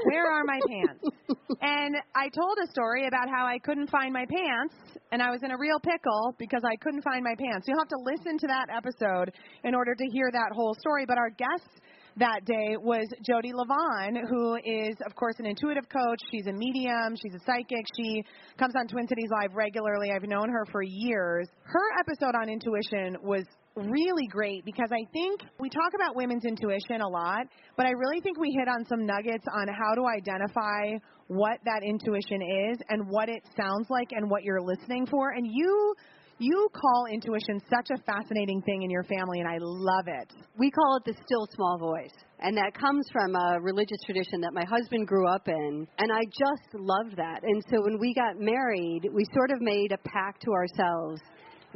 Where 0.06 0.30
are 0.30 0.44
my 0.44 0.60
pants? 0.70 1.02
and 1.62 1.96
I 2.16 2.30
told 2.30 2.58
a 2.64 2.68
story 2.70 3.08
about 3.08 3.28
how 3.30 3.46
I 3.46 3.58
couldn't 3.58 3.90
find 3.90 4.14
my 4.14 4.26
pants 4.30 4.76
and 5.12 5.22
I 5.22 5.32
was 5.32 5.42
in 5.44 5.50
a 5.52 5.58
real 5.58 5.80
pickle 5.80 6.36
because 6.38 6.62
I 6.64 6.76
couldn't 6.76 7.02
find 7.02 7.24
my 7.24 7.34
pants. 7.40 7.66
You'll 7.68 7.80
have 7.80 7.90
to 7.90 8.02
listen 8.06 8.38
to 8.38 8.48
that 8.48 8.68
episode 8.70 9.34
in 9.64 9.74
order 9.74 9.96
to 9.96 10.06
hear 10.14 10.30
that 10.32 10.52
whole 10.54 10.76
story. 10.80 11.06
But 11.08 11.18
our 11.18 11.32
guest 11.32 11.82
that 12.18 12.46
day 12.46 12.76
was 12.78 13.08
Jodi 13.26 13.52
Livon, 13.54 14.28
who 14.28 14.56
is, 14.56 14.96
of 15.06 15.16
course, 15.16 15.36
an 15.40 15.46
intuitive 15.46 15.88
coach. 15.90 16.20
She's 16.32 16.48
a 16.48 16.54
medium. 16.54 17.16
She's 17.22 17.34
a 17.34 17.40
psychic. 17.46 17.86
She 17.96 18.24
comes 18.58 18.74
on 18.76 18.88
Twin 18.88 19.08
Cities 19.08 19.30
Live 19.32 19.56
regularly. 19.56 20.12
I've 20.12 20.28
known 20.28 20.50
her 20.50 20.66
for 20.72 20.82
years. 20.84 21.48
Her 21.64 22.00
episode 22.00 22.36
on 22.40 22.50
intuition 22.50 23.18
was 23.24 23.46
really 23.76 24.28
great 24.28 24.66
because 24.66 24.90
I 24.92 25.06
think 25.14 25.42
we 25.60 25.70
talk 25.70 25.94
about 25.96 26.16
women's 26.16 26.44
intuition 26.46 27.02
a 27.02 27.08
lot, 27.08 27.48
but 27.78 27.86
I 27.86 27.92
really 27.92 28.20
think 28.22 28.38
we 28.40 28.52
hit 28.52 28.68
on 28.68 28.86
some 28.86 29.06
nuggets 29.06 29.46
on 29.54 29.68
how 29.68 29.96
to 29.96 30.06
identify 30.08 30.98
what 31.28 31.60
that 31.64 31.84
intuition 31.84 32.42
is 32.72 32.80
and 32.90 33.08
what 33.08 33.30
it 33.30 33.44
sounds 33.56 33.88
like 33.90 34.10
and 34.12 34.30
what 34.30 34.44
you're 34.44 34.62
listening 34.62 35.06
for. 35.06 35.30
And 35.30 35.48
you 35.48 35.94
you 36.40 36.70
call 36.74 37.06
intuition 37.12 37.62
such 37.70 37.90
a 37.92 38.02
fascinating 38.04 38.62
thing 38.62 38.84
in 38.84 38.90
your 38.90 39.04
family, 39.04 39.40
and 39.40 39.48
I 39.48 39.58
love 39.60 40.08
it. 40.08 40.34
We 40.58 40.72
call 40.72 40.98
it 40.98 41.04
the 41.06 41.14
still 41.14 41.48
small 41.54 41.78
voice. 41.78 42.14
And 42.40 42.56
that 42.56 42.74
comes 42.74 43.06
from 43.12 43.36
a 43.36 43.60
religious 43.62 44.00
tradition 44.06 44.40
that 44.42 44.54
my 44.54 44.64
husband 44.64 45.08
grew 45.08 45.28
up 45.28 45.48
in. 45.48 45.88
And 45.98 46.12
I 46.12 46.24
just 46.24 46.74
loved 46.74 47.18
that. 47.18 47.44
And 47.44 47.62
so 47.70 47.82
when 47.84 48.00
we 48.00 48.14
got 48.14 48.40
married, 48.40 49.02
we 49.14 49.26
sort 49.34 49.52
of 49.52 49.62
made 49.62 49.92
a 49.92 49.98
pact 50.10 50.42
to 50.44 50.52
ourselves 50.52 51.22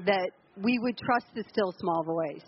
that 0.06 0.32
we 0.64 0.80
would 0.80 0.98
trust 0.98 1.28
the 1.36 1.44
still 1.50 1.74
small 1.80 2.04
voice. 2.04 2.46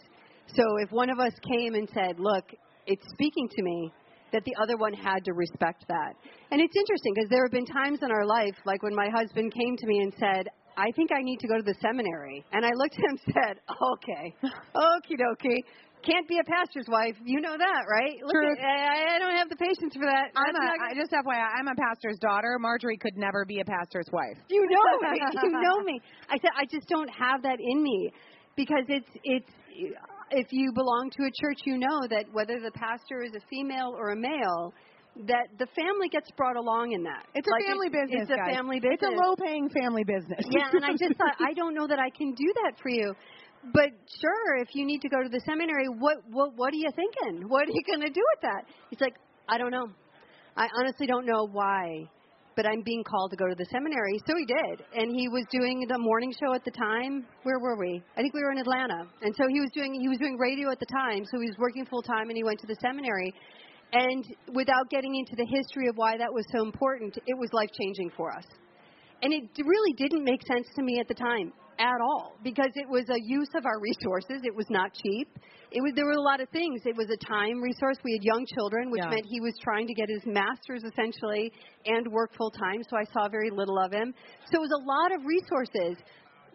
So 0.47 0.63
if 0.79 0.91
one 0.91 1.09
of 1.09 1.19
us 1.19 1.33
came 1.43 1.75
and 1.75 1.89
said, 1.93 2.19
Look, 2.19 2.45
it's 2.87 3.03
speaking 3.13 3.49
to 3.49 3.63
me, 3.63 3.91
that 4.31 4.43
the 4.43 4.55
other 4.61 4.77
one 4.77 4.93
had 4.93 5.23
to 5.23 5.33
respect 5.33 5.85
that. 5.87 6.13
And 6.51 6.61
it's 6.61 6.75
interesting 6.75 7.13
because 7.15 7.29
there 7.29 7.43
have 7.45 7.51
been 7.51 7.65
times 7.65 7.99
in 8.01 8.11
our 8.11 8.25
life, 8.25 8.55
like 8.65 8.83
when 8.83 8.95
my 8.95 9.07
husband 9.09 9.53
came 9.53 9.77
to 9.77 9.87
me 9.87 9.99
and 9.99 10.13
said, 10.19 10.47
I 10.77 10.91
think 10.95 11.11
I 11.11 11.21
need 11.21 11.39
to 11.39 11.47
go 11.47 11.57
to 11.57 11.63
the 11.63 11.75
seminary. 11.81 12.43
And 12.51 12.65
I 12.65 12.71
looked 12.75 12.95
at 12.95 13.03
him 13.03 13.17
and 13.17 13.33
said, 13.33 13.55
okay, 13.69 14.35
okie 14.75 15.17
dokie. 15.17 15.63
Can't 16.03 16.27
be 16.29 16.37
a 16.37 16.45
pastor's 16.45 16.85
wife. 16.87 17.15
You 17.25 17.41
know 17.41 17.57
that, 17.57 17.81
right? 17.89 18.13
Look. 18.21 18.35
At, 18.35 18.61
I, 18.61 19.15
I 19.15 19.19
don't 19.19 19.35
have 19.35 19.49
the 19.49 19.55
patience 19.55 19.97
for 19.97 20.05
that. 20.05 20.29
I'm 20.37 20.53
That's 20.53 20.61
a, 20.61 20.77
not 20.77 20.77
I, 20.85 20.93
just 20.93 21.11
FYI, 21.11 21.49
I'm 21.57 21.67
a 21.67 21.73
pastor's 21.73 22.19
daughter. 22.19 22.57
Marjorie 22.59 22.97
could 22.97 23.17
never 23.17 23.43
be 23.43 23.59
a 23.59 23.65
pastor's 23.65 24.05
wife. 24.13 24.37
you 24.49 24.61
know 24.69 24.85
me. 25.09 25.19
You 25.41 25.49
know 25.49 25.81
me. 25.81 25.99
I 26.29 26.37
said 26.37 26.51
I 26.55 26.65
just 26.69 26.87
don't 26.89 27.09
have 27.09 27.41
that 27.41 27.57
in 27.59 27.81
me 27.81 28.11
because 28.55 28.85
it's 28.87 29.09
it's 29.23 29.49
if 30.31 30.47
you 30.51 30.71
belong 30.73 31.09
to 31.17 31.23
a 31.23 31.31
church, 31.41 31.59
you 31.65 31.77
know 31.77 32.07
that 32.09 32.25
whether 32.31 32.59
the 32.59 32.71
pastor 32.71 33.23
is 33.23 33.31
a 33.35 33.41
female 33.49 33.93
or 33.97 34.11
a 34.11 34.15
male, 34.15 34.73
that 35.27 35.47
the 35.57 35.67
family 35.71 36.09
gets 36.11 36.29
brought 36.31 36.57
along 36.57 36.91
in 36.91 37.03
that. 37.03 37.25
It's 37.33 37.47
a 37.47 37.67
family 37.67 37.87
it's- 37.87 38.03
business. 38.03 38.21
It's 38.27 38.31
a 38.31 38.35
guys. 38.35 38.55
family 38.55 38.79
business. 38.79 38.99
It's 39.01 39.15
a 39.15 39.15
low-paying 39.15 39.69
family 39.69 40.03
business. 40.03 40.43
yeah, 40.51 40.67
and 40.71 40.83
I 40.83 40.91
just 40.91 41.15
thought 41.19 41.35
I 41.39 41.53
don't 41.53 41.73
know 41.73 41.87
that 41.87 41.99
I 41.99 42.09
can 42.09 42.33
do 42.33 42.53
that 42.63 42.73
for 42.81 42.89
you. 42.89 43.15
But 43.73 43.89
sure, 44.21 44.57
if 44.61 44.75
you 44.75 44.85
need 44.85 45.01
to 45.01 45.09
go 45.09 45.23
to 45.23 45.29
the 45.29 45.41
seminary, 45.47 45.87
what 45.87 46.17
what 46.29 46.53
what 46.55 46.73
are 46.73 46.77
you 46.77 46.91
thinking? 46.95 47.49
What 47.49 47.63
are 47.63 47.73
you 47.73 47.81
going 47.87 48.01
to 48.01 48.13
do 48.13 48.21
with 48.35 48.41
that? 48.43 48.65
He's 48.89 49.01
like, 49.01 49.15
I 49.49 49.57
don't 49.57 49.71
know. 49.71 49.87
I 50.55 50.67
honestly 50.79 51.07
don't 51.07 51.25
know 51.25 51.47
why, 51.51 52.07
but 52.55 52.67
I'm 52.67 52.83
being 52.85 53.03
called 53.03 53.31
to 53.31 53.37
go 53.37 53.47
to 53.47 53.55
the 53.55 53.65
seminary. 53.71 54.21
So 54.27 54.33
he 54.37 54.45
did, 54.45 54.85
and 54.93 55.11
he 55.11 55.27
was 55.27 55.45
doing 55.49 55.83
the 55.89 55.97
morning 55.97 56.31
show 56.39 56.53
at 56.53 56.63
the 56.63 56.71
time. 56.71 57.25
Where 57.43 57.57
were 57.59 57.75
we? 57.77 58.03
I 58.15 58.21
think 58.21 58.33
we 58.35 58.43
were 58.43 58.51
in 58.51 58.59
Atlanta, 58.59 59.07
and 59.21 59.33
so 59.35 59.47
he 59.49 59.59
was 59.59 59.71
doing 59.73 59.97
he 59.99 60.09
was 60.09 60.19
doing 60.19 60.37
radio 60.37 60.69
at 60.71 60.79
the 60.79 60.85
time. 60.85 61.25
So 61.25 61.39
he 61.39 61.47
was 61.47 61.57
working 61.57 61.85
full 61.85 62.03
time, 62.03 62.29
and 62.29 62.37
he 62.37 62.43
went 62.43 62.59
to 62.59 62.67
the 62.67 62.77
seminary. 62.81 63.33
And 63.93 64.25
without 64.53 64.89
getting 64.89 65.15
into 65.15 65.35
the 65.35 65.45
history 65.45 65.87
of 65.87 65.95
why 65.95 66.17
that 66.17 66.33
was 66.33 66.45
so 66.51 66.63
important, 66.63 67.17
it 67.27 67.37
was 67.37 67.49
life 67.53 67.69
changing 67.79 68.11
for 68.17 68.31
us. 68.31 68.45
And 69.21 69.31
it 69.33 69.43
really 69.65 69.93
didn't 69.93 70.23
make 70.23 70.41
sense 70.45 70.67
to 70.75 70.83
me 70.83 70.99
at 70.99 71.07
the 71.07 71.13
time 71.13 71.53
at 71.79 71.99
all 72.01 72.35
because 72.43 72.71
it 72.75 72.87
was 72.87 73.05
a 73.09 73.19
use 73.19 73.49
of 73.55 73.65
our 73.65 73.79
resources. 73.79 74.41
It 74.43 74.55
was 74.55 74.69
not 74.69 74.91
cheap. 74.93 75.27
It 75.71 75.81
was 75.81 75.93
there 75.95 76.05
were 76.05 76.13
a 76.19 76.21
lot 76.21 76.39
of 76.39 76.49
things. 76.49 76.81
It 76.85 76.95
was 76.95 77.09
a 77.09 77.17
time 77.17 77.61
resource. 77.61 77.97
We 78.03 78.13
had 78.13 78.23
young 78.23 78.45
children, 78.45 78.91
which 78.91 79.01
Yeah. 79.03 79.09
meant 79.09 79.25
he 79.25 79.41
was 79.41 79.53
trying 79.61 79.87
to 79.87 79.93
get 79.93 80.09
his 80.09 80.25
master's 80.25 80.83
essentially 80.83 81.51
and 81.85 82.07
work 82.11 82.33
full 82.33 82.51
time. 82.51 82.83
So 82.83 82.97
I 82.97 83.03
saw 83.05 83.27
very 83.27 83.49
little 83.49 83.79
of 83.79 83.91
him. 83.91 84.13
So 84.51 84.57
it 84.57 84.61
was 84.61 84.71
a 84.71 84.83
lot 84.85 85.11
of 85.11 85.25
resources. 85.25 85.97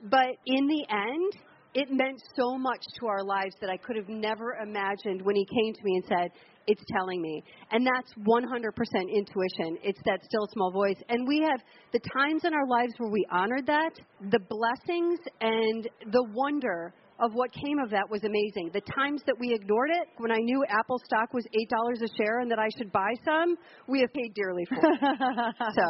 But 0.05 0.37
in 0.47 0.67
the 0.67 0.87
end, 0.89 1.33
it 1.75 1.89
meant 1.91 2.21
so 2.37 2.59
much 2.59 2.83
to 2.99 3.07
our 3.07 3.23
lives 3.23 3.55
that 3.61 3.71
I 3.71 3.77
could 3.77 3.97
have 3.97 4.09
never 4.09 4.55
imagined 4.63 5.23
when 5.23 5.37
he 5.37 5.47
came 5.47 5.73
to 5.73 5.81
me 5.85 5.97
and 5.97 6.05
said, 6.07 6.31
It's 6.67 6.83
telling 6.93 7.23
me. 7.23 7.43
And 7.71 7.87
that's 7.87 8.13
100% 8.15 8.75
intuition. 9.09 9.79
It's 9.83 10.01
that 10.05 10.25
still 10.25 10.49
small 10.53 10.73
voice. 10.73 10.97
And 11.09 11.27
we 11.29 11.41
have 11.49 11.61
the 11.93 12.01
times 12.17 12.45
in 12.45 12.55
our 12.55 12.67
lives 12.67 12.93
where 12.99 13.11
we 13.11 13.25
honored 13.31 13.67
that, 13.67 13.93
the 14.31 14.41
blessings 14.41 15.19
and 15.41 15.89
the 16.13 16.27
wonder 16.35 16.93
of 17.21 17.33
what 17.35 17.53
came 17.53 17.79
of 17.79 17.91
that 17.91 18.09
was 18.09 18.25
amazing. 18.25 18.71
The 18.73 18.81
times 18.97 19.23
that 19.27 19.37
we 19.39 19.53
ignored 19.53 19.91
it, 19.93 20.09
when 20.17 20.31
I 20.33 20.39
knew 20.41 20.65
Apple 20.69 20.99
stock 21.05 21.33
was 21.33 21.45
$8 21.53 22.03
a 22.03 22.09
share 22.17 22.41
and 22.41 22.51
that 22.51 22.59
I 22.59 22.69
should 22.77 22.91
buy 22.93 23.13
some, 23.25 23.57
we 23.89 24.01
have 24.01 24.13
paid 24.13 24.33
dearly 24.35 24.65
for 24.69 24.77
it. 24.81 24.99
So. 25.77 25.87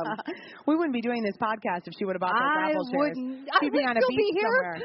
we 0.67 0.77
wouldn't 0.77 0.93
be 0.93 1.01
doing 1.01 1.23
this 1.23 1.37
podcast 1.41 1.87
if 1.87 1.95
she 1.99 2.05
would 2.05 2.15
have 2.17 2.21
bought 2.21 2.35
those 2.35 2.59
I 2.59 2.71
Apple 2.71 2.85
shares. 2.91 3.15
wouldn't. 3.17 3.49
I 3.49 3.59
She'd 3.63 3.73
be 3.73 3.79
would 3.79 3.89
on 3.89 3.97
a 3.97 4.01
still 4.01 4.11
beach 4.11 4.35
be 4.35 4.41
here. 4.41 4.51
somewhere. 4.51 4.79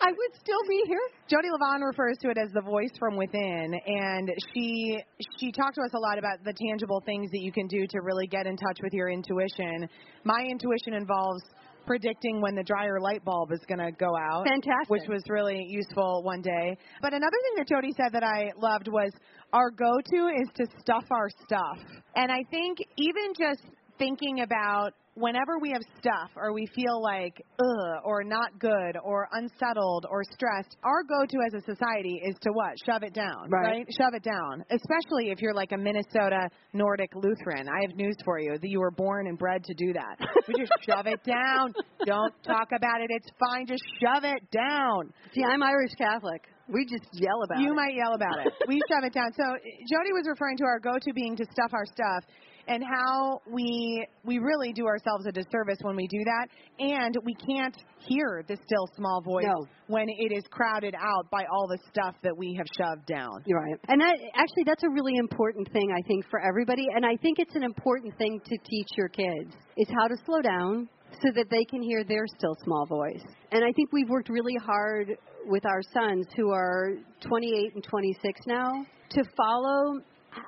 I 0.08 0.10
would 0.10 0.32
still 0.40 0.64
be 0.68 0.80
here. 0.86 1.04
Jodi 1.28 1.48
Livon 1.48 1.80
refers 1.82 2.18
to 2.22 2.30
it 2.30 2.38
as 2.38 2.50
the 2.52 2.60
voice 2.62 2.92
from 2.98 3.16
within, 3.16 3.72
and 3.86 4.26
she 4.52 4.98
she 5.38 5.52
talked 5.52 5.76
to 5.76 5.82
us 5.82 5.94
a 5.94 5.98
lot 6.02 6.18
about 6.18 6.42
the 6.44 6.52
tangible 6.52 7.02
things 7.06 7.30
that 7.30 7.40
you 7.40 7.52
can 7.52 7.66
do 7.68 7.86
to 7.86 7.98
really 8.02 8.26
get 8.26 8.46
in 8.46 8.56
touch 8.56 8.78
with 8.82 8.92
your 8.92 9.08
intuition. 9.08 9.88
My 10.24 10.42
intuition 10.50 10.94
involves 10.94 11.42
predicting 11.86 12.40
when 12.40 12.54
the 12.54 12.62
dryer 12.62 13.00
light 13.00 13.24
bulb 13.24 13.52
is 13.52 13.60
going 13.68 13.78
to 13.78 13.92
go 13.92 14.16
out. 14.16 14.46
Fantastic. 14.46 14.88
Which 14.88 15.08
was 15.08 15.22
really 15.28 15.64
useful 15.68 16.22
one 16.22 16.42
day. 16.42 16.76
But 17.02 17.12
another 17.12 17.36
thing 17.42 17.52
that 17.58 17.68
Jodi 17.68 17.92
said 17.96 18.12
that 18.12 18.24
I 18.24 18.50
loved 18.56 18.88
was 18.88 19.10
our 19.52 19.70
go-to 19.70 20.28
is 20.40 20.48
to 20.56 20.66
stuff 20.80 21.04
our 21.10 21.28
stuff. 21.46 21.78
And 22.16 22.30
I 22.30 22.42
think 22.50 22.78
even 22.96 23.32
just 23.38 23.62
thinking 23.98 24.40
about 24.40 24.92
whenever 25.14 25.58
we 25.60 25.70
have 25.70 25.82
stuff 25.98 26.30
or 26.36 26.52
we 26.52 26.66
feel 26.74 27.00
like 27.02 27.40
ugh 27.58 28.00
or 28.04 28.24
not 28.24 28.58
good 28.58 28.96
or 29.02 29.28
unsettled 29.32 30.06
or 30.10 30.22
stressed, 30.32 30.76
our 30.82 31.02
go-to 31.04 31.38
as 31.46 31.54
a 31.54 31.64
society 31.64 32.20
is 32.24 32.34
to 32.42 32.50
what? 32.52 32.74
Shove 32.84 33.02
it 33.02 33.14
down, 33.14 33.48
Right. 33.50 33.86
Shove 33.98 34.14
it 34.14 34.22
down. 34.22 34.64
Especially 34.70 35.30
if 35.30 35.40
you're 35.40 35.54
like 35.54 35.72
a 35.72 35.76
Minnesota 35.78 36.48
Nordic 36.72 37.10
Lutheran. 37.14 37.68
I 37.68 37.80
have 37.86 37.96
news 37.96 38.16
for 38.24 38.38
you 38.38 38.52
that 38.60 38.68
you 38.68 38.80
were 38.80 38.90
born 38.90 39.26
and 39.28 39.38
bred 39.38 39.62
to 39.64 39.74
do 39.74 39.92
that. 39.92 40.18
We 40.48 40.54
just 40.58 40.72
shove 40.88 41.06
it 41.06 41.22
down. 41.24 41.72
Don't 42.04 42.34
talk 42.44 42.68
about 42.74 43.00
it. 43.00 43.08
It's 43.10 43.28
fine. 43.38 43.66
Just 43.66 43.84
shove 44.00 44.24
it 44.24 44.50
down. 44.50 45.12
See, 45.34 45.42
I'm 45.44 45.62
Irish 45.62 45.94
Catholic. 45.96 46.42
We 46.68 46.86
just 46.86 47.04
yell 47.12 47.42
about 47.44 47.58
You 47.60 47.66
it. 47.66 47.68
You 47.68 47.74
might 47.74 47.94
yell 47.94 48.14
about 48.14 48.46
it. 48.46 48.52
We 48.66 48.80
shove 48.88 49.04
it 49.04 49.12
down. 49.12 49.30
So 49.36 49.44
Jodi 49.44 50.12
was 50.12 50.24
referring 50.28 50.56
to 50.58 50.64
our 50.64 50.80
go-to 50.80 51.12
being 51.12 51.36
to 51.36 51.44
stuff 51.52 51.72
our 51.74 51.84
stuff 51.84 52.24
and 52.68 52.82
how 52.82 53.40
we 53.50 54.06
we 54.24 54.38
really 54.38 54.72
do 54.72 54.86
ourselves 54.86 55.26
a 55.26 55.32
disservice 55.32 55.78
when 55.82 55.96
we 55.96 56.06
do 56.06 56.18
that 56.24 56.48
and 56.78 57.16
we 57.24 57.34
can't 57.34 57.76
hear 57.98 58.44
the 58.48 58.56
still 58.56 58.88
small 58.96 59.20
voice 59.22 59.44
No. 59.46 59.66
when 59.86 60.06
it 60.08 60.32
is 60.32 60.44
crowded 60.50 60.94
out 60.98 61.30
by 61.30 61.44
all 61.52 61.66
the 61.68 61.78
stuff 61.90 62.14
that 62.22 62.36
we 62.36 62.54
have 62.56 62.66
shoved 62.76 63.06
down. 63.06 63.42
You're 63.46 63.60
right. 63.60 63.78
And 63.88 64.00
that, 64.00 64.16
actually, 64.34 64.64
that's 64.66 64.82
a 64.82 64.90
really 64.90 65.16
important 65.16 65.70
thing, 65.72 65.88
I 65.96 66.02
think, 66.06 66.24
for 66.30 66.40
everybody. 66.40 66.86
And 66.94 67.04
I 67.04 67.16
think 67.16 67.38
it's 67.38 67.54
an 67.54 67.62
important 67.62 68.16
thing 68.18 68.40
to 68.44 68.56
teach 68.64 68.88
your 68.96 69.08
kids 69.08 69.54
is 69.76 69.88
how 69.98 70.08
to 70.08 70.16
slow 70.24 70.40
down 70.42 70.88
so 71.22 71.30
that 71.34 71.46
they 71.50 71.64
can 71.64 71.82
hear 71.82 72.04
their 72.04 72.26
still 72.26 72.56
small 72.64 72.86
voice. 72.86 73.22
And 73.52 73.64
I 73.64 73.72
think 73.72 73.92
we've 73.92 74.08
worked 74.08 74.28
really 74.28 74.56
hard 74.64 75.16
with 75.46 75.64
our 75.66 75.82
sons 75.92 76.26
who 76.36 76.50
are 76.50 76.92
28 77.20 77.74
and 77.74 77.84
26 77.84 78.40
now 78.46 78.70
to 79.10 79.22
follow. 79.36 80.00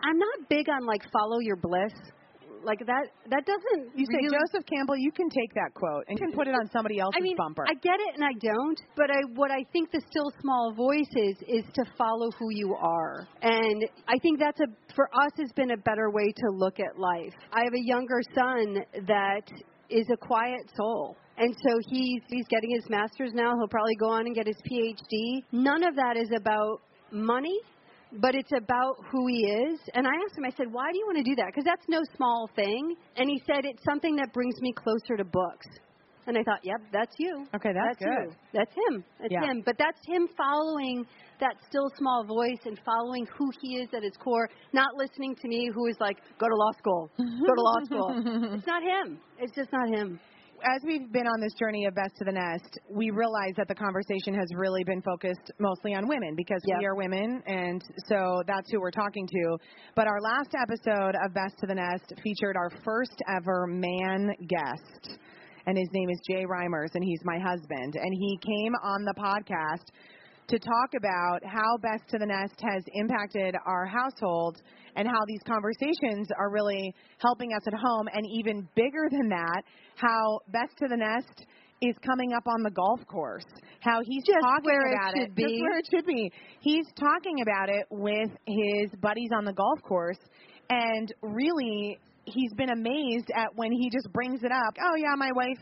I'm 0.03 0.19
not 0.19 0.49
big 0.49 0.69
on 0.69 0.87
like 0.87 1.03
follow 1.13 1.39
your 1.41 1.57
bliss. 1.57 1.93
Like 2.65 2.81
that 2.81 3.07
that 3.31 3.47
doesn't 3.47 3.97
You 3.97 4.07
say 4.11 4.19
really 4.23 4.39
Joseph 4.39 4.67
Campbell, 4.67 4.97
you 4.97 5.13
can 5.13 5.29
take 5.29 5.55
that 5.55 5.71
quote 5.75 6.05
and 6.09 6.19
you 6.19 6.27
can 6.27 6.35
put 6.35 6.49
it 6.49 6.55
on 6.55 6.69
somebody 6.73 6.99
else's 6.99 7.19
I 7.19 7.23
mean, 7.23 7.37
bumper. 7.37 7.65
I 7.69 7.75
get 7.75 8.01
it 8.01 8.15
and 8.17 8.25
I 8.25 8.33
don't, 8.41 8.81
but 8.97 9.11
I 9.11 9.21
what 9.35 9.53
I 9.53 9.63
think 9.73 9.93
the 9.93 10.01
still 10.11 10.33
small 10.41 10.73
voice 10.75 11.13
is 11.15 11.37
is 11.47 11.65
to 11.75 11.85
follow 11.97 12.31
who 12.39 12.51
you 12.51 12.75
are. 12.75 13.29
And 13.43 13.87
I 14.09 14.19
think 14.19 14.41
that's 14.41 14.59
a 14.61 14.67
for 14.95 15.09
us 15.15 15.33
has 15.39 15.53
been 15.53 15.71
a 15.71 15.77
better 15.77 16.11
way 16.11 16.33
to 16.33 16.47
look 16.57 16.81
at 16.81 16.99
life. 16.99 17.35
I 17.53 17.63
have 17.63 17.75
a 17.75 17.85
younger 17.85 18.21
son 18.35 18.79
that 19.07 19.47
is 19.89 20.07
a 20.13 20.17
quiet 20.17 20.69
soul. 20.77 21.17
And 21.39 21.55
so 21.63 21.71
he's 21.91 22.23
he's 22.29 22.47
getting 22.49 22.71
his 22.75 22.89
masters 22.89 23.31
now. 23.35 23.53
He'll 23.55 23.69
probably 23.69 23.97
go 23.97 24.09
on 24.11 24.27
and 24.27 24.35
get 24.35 24.47
his 24.47 24.57
PhD. 24.69 25.45
None 25.53 25.85
of 25.85 25.95
that 25.97 26.17
is 26.17 26.31
about 26.35 26.81
money 27.13 27.61
but 28.13 28.35
it's 28.35 28.53
about 28.57 28.97
who 29.11 29.27
he 29.27 29.45
is. 29.47 29.81
And 29.95 30.07
I 30.07 30.11
asked 30.25 30.39
him, 30.39 30.45
I 30.45 30.51
said, 30.57 30.73
why 30.73 30.91
do 30.93 30.99
you 30.99 31.07
want 31.07 31.19
to 31.19 31.25
do 31.25 31.35
that? 31.37 31.47
Because 31.47 31.65
that's 31.65 31.87
no 31.89 32.01
small 32.17 32.49
thing. 32.55 32.97
And 33.17 33.29
he 33.29 33.41
said, 33.47 33.65
it's 33.65 33.83
something 33.85 34.17
that 34.17 34.33
brings 34.33 34.61
me 34.61 34.73
closer 34.73 35.17
to 35.17 35.25
books. 35.25 35.67
And 36.27 36.37
I 36.37 36.43
thought, 36.43 36.59
yep, 36.65 36.81
that's 36.93 37.15
you. 37.19 37.47
Okay, 37.55 37.71
that's, 37.73 38.01
you. 38.01 38.07
good. 38.11 38.37
That's 38.53 38.75
him. 38.89 39.05
That's 39.21 39.33
Yeah. 39.33 39.45
him. 39.45 39.63
But 39.65 39.77
that's 39.79 40.01
him 40.07 40.27
following 40.37 41.07
that 41.39 41.55
still 41.69 41.89
small 41.99 42.25
voice 42.25 42.59
and 42.65 42.81
following 42.85 43.27
who 43.39 43.49
he 43.61 43.77
is 43.77 43.89
at 43.95 44.03
his 44.03 44.17
core, 44.17 44.49
not 44.73 44.97
listening 44.97 45.37
to 45.37 45.49
me 45.49 45.71
who 45.73 45.87
is 45.87 45.97
like, 46.01 46.17
go 46.39 46.49
to 46.49 46.55
law 46.55 46.73
school, 46.79 47.11
go 47.19 47.55
to 47.55 47.63
law 47.63 47.81
school. 47.85 48.55
It's 48.57 48.67
not 48.67 48.83
him. 48.83 49.21
It's 49.39 49.55
just 49.55 49.71
not 49.73 49.89
him. 49.89 50.19
As 50.69 50.83
we've 50.85 51.13
been 51.13 51.29
on 51.29 51.41
this 51.41 51.55
journey 51.55 51.85
of 51.85 51.95
Best 51.95 52.17
to 52.17 52.25
the 52.25 52.33
Nest, 52.33 52.81
we 52.91 53.11
realize 53.11 53.55
that 53.57 53.69
the 53.69 53.75
conversation 53.75 54.35
has 54.35 54.49
really 54.57 54.83
been 54.83 55.01
focused 55.01 55.53
mostly 55.61 55.95
on 55.95 56.09
women 56.09 56.35
because 56.35 56.61
Yep. 56.67 56.79
we 56.81 56.87
are 56.87 56.97
women, 56.97 57.41
and 57.47 57.81
so 58.09 58.43
that's 58.49 58.69
who 58.73 58.81
we're 58.81 58.91
talking 58.91 59.29
to. 59.29 59.59
But 59.95 60.09
our 60.09 60.21
last 60.21 60.57
episode 60.61 61.15
of 61.25 61.33
Best 61.33 61.57
to 61.61 61.69
the 61.69 61.75
Nest 61.77 62.13
featured 62.21 62.57
our 62.57 62.71
first 62.85 63.23
ever 63.29 63.69
man 63.69 64.35
guest, 64.49 65.21
and 65.67 65.79
his 65.79 65.89
name 65.93 66.11
is 66.11 66.21
Jay 66.29 66.45
Reimers, 66.45 66.91
and 66.95 67.05
he's 67.05 67.21
my 67.23 67.39
husband. 67.39 67.95
And 67.95 68.13
he 68.13 68.37
came 68.39 68.75
on 68.83 69.05
the 69.05 69.15
podcast 69.15 69.87
to 70.49 70.59
talk 70.59 70.95
about 70.97 71.41
how 71.45 71.77
Best 71.83 72.09
to 72.11 72.19
the 72.19 72.27
Nest 72.27 72.61
has 72.63 72.83
impacted 72.95 73.55
our 73.67 73.87
household 73.87 74.63
and 74.95 75.07
how 75.07 75.21
these 75.27 75.41
conversations 75.47 76.29
are 76.39 76.51
really 76.51 76.95
helping 77.19 77.53
us 77.53 77.63
at 77.67 77.75
home. 77.75 78.07
And 78.13 78.25
even 78.31 78.69
bigger 78.75 79.09
than 79.11 79.29
that, 79.29 79.63
how 79.97 80.41
Best 80.49 80.77
to 80.79 80.87
the 80.89 80.97
Nest 80.97 81.47
is 81.83 81.95
coming 82.05 82.33
up 82.33 82.45
on 82.47 82.63
the 82.63 82.71
golf 82.71 83.01
course. 83.07 83.45
How 83.81 84.01
he's 84.05 84.25
Just 84.25 84.39
talking 84.43 84.65
where 84.65 84.87
it 84.91 84.95
about 84.95 85.13
should 85.15 85.27
Just 85.27 85.37
be. 85.37 85.61
where 85.61 85.79
it 85.79 85.87
should 85.91 86.07
be. 86.07 86.33
He's 86.61 86.87
talking 86.99 87.43
about 87.43 87.69
it 87.69 87.85
with 87.91 88.31
his 88.47 88.91
buddies 89.01 89.31
on 89.37 89.45
the 89.45 89.53
golf 89.53 89.83
course. 89.83 90.19
And 90.71 91.13
really, 91.23 91.99
he's 92.25 92.53
been 92.55 92.71
amazed 92.71 93.31
at 93.35 93.55
when 93.55 93.73
he 93.73 93.91
just 93.91 94.11
brings 94.13 94.43
it 94.43 94.53
up. 94.53 94.75
Oh, 94.83 94.97
yeah, 94.97 95.15
my 95.17 95.31
wife 95.35 95.59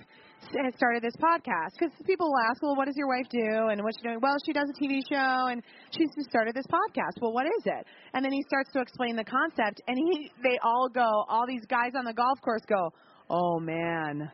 has 0.52 0.74
started 0.76 1.02
this 1.02 1.16
podcast 1.16 1.72
because 1.78 1.92
people 2.06 2.28
will 2.28 2.40
ask, 2.50 2.62
well, 2.62 2.76
what 2.76 2.86
does 2.86 2.96
your 2.96 3.08
wife 3.08 3.26
do 3.30 3.68
and 3.70 3.82
what's 3.82 3.96
she 3.98 4.08
doing? 4.08 4.18
Well, 4.20 4.36
she 4.44 4.52
does 4.52 4.68
a 4.68 4.76
TV 4.82 5.00
show 5.08 5.48
and 5.48 5.62
she's 5.90 6.08
just 6.16 6.28
started 6.30 6.54
this 6.54 6.66
podcast. 6.66 7.20
Well, 7.20 7.32
what 7.32 7.46
is 7.46 7.62
it? 7.64 7.86
And 8.14 8.24
then 8.24 8.32
he 8.32 8.42
starts 8.46 8.70
to 8.72 8.80
explain 8.80 9.16
the 9.16 9.24
concept, 9.24 9.80
and 9.88 9.96
he 9.96 10.30
they 10.42 10.58
all 10.62 10.88
go, 10.88 11.24
all 11.28 11.44
these 11.46 11.64
guys 11.66 11.92
on 11.96 12.04
the 12.04 12.14
golf 12.14 12.40
course 12.42 12.62
go, 12.68 12.92
oh 13.30 13.58
man. 13.58 14.30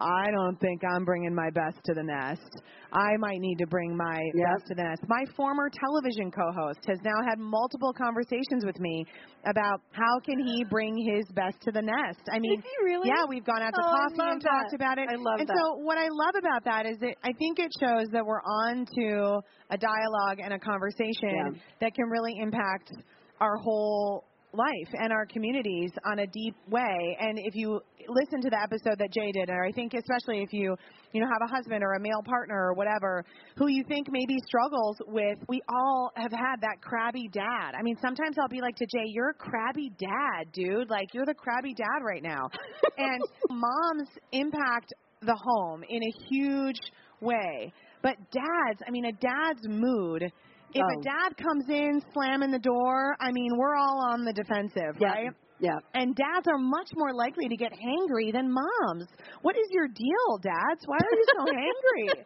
I 0.00 0.30
don't 0.30 0.58
think 0.60 0.82
I'm 0.84 1.04
bringing 1.04 1.34
my 1.34 1.50
best 1.50 1.78
to 1.86 1.94
the 1.94 2.02
nest. 2.02 2.62
I 2.92 3.16
might 3.18 3.40
need 3.40 3.56
to 3.56 3.66
bring 3.66 3.96
my 3.96 4.20
Yep. 4.34 4.46
best 4.48 4.66
to 4.68 4.74
the 4.74 4.82
nest. 4.84 5.02
My 5.08 5.24
former 5.36 5.68
television 5.68 6.30
co-host 6.30 6.80
has 6.86 6.98
now 7.02 7.18
had 7.28 7.38
multiple 7.38 7.92
conversations 7.92 8.64
with 8.64 8.78
me 8.80 9.04
about 9.44 9.80
how 9.92 10.20
can 10.24 10.38
he 10.38 10.64
bring 10.70 10.96
his 10.96 11.26
best 11.34 11.60
to 11.62 11.72
the 11.72 11.82
nest. 11.82 12.20
I 12.32 12.38
mean, 12.38 12.62
really? 12.84 13.08
yeah, 13.08 13.24
we've 13.28 13.44
gone 13.44 13.60
out 13.62 13.74
to 13.74 13.82
Oh, 13.84 13.90
coffee 13.90 14.30
and 14.30 14.40
talked 14.40 14.74
about 14.74 14.98
it. 14.98 15.08
I 15.10 15.16
love 15.16 15.40
and 15.40 15.48
that. 15.48 15.56
so 15.56 15.76
what 15.82 15.98
I 15.98 16.08
love 16.08 16.34
about 16.38 16.64
that 16.64 16.86
is 16.86 16.98
that 17.00 17.16
I 17.24 17.32
think 17.32 17.58
it 17.58 17.70
shows 17.80 18.06
that 18.12 18.24
we're 18.24 18.42
on 18.42 18.86
to 18.86 19.40
a 19.70 19.76
dialogue 19.78 20.38
and 20.42 20.52
a 20.54 20.58
conversation 20.58 21.54
Yeah. 21.54 21.60
that 21.80 21.94
can 21.94 22.06
really 22.08 22.38
impact 22.38 22.92
our 23.40 23.56
whole 23.56 24.24
life 24.52 24.90
and 24.94 25.12
our 25.12 25.26
communities 25.26 25.90
on 26.04 26.20
a 26.20 26.26
deep 26.26 26.54
way. 26.68 27.16
And 27.20 27.38
if 27.38 27.54
you 27.54 27.80
listen 28.08 28.40
to 28.40 28.50
the 28.50 28.60
episode 28.60 28.98
that 28.98 29.12
Jay 29.12 29.30
did, 29.32 29.50
or 29.50 29.64
I 29.64 29.72
think 29.72 29.92
especially 29.94 30.42
if 30.42 30.52
you, 30.52 30.76
you 31.12 31.20
know, 31.20 31.26
have 31.26 31.42
a 31.48 31.54
husband 31.54 31.82
or 31.84 31.94
a 31.94 32.00
male 32.00 32.22
partner 32.24 32.56
or 32.56 32.74
whatever 32.74 33.24
who 33.56 33.68
you 33.68 33.84
think 33.88 34.08
maybe 34.10 34.36
struggles 34.46 34.96
with, 35.06 35.38
we 35.48 35.60
all 35.68 36.10
have 36.16 36.32
had 36.32 36.60
that 36.62 36.80
crabby 36.80 37.28
dad. 37.32 37.74
I 37.78 37.82
mean, 37.82 37.96
sometimes 38.00 38.36
I'll 38.40 38.48
be 38.48 38.60
like 38.60 38.76
to 38.76 38.86
Jay, 38.86 39.04
you're 39.06 39.30
a 39.30 39.34
crabby 39.34 39.92
dad, 39.98 40.52
dude. 40.52 40.88
Like 40.88 41.12
you're 41.12 41.26
the 41.26 41.34
crabby 41.34 41.74
dad 41.74 42.02
right 42.02 42.22
now. 42.22 42.48
and 42.98 43.22
moms 43.50 44.08
impact 44.32 44.92
the 45.22 45.36
home 45.36 45.84
in 45.88 46.02
a 46.02 46.12
huge 46.30 46.80
way. 47.20 47.72
But 48.02 48.16
dads, 48.30 48.80
I 48.86 48.90
mean, 48.90 49.06
a 49.06 49.12
dad's 49.12 49.66
mood 49.66 50.30
if 50.74 50.82
Oh. 50.84 51.00
a 51.00 51.02
dad 51.02 51.36
comes 51.36 51.68
in 51.68 52.00
slamming 52.12 52.50
the 52.50 52.58
door, 52.58 53.16
I 53.20 53.32
mean, 53.32 53.56
we're 53.56 53.76
all 53.76 54.00
on 54.12 54.24
the 54.24 54.32
defensive, 54.32 54.96
Yeah. 55.00 55.08
right? 55.08 55.30
Yeah. 55.60 55.74
And 55.92 56.14
dads 56.14 56.46
are 56.46 56.56
much 56.58 56.86
more 56.94 57.12
likely 57.12 57.48
to 57.48 57.56
get 57.56 57.72
hangry 57.72 58.32
than 58.32 58.46
moms. 58.48 59.06
What 59.42 59.56
is 59.58 59.66
your 59.70 59.88
deal, 59.88 60.38
dads? 60.40 60.86
Why 60.86 60.98
are 61.02 61.16
you 61.18 61.24
so 61.34 61.44
hangry? 61.50 62.24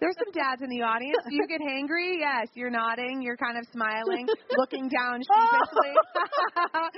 There's 0.00 0.16
some 0.16 0.32
dads 0.32 0.62
in 0.62 0.70
the 0.70 0.80
audience. 0.80 1.18
Do 1.28 1.36
you 1.36 1.46
get 1.46 1.60
hangry? 1.60 2.16
Yes, 2.18 2.48
you're 2.54 2.70
nodding, 2.70 3.20
you're 3.20 3.36
kind 3.36 3.58
of 3.58 3.66
smiling, 3.72 4.26
looking 4.56 4.88
down 4.88 5.20
oh. 5.30 5.48
sheepishly. 5.60 5.92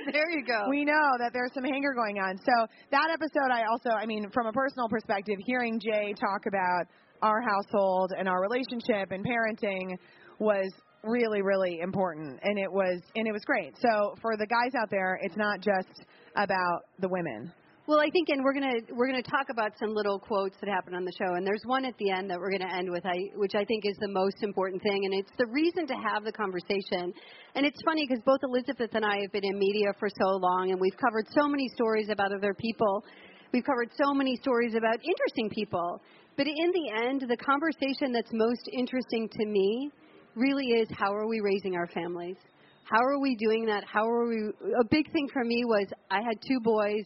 There 0.13 0.29
you 0.31 0.45
go. 0.45 0.63
We 0.69 0.85
know 0.85 1.07
that 1.19 1.33
there's 1.33 1.51
some 1.53 1.65
hanger 1.65 1.93
going 1.93 2.19
on. 2.19 2.37
So 2.37 2.67
that 2.91 3.09
episode, 3.11 3.51
I 3.51 3.63
also, 3.69 3.89
I 3.89 4.05
mean, 4.05 4.29
from 4.33 4.47
a 4.47 4.53
personal 4.53 4.87
perspective, 4.87 5.35
hearing 5.45 5.79
Jay 5.79 6.13
talk 6.13 6.45
about 6.47 6.85
our 7.21 7.41
household 7.41 8.11
and 8.17 8.29
our 8.29 8.39
relationship 8.41 9.11
and 9.11 9.25
parenting 9.25 9.97
was 10.39 10.71
really, 11.03 11.41
really 11.41 11.79
important, 11.81 12.39
and 12.43 12.57
it 12.57 12.71
was, 12.71 13.01
and 13.15 13.27
it 13.27 13.31
was 13.31 13.43
great. 13.45 13.75
So 13.79 14.15
for 14.21 14.35
the 14.37 14.47
guys 14.47 14.73
out 14.79 14.89
there, 14.89 15.19
it's 15.21 15.37
not 15.37 15.61
just 15.61 16.05
about 16.35 16.81
the 16.99 17.07
women. 17.07 17.51
Well, 17.87 17.99
I 17.99 18.09
think, 18.09 18.29
and 18.29 18.43
we're 18.43 18.53
gonna 18.53 18.81
we're 18.97 19.05
gonna 19.05 19.21
talk 19.21 19.45
about 19.51 19.73
some 19.79 19.93
little 19.93 20.17
quotes 20.17 20.55
that 20.59 20.67
happened 20.67 20.95
on 20.95 21.05
the 21.05 21.13
show, 21.21 21.35
and 21.35 21.45
there's 21.45 21.61
one 21.65 21.85
at 21.85 21.95
the 21.99 22.09
end 22.09 22.31
that 22.31 22.39
we're 22.39 22.49
gonna 22.49 22.73
end 22.73 22.89
with, 22.89 23.05
I, 23.05 23.29
which 23.35 23.53
I 23.53 23.63
think 23.63 23.85
is 23.85 23.95
the 24.01 24.07
most 24.07 24.41
important 24.41 24.81
thing, 24.81 25.05
and 25.05 25.13
it's 25.13 25.29
the 25.37 25.45
reason 25.45 25.85
to 25.87 25.93
have 25.93 26.23
the 26.23 26.31
conversation. 26.31 27.13
And 27.53 27.63
it's 27.63 27.79
funny 27.85 28.07
because 28.09 28.23
both 28.25 28.39
Elizabeth 28.41 28.89
and 28.95 29.05
I 29.05 29.21
have 29.21 29.31
been 29.31 29.45
in 29.45 29.59
media 29.59 29.93
for 29.99 30.09
so 30.09 30.29
long, 30.35 30.71
and 30.71 30.81
we've 30.81 30.97
covered 30.97 31.27
so 31.37 31.47
many 31.47 31.69
stories 31.75 32.09
about 32.09 32.33
other 32.33 32.55
people. 32.55 33.05
We've 33.53 33.63
covered 33.63 33.91
so 34.01 34.15
many 34.15 34.35
stories 34.37 34.73
about 34.73 34.97
interesting 35.05 35.51
people, 35.53 36.01
but 36.37 36.47
in 36.47 36.71
the 36.73 37.05
end, 37.05 37.21
the 37.29 37.37
conversation 37.37 38.11
that's 38.11 38.33
most 38.33 38.67
interesting 38.73 39.29
to 39.29 39.45
me 39.45 39.91
really 40.35 40.65
is 40.65 40.87
how 40.97 41.13
are 41.13 41.27
we 41.27 41.39
raising 41.41 41.75
our 41.75 41.87
families? 41.87 42.37
How 42.83 43.01
are 43.01 43.19
we 43.19 43.35
doing 43.35 43.65
that? 43.65 43.83
How 43.91 44.07
are 44.07 44.27
we? 44.27 44.51
A 44.79 44.85
big 44.89 45.11
thing 45.11 45.27
for 45.33 45.43
me 45.43 45.63
was 45.65 45.87
I 46.11 46.17
had 46.17 46.37
two 46.47 46.59
boys. 46.61 47.05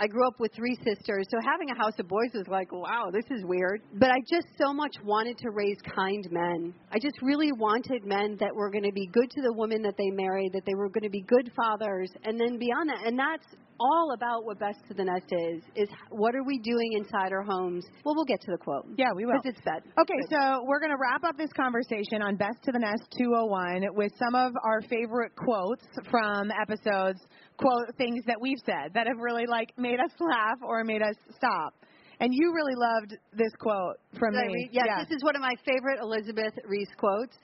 I 0.00 0.06
grew 0.06 0.28
up 0.28 0.38
with 0.38 0.52
three 0.54 0.76
sisters, 0.76 1.26
so 1.28 1.38
having 1.44 1.70
a 1.70 1.76
house 1.76 1.94
of 1.98 2.06
boys 2.06 2.30
was 2.32 2.46
like, 2.46 2.70
wow, 2.70 3.10
this 3.12 3.24
is 3.36 3.44
weird. 3.44 3.82
But 3.94 4.10
I 4.10 4.18
just 4.30 4.46
so 4.56 4.72
much 4.72 4.94
wanted 5.02 5.36
to 5.38 5.50
raise 5.50 5.76
kind 5.92 6.24
men. 6.30 6.72
I 6.92 7.00
just 7.00 7.16
really 7.20 7.50
wanted 7.50 8.04
men 8.04 8.36
that 8.38 8.54
were 8.54 8.70
going 8.70 8.84
to 8.84 8.92
be 8.92 9.08
good 9.12 9.28
to 9.28 9.42
the 9.42 9.52
women 9.52 9.82
that 9.82 9.96
they 9.98 10.10
married, 10.10 10.52
that 10.52 10.62
they 10.66 10.76
were 10.76 10.88
going 10.88 11.02
to 11.02 11.10
be 11.10 11.22
good 11.22 11.50
fathers, 11.56 12.12
and 12.22 12.38
then 12.38 12.58
beyond 12.58 12.90
that. 12.90 13.06
And 13.06 13.18
that's 13.18 13.44
all 13.80 14.12
about 14.14 14.44
what 14.44 14.58
Best 14.58 14.78
to 14.88 14.94
the 14.94 15.04
Nest 15.04 15.26
is, 15.30 15.62
is 15.76 15.88
what 16.10 16.34
are 16.34 16.42
we 16.44 16.58
doing 16.58 16.92
inside 16.94 17.32
our 17.32 17.42
homes? 17.42 17.84
Well, 18.04 18.14
we'll 18.14 18.24
get 18.24 18.40
to 18.42 18.50
the 18.52 18.58
quote. 18.58 18.86
Yeah, 18.96 19.10
we 19.14 19.24
will. 19.26 19.34
Because 19.42 19.56
it's 19.56 19.64
said. 19.64 19.82
Okay, 19.98 20.14
Good. 20.28 20.36
so 20.36 20.64
we're 20.66 20.80
going 20.80 20.90
to 20.92 20.98
wrap 21.00 21.24
up 21.24 21.36
this 21.36 21.52
conversation 21.54 22.22
on 22.22 22.36
Best 22.36 22.58
to 22.64 22.72
the 22.72 22.78
Nest 22.78 23.02
201 23.18 23.94
with 23.94 24.12
some 24.18 24.34
of 24.34 24.52
our 24.64 24.80
favorite 24.82 25.32
quotes 25.36 25.84
from 26.10 26.50
episodes, 26.50 27.20
quote 27.56 27.94
things 27.96 28.24
that 28.26 28.36
we've 28.40 28.60
said 28.66 28.94
that 28.94 29.06
have 29.06 29.18
really 29.18 29.46
like 29.46 29.70
made 29.76 30.00
us 30.00 30.10
laugh 30.20 30.58
or 30.62 30.84
made 30.84 31.02
us 31.02 31.14
stop. 31.36 31.74
And 32.20 32.30
you 32.34 32.52
really 32.52 32.74
loved 32.74 33.16
this 33.32 33.52
quote 33.60 33.94
from 34.18 34.34
Did 34.34 34.46
me. 34.50 34.68
Yes, 34.72 34.86
Yeah. 34.88 35.04
this 35.04 35.14
is 35.16 35.22
one 35.22 35.36
of 35.36 35.40
my 35.42 35.54
favorite 35.64 36.00
Elizabeth 36.02 36.52
Ries 36.66 36.88
quotes. 36.98 37.36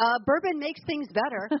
Uh, 0.00 0.16
bourbon 0.24 0.58
makes 0.58 0.80
things 0.86 1.06
better. 1.12 1.44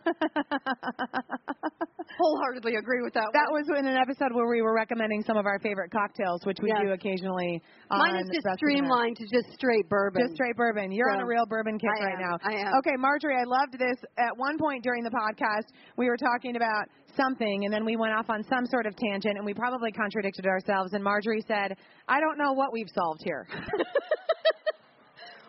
Wholeheartedly 2.18 2.74
agree 2.76 3.00
with 3.04 3.12
that, 3.14 3.28
that 3.32 3.48
one. 3.52 3.60
was 3.62 3.68
in 3.78 3.86
an 3.86 3.96
episode 3.96 4.32
where 4.32 4.48
we 4.48 4.60
were 4.62 4.74
recommending 4.74 5.22
some 5.22 5.36
of 5.36 5.46
our 5.46 5.58
favorite 5.60 5.90
cocktails, 5.92 6.40
which 6.44 6.56
we 6.62 6.68
Yeah. 6.70 6.82
do 6.82 6.92
occasionally. 6.92 7.62
On 7.90 7.98
Mine 7.98 8.16
is 8.16 8.28
just 8.32 8.44
Best 8.44 8.58
to 8.60 8.66
the 8.66 8.72
Nest. 8.72 8.84
streamlined 8.84 9.16
to 9.16 9.24
just 9.28 9.52
straight 9.54 9.88
bourbon. 9.88 10.22
Just 10.22 10.34
straight 10.34 10.56
bourbon. 10.56 10.90
You're 10.92 11.10
on 11.10 11.20
a 11.20 11.26
real 11.26 11.44
bourbon 11.46 11.78
kick 11.78 11.88
I 12.00 12.04
right 12.04 12.14
am. 12.14 12.20
now. 12.20 12.36
I 12.44 12.52
am. 12.66 12.72
Okay, 12.80 12.96
Marjorie, 12.98 13.36
I 13.36 13.44
loved 13.44 13.78
this. 13.78 13.96
At 14.18 14.36
one 14.36 14.58
point 14.58 14.82
during 14.82 15.04
the 15.04 15.10
podcast, 15.12 15.68
we 15.96 16.06
were 16.08 16.16
talking 16.16 16.56
about 16.56 16.88
something, 17.16 17.64
and 17.64 17.72
then 17.72 17.84
we 17.84 17.96
went 17.96 18.12
off 18.14 18.28
on 18.30 18.42
some 18.44 18.64
sort 18.66 18.86
of 18.86 18.96
tangent, 18.96 19.36
and 19.36 19.44
we 19.46 19.54
probably 19.54 19.92
contradicted 19.92 20.46
ourselves. 20.46 20.92
And 20.94 21.02
Marjorie 21.04 21.44
said, 21.46 21.76
"I 22.08 22.20
don't 22.20 22.38
know 22.38 22.52
what 22.52 22.72
we've 22.72 22.90
solved 22.94 23.20
here." 23.24 23.46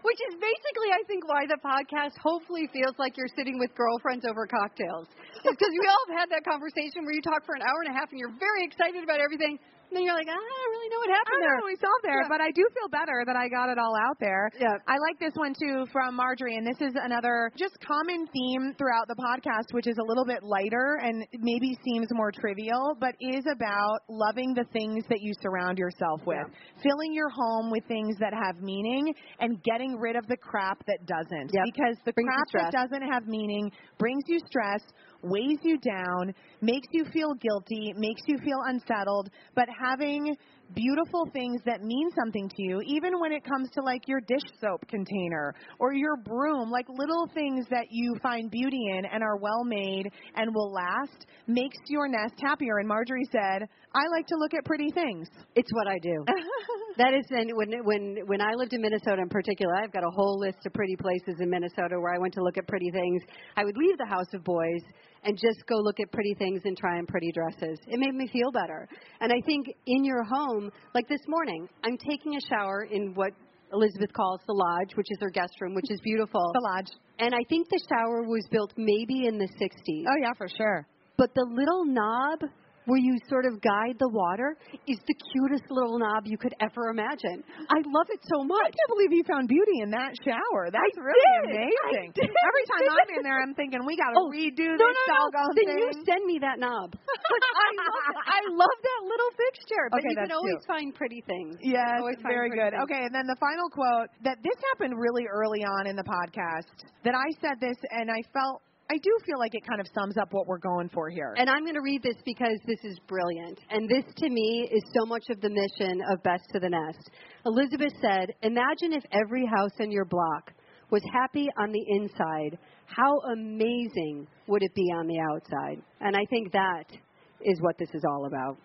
Which 0.01 0.17
is 0.29 0.33
basically, 0.41 0.89
I 0.89 1.01
think, 1.05 1.29
why 1.29 1.45
the 1.45 1.61
podcast 1.61 2.17
hopefully 2.17 2.65
feels 2.73 2.97
like 2.97 3.17
you're 3.17 3.29
sitting 3.37 3.61
with 3.61 3.69
girlfriends 3.77 4.25
over 4.25 4.47
cocktails. 4.47 5.07
Because 5.41 5.73
we 5.73 5.85
all 5.89 6.03
have 6.09 6.25
had 6.25 6.29
that 6.29 6.45
conversation 6.45 7.01
where 7.01 7.13
you 7.17 7.21
talk 7.21 7.45
for 7.45 7.55
an 7.57 7.65
hour 7.65 7.81
and 7.81 7.89
a 7.89 7.97
half 7.97 8.13
and 8.13 8.19
you're 8.21 8.33
very 8.37 8.61
excited 8.65 9.01
about 9.01 9.17
everything, 9.17 9.57
and 9.91 9.99
then 9.99 10.03
you're 10.07 10.15
like, 10.15 10.31
"Ah, 10.31 10.39
I 10.39 10.39
don't 10.39 10.71
really 10.71 10.89
know 10.89 10.99
what 11.03 11.11
happened 11.11 11.11
I 11.11 11.19
happened 11.21 11.35
don't 11.35 11.43
know 11.43 11.51
there. 11.51 11.61
what 11.67 11.71
we 11.75 11.77
solved 11.83 12.03
there, 12.07 12.21
Yeah. 12.23 12.31
but 12.31 12.39
I 12.41 12.49
do 12.55 12.63
feel 12.73 12.87
better 12.89 13.17
that 13.27 13.35
I 13.35 13.45
got 13.51 13.67
it 13.69 13.77
all 13.77 13.95
out 14.07 14.17
there. 14.23 14.47
Yeah. 14.57 14.79
I 14.87 14.95
like 14.97 15.19
this 15.19 15.35
one 15.35 15.53
too 15.53 15.85
from 15.91 16.15
Marjorie, 16.15 16.55
and 16.55 16.65
this 16.65 16.79
is 16.79 16.95
another 16.95 17.51
just 17.59 17.75
common 17.83 18.25
theme 18.31 18.73
throughout 18.79 19.07
the 19.11 19.19
podcast, 19.19 19.73
which 19.75 19.85
is 19.87 19.97
a 19.99 20.05
little 20.07 20.23
bit 20.25 20.41
lighter 20.43 20.97
and 21.03 21.27
maybe 21.43 21.75
seems 21.83 22.07
more 22.15 22.31
trivial, 22.31 22.95
but 22.99 23.15
is 23.19 23.43
about 23.51 23.99
loving 24.07 24.53
the 24.55 24.63
things 24.71 25.03
that 25.11 25.19
you 25.21 25.33
surround 25.43 25.77
yourself 25.77 26.21
with, 26.25 26.47
filling 26.81 27.11
your 27.13 27.29
home 27.29 27.69
with 27.71 27.83
things 27.85 28.15
that 28.19 28.33
have 28.33 28.61
meaning, 28.63 29.13
and 29.39 29.61
getting 29.63 29.99
rid 29.99 30.15
of 30.15 30.25
the 30.27 30.37
crap 30.37 30.79
that 30.87 31.05
doesn't. 31.05 31.51
Yep. 31.53 31.65
Because 31.73 31.97
the 32.05 32.13
Brings 32.13 32.29
crap 32.51 32.71
that 32.71 32.71
doesn't 32.71 33.03
have 33.11 33.27
meaning 33.27 33.71
brings 33.97 34.23
you 34.27 34.39
stress, 34.47 34.81
weighs 35.23 35.59
you 35.63 35.77
down, 35.79 36.33
makes 36.61 36.87
you 36.91 37.05
feel 37.13 37.33
guilty, 37.35 37.93
makes 37.95 38.21
you 38.27 38.37
feel 38.43 38.59
unsettled, 38.67 39.29
but 39.55 39.67
having 39.79 40.35
beautiful 40.73 41.27
things 41.33 41.61
that 41.65 41.83
mean 41.83 42.09
something 42.17 42.49
to 42.49 42.63
you, 42.63 42.81
even 42.85 43.19
when 43.19 43.31
it 43.31 43.43
comes 43.43 43.69
to 43.71 43.81
like 43.81 44.07
your 44.07 44.21
dish 44.21 44.43
soap 44.59 44.87
container 44.87 45.53
or 45.79 45.93
your 45.93 46.15
broom, 46.17 46.71
like 46.71 46.85
little 46.89 47.27
things 47.33 47.65
that 47.69 47.87
you 47.89 48.15
find 48.21 48.49
beauty 48.51 48.79
in 48.97 49.05
and 49.05 49.23
are 49.23 49.37
well 49.37 49.63
made 49.63 50.09
and 50.35 50.53
will 50.53 50.71
last, 50.71 51.25
makes 51.47 51.77
your 51.87 52.07
nest 52.07 52.35
happier. 52.41 52.77
And 52.79 52.87
Marjorie 52.87 53.27
said, 53.31 53.67
I 53.93 54.03
like 54.15 54.27
to 54.27 54.35
look 54.37 54.53
at 54.53 54.65
pretty 54.65 54.89
things. 54.93 55.27
It's 55.55 55.71
what 55.73 55.87
I 55.87 55.99
do. 55.99 56.23
that 56.97 57.13
is, 57.13 57.25
and 57.29 57.51
when 57.55 57.71
when 57.83 58.17
when 58.27 58.41
I 58.41 58.53
lived 58.55 58.73
in 58.73 58.81
Minnesota 58.81 59.21
in 59.21 59.29
particular, 59.29 59.75
I've 59.75 59.91
got 59.91 60.03
a 60.03 60.11
whole 60.11 60.39
list 60.39 60.59
of 60.65 60.73
pretty 60.73 60.95
places 60.95 61.35
in 61.39 61.49
Minnesota 61.49 61.99
where 61.99 62.13
I 62.13 62.17
went 62.17 62.33
to 62.35 62.43
look 62.43 62.57
at 62.57 62.67
pretty 62.67 62.89
things. 62.91 63.21
I 63.57 63.65
would 63.65 63.75
leave 63.75 63.97
the 63.97 64.05
house 64.05 64.31
of 64.33 64.43
boys 64.43 64.81
and 65.23 65.37
just 65.37 65.65
go 65.67 65.77
look 65.77 65.99
at 65.99 66.11
pretty 66.11 66.33
things 66.35 66.61
and 66.65 66.77
try 66.77 66.97
on 66.97 67.05
pretty 67.05 67.31
dresses. 67.31 67.79
It 67.87 67.99
made 67.99 68.13
me 68.13 68.27
feel 68.31 68.51
better. 68.51 68.87
And 69.19 69.31
I 69.31 69.39
think 69.45 69.67
in 69.87 70.03
your 70.03 70.23
home, 70.23 70.71
like 70.95 71.07
this 71.07 71.21
morning, 71.27 71.67
I'm 71.83 71.97
taking 71.97 72.35
a 72.35 72.41
shower 72.49 72.87
in 72.91 73.13
what 73.13 73.31
Elizabeth 73.73 74.11
calls 74.13 74.41
the 74.47 74.53
lodge, 74.53 74.95
which 74.95 75.07
is 75.09 75.17
her 75.21 75.29
guest 75.29 75.53
room, 75.61 75.73
which 75.73 75.89
is 75.89 75.99
beautiful. 76.01 76.51
The 76.53 76.61
lodge. 76.75 76.87
And 77.19 77.33
I 77.33 77.43
think 77.47 77.69
the 77.69 77.79
shower 77.87 78.23
was 78.23 78.45
built 78.51 78.73
maybe 78.77 79.27
in 79.27 79.37
the 79.37 79.47
60s. 79.61 80.05
Oh, 80.07 80.17
yeah, 80.21 80.33
for 80.37 80.47
sure. 80.47 80.87
But 81.17 81.33
the 81.35 81.45
little 81.49 81.85
knob 81.85 82.39
where 82.85 82.97
you 82.99 83.13
sort 83.29 83.45
of 83.45 83.61
guide 83.61 83.95
the 84.01 84.09
water 84.09 84.57
is 84.87 84.97
the 85.05 85.15
cutest 85.33 85.69
little 85.69 85.99
knob 85.99 86.25
you 86.25 86.37
could 86.37 86.53
ever 86.59 86.89
imagine. 86.89 87.43
I 87.69 87.79
love 87.93 88.09
it 88.09 88.19
so 88.25 88.41
much. 88.43 88.65
I 88.65 88.73
can't 88.73 88.89
believe 88.91 89.13
you 89.13 89.23
found 89.29 89.45
beauty 89.47 89.85
in 89.85 89.91
that 89.93 90.17
shower. 90.25 90.73
That's 90.73 90.97
I 90.97 91.01
really 91.01 91.29
did. 91.45 91.69
amazing. 91.85 92.09
Every 92.17 92.65
time 92.73 92.83
I'm 92.89 93.09
in 93.17 93.21
there, 93.21 93.37
I'm 93.41 93.53
thinking 93.53 93.79
we 93.85 93.93
got 93.97 94.11
to 94.13 94.19
Oh, 94.21 94.29
redo 94.33 94.73
no, 94.73 94.85
this 94.89 94.97
no, 95.07 95.19
no. 95.29 95.43
Then 95.53 95.67
thing. 95.69 95.77
you 95.77 95.89
send 96.09 96.23
me 96.25 96.37
that 96.41 96.57
knob. 96.57 96.93
I 96.97 97.69
love 97.77 98.05
it. 98.09 98.25
I 98.25 98.39
love 98.49 98.77
that 98.81 99.01
little 99.05 99.31
fixture. 99.37 99.85
But 99.93 99.99
Okay, 100.01 100.09
you 100.09 100.17
can 100.27 100.31
always 100.33 100.57
cute. 100.61 100.67
find 100.67 100.87
pretty 100.95 101.21
things. 101.29 101.55
Yes, 101.61 102.01
very 102.25 102.49
good. 102.49 102.73
things. 102.73 102.83
Okay, 102.89 103.01
and 103.05 103.13
then 103.13 103.27
the 103.29 103.37
final 103.39 103.69
quote 103.69 104.09
that 104.25 104.37
this 104.43 104.57
happened 104.73 104.97
really 104.97 105.25
early 105.29 105.61
on 105.63 105.87
in 105.87 105.95
the 105.95 106.03
podcast. 106.05 106.65
That 107.05 107.15
I 107.15 107.27
said 107.41 107.57
this, 107.61 107.77
and 107.91 108.09
I 108.09 108.21
felt 108.33 108.61
I 108.91 108.97
do 108.97 109.17
feel 109.25 109.39
like 109.39 109.55
it 109.55 109.65
kind 109.65 109.79
of 109.79 109.87
sums 109.95 110.17
up 110.17 110.33
what 110.33 110.47
we're 110.47 110.57
going 110.59 110.89
for 110.89 111.09
here. 111.09 111.33
And 111.37 111.49
I'm 111.49 111.63
going 111.63 111.75
to 111.75 111.81
read 111.81 112.03
this 112.03 112.17
because 112.25 112.59
this 112.67 112.83
is 112.83 112.99
brilliant. 113.07 113.57
And 113.69 113.87
this, 113.87 114.03
to 114.17 114.29
me, 114.29 114.67
is 114.69 114.83
so 114.99 115.05
much 115.05 115.23
of 115.29 115.39
the 115.39 115.49
mission 115.49 116.01
of 116.11 116.21
Best 116.23 116.43
to 116.51 116.59
the 116.59 116.67
Nest. 116.67 117.09
Elizabeth 117.45 117.93
said, 118.01 118.33
Imagine 118.43 118.91
if 118.91 119.03
every 119.13 119.45
house 119.45 119.71
in 119.79 119.91
your 119.91 120.03
block 120.03 120.51
was 120.89 121.01
happy 121.13 121.47
on 121.57 121.71
the 121.71 121.85
inside. 121.87 122.57
How 122.85 123.17
amazing 123.31 124.27
would 124.47 124.61
it 124.61 124.75
be 124.75 124.91
on 124.93 125.07
the 125.07 125.19
outside? 125.21 125.81
And 126.01 126.17
I 126.17 126.25
think 126.29 126.51
that 126.51 126.91
is 127.39 127.61
what 127.61 127.77
this 127.77 127.89
is 127.93 128.03
all 128.05 128.25
about. 128.25 128.57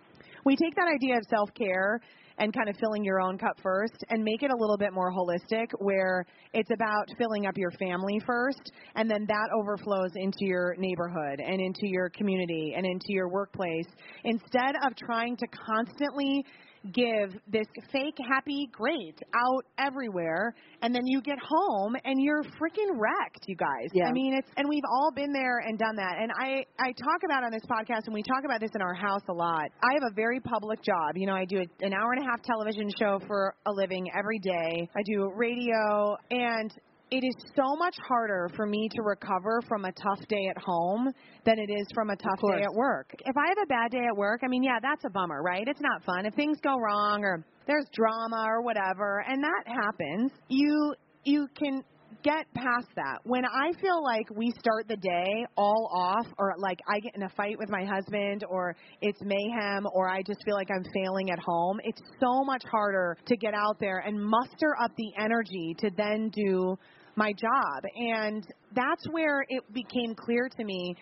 we 0.44 0.56
take 0.56 0.74
that 0.74 0.88
idea 0.92 1.18
of 1.18 1.22
self 1.30 1.50
care 1.54 2.00
and 2.38 2.52
kind 2.52 2.68
of 2.68 2.76
filling 2.76 3.04
your 3.04 3.20
own 3.20 3.38
cup 3.38 3.56
first 3.62 4.04
and 4.10 4.22
make 4.22 4.42
it 4.42 4.50
a 4.50 4.56
little 4.56 4.76
bit 4.76 4.92
more 4.92 5.12
holistic 5.12 5.66
where 5.78 6.24
it's 6.52 6.70
about 6.70 7.06
filling 7.18 7.46
up 7.46 7.56
your 7.56 7.70
family 7.72 8.20
first 8.26 8.72
and 8.94 9.10
then 9.10 9.24
that 9.28 9.48
overflows 9.54 10.10
into 10.16 10.40
your 10.44 10.74
neighborhood 10.78 11.40
and 11.40 11.60
into 11.60 11.86
your 11.86 12.10
community 12.10 12.74
and 12.76 12.84
into 12.86 13.06
your 13.08 13.28
workplace 13.28 13.86
instead 14.24 14.74
of 14.84 14.94
trying 14.96 15.36
to 15.36 15.46
constantly 15.46 16.44
give 16.92 17.38
this 17.48 17.66
fake 17.92 18.16
happy 18.28 18.68
great 18.72 19.18
out 19.34 19.64
everywhere 19.78 20.54
and 20.82 20.94
then 20.94 21.06
you 21.06 21.20
get 21.20 21.38
home 21.38 21.94
and 22.04 22.20
you're 22.20 22.42
freaking 22.42 22.90
wrecked 22.94 23.44
you 23.46 23.56
guys. 23.56 23.88
Yeah. 23.92 24.08
i 24.08 24.12
mean 24.12 24.34
it's 24.34 24.48
and 24.56 24.68
we've 24.68 24.84
all 24.90 25.10
been 25.14 25.32
there 25.32 25.58
and 25.58 25.78
done 25.78 25.96
that. 25.96 26.16
And 26.20 26.30
i 26.38 26.64
i 26.78 26.92
talk 26.92 27.22
about 27.24 27.44
on 27.44 27.50
this 27.50 27.64
podcast 27.70 28.06
and 28.06 28.14
we 28.14 28.22
talk 28.22 28.44
about 28.44 28.60
this 28.60 28.70
in 28.74 28.82
our 28.82 28.94
house 28.94 29.22
a 29.28 29.32
lot. 29.32 29.70
I 29.82 29.92
have 29.94 30.10
a 30.10 30.14
very 30.14 30.40
public 30.40 30.82
job. 30.82 31.16
You 31.16 31.26
know 31.26 31.34
i 31.34 31.44
do 31.44 31.58
an 31.80 31.92
hour 31.92 32.12
and 32.12 32.22
a 32.24 32.26
half 32.26 32.42
television 32.42 32.88
show 32.98 33.20
for 33.26 33.54
a 33.66 33.72
living 33.72 34.06
every 34.18 34.38
day. 34.38 34.88
I 34.96 35.02
do 35.04 35.30
radio 35.34 36.16
and 36.30 36.72
it 37.10 37.24
is 37.24 37.34
so 37.54 37.76
much 37.76 37.94
harder 38.08 38.50
for 38.56 38.66
me 38.66 38.88
to 38.92 39.02
recover 39.02 39.60
from 39.68 39.84
a 39.84 39.92
tough 39.92 40.26
day 40.28 40.48
at 40.50 40.60
home 40.60 41.08
than 41.44 41.58
it 41.58 41.70
is 41.70 41.86
from 41.94 42.10
a 42.10 42.16
tough 42.16 42.40
day 42.56 42.62
at 42.62 42.74
work. 42.74 43.14
If 43.24 43.36
I 43.36 43.48
have 43.48 43.58
a 43.62 43.66
bad 43.66 43.90
day 43.92 44.04
at 44.06 44.16
work, 44.16 44.40
I 44.44 44.48
mean, 44.48 44.64
yeah, 44.64 44.78
that's 44.82 45.04
a 45.04 45.10
bummer, 45.10 45.42
right? 45.42 45.66
It's 45.66 45.80
not 45.80 46.04
fun. 46.04 46.26
If 46.26 46.34
things 46.34 46.58
go 46.62 46.76
wrong 46.78 47.22
or 47.22 47.44
there's 47.66 47.86
drama 47.92 48.44
or 48.48 48.62
whatever, 48.62 49.24
and 49.28 49.42
that 49.42 49.64
happens, 49.66 50.32
you 50.48 50.94
you 51.24 51.48
can 51.56 51.82
get 52.26 52.52
past 52.54 52.88
that. 52.96 53.18
When 53.22 53.44
I 53.44 53.70
feel 53.80 54.02
like 54.02 54.26
we 54.34 54.52
start 54.58 54.88
the 54.88 54.96
day 54.96 55.46
all 55.56 55.88
off 55.94 56.26
or 56.38 56.54
like 56.58 56.80
I 56.92 56.98
get 56.98 57.14
in 57.14 57.22
a 57.22 57.28
fight 57.30 57.56
with 57.56 57.70
my 57.70 57.84
husband 57.84 58.44
or 58.50 58.74
it's 59.00 59.20
mayhem 59.22 59.86
or 59.94 60.08
I 60.08 60.22
just 60.22 60.40
feel 60.44 60.56
like 60.56 60.68
I'm 60.74 60.84
failing 60.92 61.30
at 61.30 61.38
home, 61.38 61.78
it's 61.84 62.00
so 62.20 62.42
much 62.44 62.62
harder 62.68 63.16
to 63.26 63.36
get 63.36 63.54
out 63.54 63.78
there 63.78 63.98
and 63.98 64.20
muster 64.20 64.74
up 64.82 64.90
the 64.96 65.12
energy 65.16 65.76
to 65.78 65.90
then 65.96 66.30
do 66.30 66.76
my 67.14 67.32
job. 67.32 67.84
And 67.94 68.44
that's 68.74 69.06
where 69.12 69.44
it 69.48 69.62
became 69.72 70.16
clear 70.16 70.48
to 70.58 70.64
me 70.64 70.96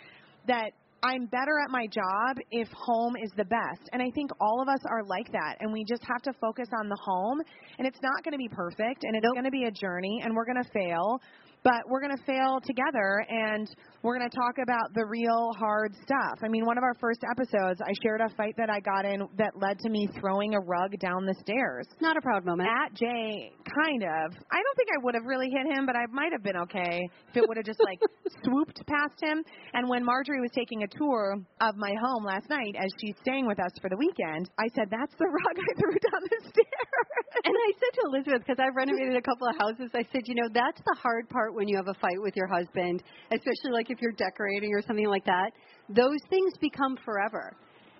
that 0.46 0.72
I'm 1.04 1.26
better 1.26 1.60
at 1.62 1.70
my 1.70 1.86
job 1.86 2.38
if 2.50 2.66
home 2.72 3.14
is 3.22 3.30
the 3.36 3.44
best. 3.44 3.90
And 3.92 4.00
I 4.00 4.10
think 4.14 4.30
all 4.40 4.62
of 4.62 4.68
us 4.68 4.80
are 4.90 5.04
like 5.04 5.30
that. 5.32 5.56
And 5.60 5.70
we 5.70 5.84
just 5.84 6.02
have 6.04 6.22
to 6.22 6.32
focus 6.40 6.68
on 6.80 6.88
the 6.88 6.96
home. 6.96 7.42
And 7.78 7.86
it's 7.86 7.98
not 8.02 8.24
going 8.24 8.32
to 8.32 8.38
be 8.38 8.48
perfect. 8.48 9.04
And 9.04 9.14
it's 9.14 9.26
going 9.32 9.44
to 9.44 9.50
be 9.50 9.64
a 9.64 9.70
journey. 9.70 10.22
And 10.24 10.34
we're 10.34 10.46
going 10.46 10.62
to 10.64 10.70
fail. 10.70 11.20
But 11.64 11.88
we're 11.88 12.00
going 12.00 12.16
to 12.16 12.24
fail 12.24 12.60
together. 12.62 13.24
And 13.28 13.66
we're 14.04 14.18
going 14.18 14.28
to 14.28 14.36
talk 14.36 14.60
about 14.62 14.92
the 14.92 15.06
real 15.08 15.48
hard 15.56 15.96
stuff. 16.04 16.36
I 16.44 16.48
mean, 16.48 16.66
one 16.66 16.76
of 16.76 16.84
our 16.84 16.92
first 17.00 17.24
episodes, 17.24 17.80
I 17.80 17.96
shared 18.04 18.20
a 18.20 18.28
fight 18.36 18.52
that 18.58 18.68
I 18.68 18.78
got 18.78 19.08
in 19.08 19.24
that 19.38 19.56
led 19.56 19.78
to 19.80 19.88
me 19.88 20.06
throwing 20.20 20.52
a 20.52 20.60
rug 20.60 20.92
down 21.00 21.24
the 21.24 21.34
stairs 21.40 21.88
Not 22.04 22.18
a 22.18 22.20
proud 22.20 22.44
moment. 22.44 22.68
at 22.68 22.92
Jay, 22.92 23.48
kind 23.64 24.02
of. 24.04 24.36
I 24.52 24.60
don't 24.60 24.76
think 24.76 24.92
I 24.92 25.00
would 25.00 25.14
have 25.16 25.24
really 25.24 25.48
hit 25.48 25.64
him, 25.72 25.86
but 25.86 25.96
I 25.96 26.04
might 26.12 26.32
have 26.32 26.44
been 26.44 26.60
okay 26.68 27.00
if 27.32 27.36
it 27.40 27.48
would 27.48 27.56
have 27.56 27.64
just 27.64 27.80
like 27.80 27.96
swooped 28.44 28.84
past 28.84 29.16
him. 29.24 29.42
And 29.72 29.88
when 29.88 30.04
Marjorie 30.04 30.44
was 30.44 30.52
taking 30.54 30.82
a 30.84 30.88
tour 31.00 31.40
of 31.64 31.72
my 31.80 31.94
home 32.04 32.24
last 32.28 32.50
night, 32.50 32.76
as 32.76 32.92
she's 33.00 33.16
staying 33.24 33.46
with 33.48 33.58
us 33.58 33.72
for 33.80 33.88
the 33.88 33.96
weekend, 33.96 34.52
I 34.60 34.68
said, 34.76 34.92
"That's 34.92 35.16
the 35.16 35.32
rug 35.32 35.56
I 35.56 35.70
threw 35.80 35.96
down 35.96 36.20
the 36.28 36.40
stairs." 36.44 37.24
And 37.44 37.52
I 37.56 37.70
said 37.80 37.92
to 37.96 38.02
Elizabeth, 38.12 38.42
because 38.46 38.60
I've 38.60 38.76
renovated 38.76 39.16
a 39.16 39.24
couple 39.24 39.48
of 39.48 39.56
houses, 39.56 39.90
I 39.92 40.04
said, 40.12 40.22
you 40.24 40.34
know, 40.34 40.48
that's 40.52 40.80
the 40.80 40.96
hard 40.96 41.28
part 41.28 41.53
when 41.54 41.68
you 41.68 41.76
have 41.76 41.88
a 41.88 41.98
fight 42.00 42.20
with 42.20 42.34
your 42.36 42.46
husband, 42.46 43.02
especially 43.30 43.72
like 43.72 43.90
if 43.90 44.00
you're 44.00 44.12
decorating 44.12 44.72
or 44.74 44.82
something 44.82 45.08
like 45.08 45.24
that. 45.24 45.52
Those 45.88 46.18
things 46.30 46.52
become 46.60 46.96
forever. 47.04 47.56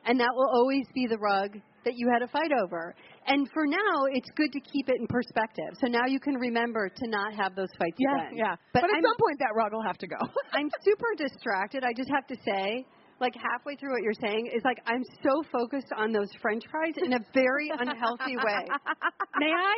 And 0.06 0.20
that 0.20 0.30
will 0.34 0.50
always 0.52 0.84
be 0.94 1.06
the 1.06 1.16
rug 1.16 1.56
that 1.84 1.94
you 1.96 2.10
had 2.12 2.22
a 2.22 2.28
fight 2.28 2.52
over. 2.52 2.94
And 3.26 3.48
for 3.52 3.66
now, 3.66 4.04
it's 4.12 4.28
good 4.36 4.52
to 4.52 4.60
keep 4.60 4.88
it 4.88 4.96
in 5.00 5.06
perspective. 5.06 5.72
So 5.80 5.88
now 5.88 6.04
you 6.06 6.20
can 6.20 6.34
remember 6.34 6.88
to 6.88 7.08
not 7.08 7.34
have 7.34 7.54
those 7.54 7.72
fights 7.78 7.96
yeah, 7.98 8.28
again. 8.28 8.32
yeah. 8.36 8.56
But, 8.72 8.82
But, 8.82 8.90
at 8.90 8.96
I'm, 8.96 9.02
some 9.02 9.16
point, 9.16 9.38
that 9.40 9.52
rug 9.56 9.72
will 9.72 9.84
have 9.84 9.98
to 9.98 10.06
go. 10.06 10.16
I'm 10.52 10.68
super 10.84 11.08
distracted. 11.16 11.84
I 11.84 11.92
just 11.96 12.10
have 12.12 12.26
to 12.28 12.36
say, 12.44 12.84
like 13.20 13.34
halfway 13.34 13.76
through 13.76 13.92
what 13.92 14.02
you're 14.02 14.20
saying, 14.20 14.50
is 14.54 14.62
like 14.64 14.80
I'm 14.86 15.04
so 15.22 15.42
focused 15.52 15.92
on 15.96 16.12
those 16.12 16.28
French 16.42 16.64
fries 16.70 16.94
in 17.02 17.14
a 17.14 17.20
very 17.32 17.70
unhealthy 17.72 18.36
way. 18.36 18.64
May 19.40 19.52
I? 19.52 19.76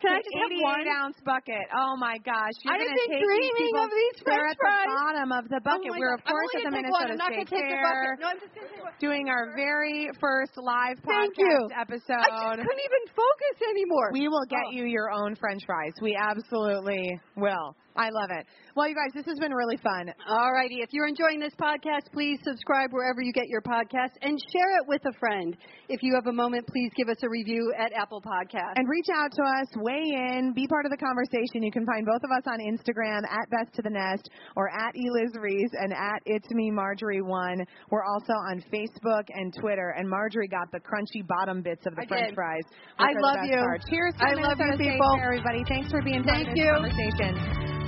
Can 0.00 0.14
I 0.14 0.20
just 0.22 0.34
have 0.38 0.52
one? 0.62 0.86
ounce 0.88 1.18
bucket. 1.24 1.66
Oh 1.74 1.96
my 1.98 2.18
gosh! 2.24 2.54
You're 2.62 2.74
I 2.74 2.78
have 2.78 2.86
been 2.88 3.10
take 3.10 3.24
dreaming 3.24 3.54
people- 3.58 3.84
of 3.84 3.90
these 3.90 4.16
French 4.22 4.56
fries. 4.58 4.58
We're 4.58 4.74
at 4.74 4.86
the 4.86 4.94
bottom 4.94 5.28
of 5.32 5.44
the 5.50 5.60
oh 5.60 5.68
bucket. 5.68 5.90
Oh 5.92 5.98
We're 5.98 6.14
of 6.14 6.22
course 6.24 6.52
at 6.54 6.62
the 6.64 6.70
Minnesota 6.70 6.92
one. 6.94 7.10
I'm 7.10 7.18
not 7.18 7.32
State 7.34 7.48
gonna 7.50 7.58
take 7.58 7.68
the 7.68 7.78
Fair. 7.78 7.84
bucket. 7.84 8.14
No, 8.22 8.26
I'm 8.28 8.40
just 8.40 8.54
gonna 8.54 8.68
take 8.68 8.84
one. 8.84 8.92
doing 9.00 9.24
our 9.28 9.44
very 9.56 10.08
first 10.20 10.54
live 10.56 10.98
Thank 11.02 11.34
podcast 11.34 11.42
you. 11.42 11.58
episode. 11.74 12.22
I 12.22 12.56
just 12.56 12.66
couldn't 12.66 12.86
even 12.86 13.04
focus 13.14 13.56
anymore. 13.68 14.08
We 14.12 14.28
will 14.28 14.46
get 14.48 14.64
Oh. 14.68 14.72
you 14.72 14.84
your 14.86 15.10
own 15.10 15.34
French 15.36 15.62
fries. 15.66 15.92
We 16.00 16.14
absolutely 16.16 17.18
will. 17.36 17.74
I 17.98 18.10
love 18.10 18.30
it. 18.30 18.46
Well, 18.76 18.86
you 18.88 18.94
guys, 18.94 19.10
this 19.12 19.26
has 19.26 19.38
been 19.40 19.52
really 19.52 19.76
fun. 19.82 20.06
Alrighty, 20.30 20.78
if 20.86 20.90
you're 20.92 21.08
enjoying 21.08 21.40
this 21.40 21.52
podcast, 21.60 22.06
please 22.14 22.38
subscribe 22.46 22.92
wherever 22.92 23.20
you 23.20 23.32
get 23.32 23.48
your 23.48 23.60
podcast 23.60 24.14
and 24.22 24.38
share 24.54 24.78
it 24.78 24.86
with 24.86 25.02
a 25.04 25.12
friend. 25.18 25.56
If 25.88 26.00
you 26.02 26.14
have 26.14 26.26
a 26.28 26.32
moment, 26.32 26.64
please 26.68 26.92
give 26.96 27.08
us 27.08 27.16
a 27.24 27.28
review 27.28 27.74
at 27.76 27.92
Apple 27.92 28.22
Podcasts. 28.22 28.78
And 28.78 28.88
reach 28.88 29.08
out 29.12 29.32
to 29.34 29.42
us, 29.42 29.66
weigh 29.82 30.14
in, 30.14 30.52
be 30.54 30.68
part 30.68 30.86
of 30.86 30.92
the 30.92 30.96
conversation. 30.96 31.66
You 31.66 31.72
can 31.72 31.84
find 31.86 32.06
both 32.06 32.22
of 32.22 32.30
us 32.30 32.46
on 32.46 32.60
Instagram 32.62 33.26
at 33.26 33.50
Best 33.50 33.74
to 33.74 33.82
the 33.82 33.90
Nest 33.90 34.30
or 34.54 34.70
at 34.70 34.94
Eliz 34.94 35.34
Ries 35.34 35.70
and 35.82 35.92
at 35.92 36.22
It's 36.24 36.48
Me 36.52 36.70
Marjorie 36.70 37.22
One. 37.22 37.66
We're 37.90 38.04
also 38.04 38.32
on 38.54 38.62
Facebook 38.72 39.26
and 39.34 39.52
Twitter. 39.58 39.94
And 39.98 40.08
Marjorie 40.08 40.46
got 40.46 40.70
the 40.70 40.78
crunchy 40.78 41.26
bottom 41.26 41.62
bits 41.62 41.82
of 41.84 41.96
the 41.96 42.02
I 42.02 42.06
French 42.06 42.26
did. 42.28 42.34
fries. 42.36 42.62
I 42.98 43.08
which 43.10 43.16
are 43.16 43.18
the 43.18 43.26
love 43.26 43.38
you. 43.42 43.58
part. 43.58 43.82
Cheers 43.90 44.14
to 44.20 44.24
I 44.24 44.34
love 44.38 44.58
you, 44.60 44.78
people. 44.78 45.18
Everybody. 45.20 45.64
Thanks 45.68 45.90
for 45.90 46.00
being 46.02 46.22
part 46.22 46.46
Thank 46.46 46.48
of 46.48 46.54
this 46.54 46.62
you. 46.62 46.70
conversation. 46.70 47.87